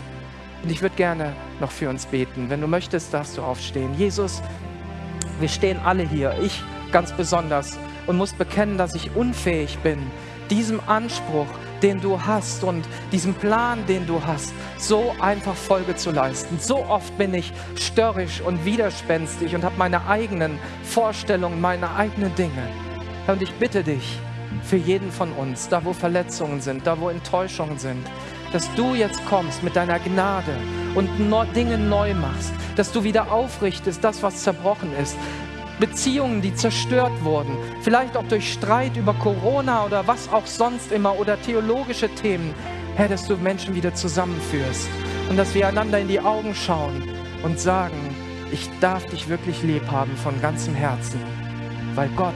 Und 0.64 0.72
ich 0.72 0.82
würde 0.82 0.95
gerne 0.95 1.34
noch 1.60 1.72
für 1.72 1.89
uns 1.89 2.06
beten. 2.06 2.50
Wenn 2.50 2.62
du 2.62 2.68
möchtest, 2.68 3.14
darfst 3.14 3.38
du 3.38 3.41
aufstehen. 3.41 3.93
Jesus, 3.97 4.41
wir 5.39 5.50
stehen 5.50 5.80
alle 5.84 6.04
hier, 6.04 6.36
ich 6.41 6.64
ganz 6.91 7.12
besonders, 7.12 7.80
und 8.08 8.18
muss 8.18 8.34
bekennen, 8.34 8.78
dass 8.78 8.95
ich 8.95 9.16
unfähig 9.16 9.78
bin, 9.80 10.00
diesem 10.50 10.80
Anspruch, 10.88 11.47
den 11.82 12.02
du 12.02 12.22
hast 12.22 12.64
und 12.64 12.88
diesem 13.12 13.34
Plan, 13.34 13.86
den 13.88 14.06
du 14.06 14.22
hast, 14.26 14.54
so 14.78 15.14
einfach 15.20 15.56
Folge 15.56 15.96
zu 15.96 16.12
leisten. 16.12 16.58
So 16.60 16.86
oft 16.86 17.18
bin 17.18 17.34
ich 17.34 17.52
störrisch 17.76 18.42
und 18.42 18.66
widerspenstig 18.66 19.56
und 19.56 19.64
habe 19.64 19.76
meine 19.78 20.08
eigenen 20.08 20.60
Vorstellungen, 20.84 21.62
meine 21.62 21.96
eigenen 21.96 22.34
Dinge. 22.36 22.68
Und 23.28 23.42
ich 23.42 23.54
bitte 23.54 23.84
dich 23.84 24.20
für 24.64 24.78
jeden 24.78 25.12
von 25.12 25.32
uns, 25.34 25.70
da 25.70 25.84
wo 25.84 25.94
Verletzungen 25.94 26.62
sind, 26.62 26.86
da 26.86 27.00
wo 27.00 27.10
Enttäuschungen 27.10 27.78
sind, 27.78 28.06
dass 28.52 28.74
du 28.76 28.96
jetzt 28.96 29.24
kommst 29.26 29.64
mit 29.64 29.76
deiner 29.76 30.00
Gnade 30.00 30.56
und 30.96 31.10
Dinge 31.56 31.78
neu 31.78 32.14
machst, 32.14 32.52
dass 32.76 32.92
du 32.92 33.04
wieder 33.04 33.32
aufrichtest, 33.32 34.04
das, 34.04 34.24
was 34.24 34.44
zerbrochen 34.44 34.92
ist. 35.02 35.16
Beziehungen, 35.80 36.42
die 36.42 36.54
zerstört 36.54 37.24
wurden, 37.24 37.58
vielleicht 37.82 38.18
auch 38.18 38.28
durch 38.28 38.52
Streit 38.52 38.98
über 38.98 39.14
Corona 39.14 39.86
oder 39.86 40.06
was 40.08 40.32
auch 40.32 40.46
sonst 40.46 40.92
immer 40.92 41.18
oder 41.18 41.42
theologische 41.42 42.10
Themen, 42.16 42.54
Herr, 42.96 43.08
dass 43.08 43.26
du 43.28 43.38
Menschen 43.38 43.76
wieder 43.76 43.94
zusammenführst 43.94 44.90
und 45.30 45.38
dass 45.38 45.54
wir 45.54 45.68
einander 45.68 46.00
in 46.00 46.10
die 46.10 46.20
Augen 46.20 46.54
schauen 46.54 47.04
und 47.44 47.60
sagen, 47.60 48.16
ich 48.52 48.70
darf 48.82 49.06
dich 49.06 49.30
wirklich 49.30 49.64
lieb 49.64 49.90
haben 49.90 50.16
von 50.18 50.42
ganzem 50.42 50.76
Herzen, 50.76 51.22
weil 51.96 52.10
Gott 52.10 52.34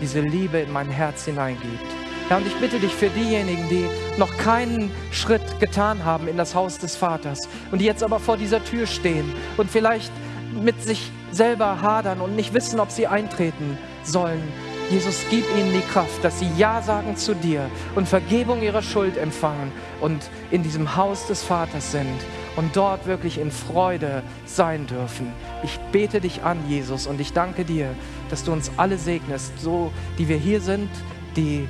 diese 0.00 0.20
Liebe 0.20 0.58
in 0.58 0.72
mein 0.72 0.88
Herz 0.88 1.26
hineingibt. 1.26 1.86
Ja, 2.28 2.38
und 2.38 2.46
ich 2.46 2.54
bitte 2.56 2.78
dich 2.78 2.94
für 2.94 3.08
diejenigen, 3.08 3.68
die 3.68 3.86
noch 4.16 4.36
keinen 4.36 4.90
Schritt 5.10 5.60
getan 5.60 6.04
haben 6.04 6.28
in 6.28 6.36
das 6.36 6.54
Haus 6.54 6.78
des 6.78 6.96
Vaters 6.96 7.48
und 7.70 7.80
die 7.80 7.84
jetzt 7.84 8.02
aber 8.02 8.20
vor 8.20 8.36
dieser 8.36 8.64
Tür 8.64 8.86
stehen 8.86 9.32
und 9.56 9.70
vielleicht 9.70 10.12
mit 10.52 10.82
sich 10.82 11.10
selber 11.30 11.80
hadern 11.80 12.20
und 12.20 12.36
nicht 12.36 12.54
wissen, 12.54 12.80
ob 12.80 12.90
sie 12.90 13.06
eintreten 13.06 13.78
sollen. 14.02 14.42
Jesus, 14.90 15.24
gib 15.30 15.44
ihnen 15.56 15.72
die 15.72 15.86
Kraft, 15.92 16.24
dass 16.24 16.40
sie 16.40 16.48
Ja 16.56 16.82
sagen 16.82 17.16
zu 17.16 17.34
dir 17.34 17.70
und 17.94 18.08
Vergebung 18.08 18.60
ihrer 18.60 18.82
Schuld 18.82 19.16
empfangen 19.16 19.70
und 20.00 20.18
in 20.50 20.64
diesem 20.64 20.96
Haus 20.96 21.28
des 21.28 21.44
Vaters 21.44 21.92
sind 21.92 22.18
und 22.56 22.74
dort 22.74 23.06
wirklich 23.06 23.38
in 23.38 23.52
Freude 23.52 24.24
sein 24.46 24.88
dürfen. 24.88 25.32
Ich 25.62 25.78
bete 25.92 26.20
dich 26.20 26.42
an, 26.42 26.58
Jesus, 26.68 27.06
und 27.06 27.20
ich 27.20 27.32
danke 27.32 27.64
dir, 27.64 27.94
dass 28.30 28.42
du 28.42 28.52
uns 28.52 28.72
alle 28.76 28.98
segnest, 28.98 29.52
so 29.60 29.92
die 30.18 30.28
wir 30.28 30.38
hier 30.38 30.60
sind, 30.60 30.90
die 31.36 31.68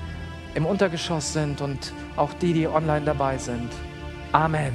im 0.54 0.64
Untergeschoss 0.64 1.34
sind 1.34 1.60
und 1.60 1.92
auch 2.16 2.32
die, 2.32 2.54
die 2.54 2.66
online 2.66 3.04
dabei 3.04 3.36
sind. 3.36 3.68
Amen. 4.32 4.72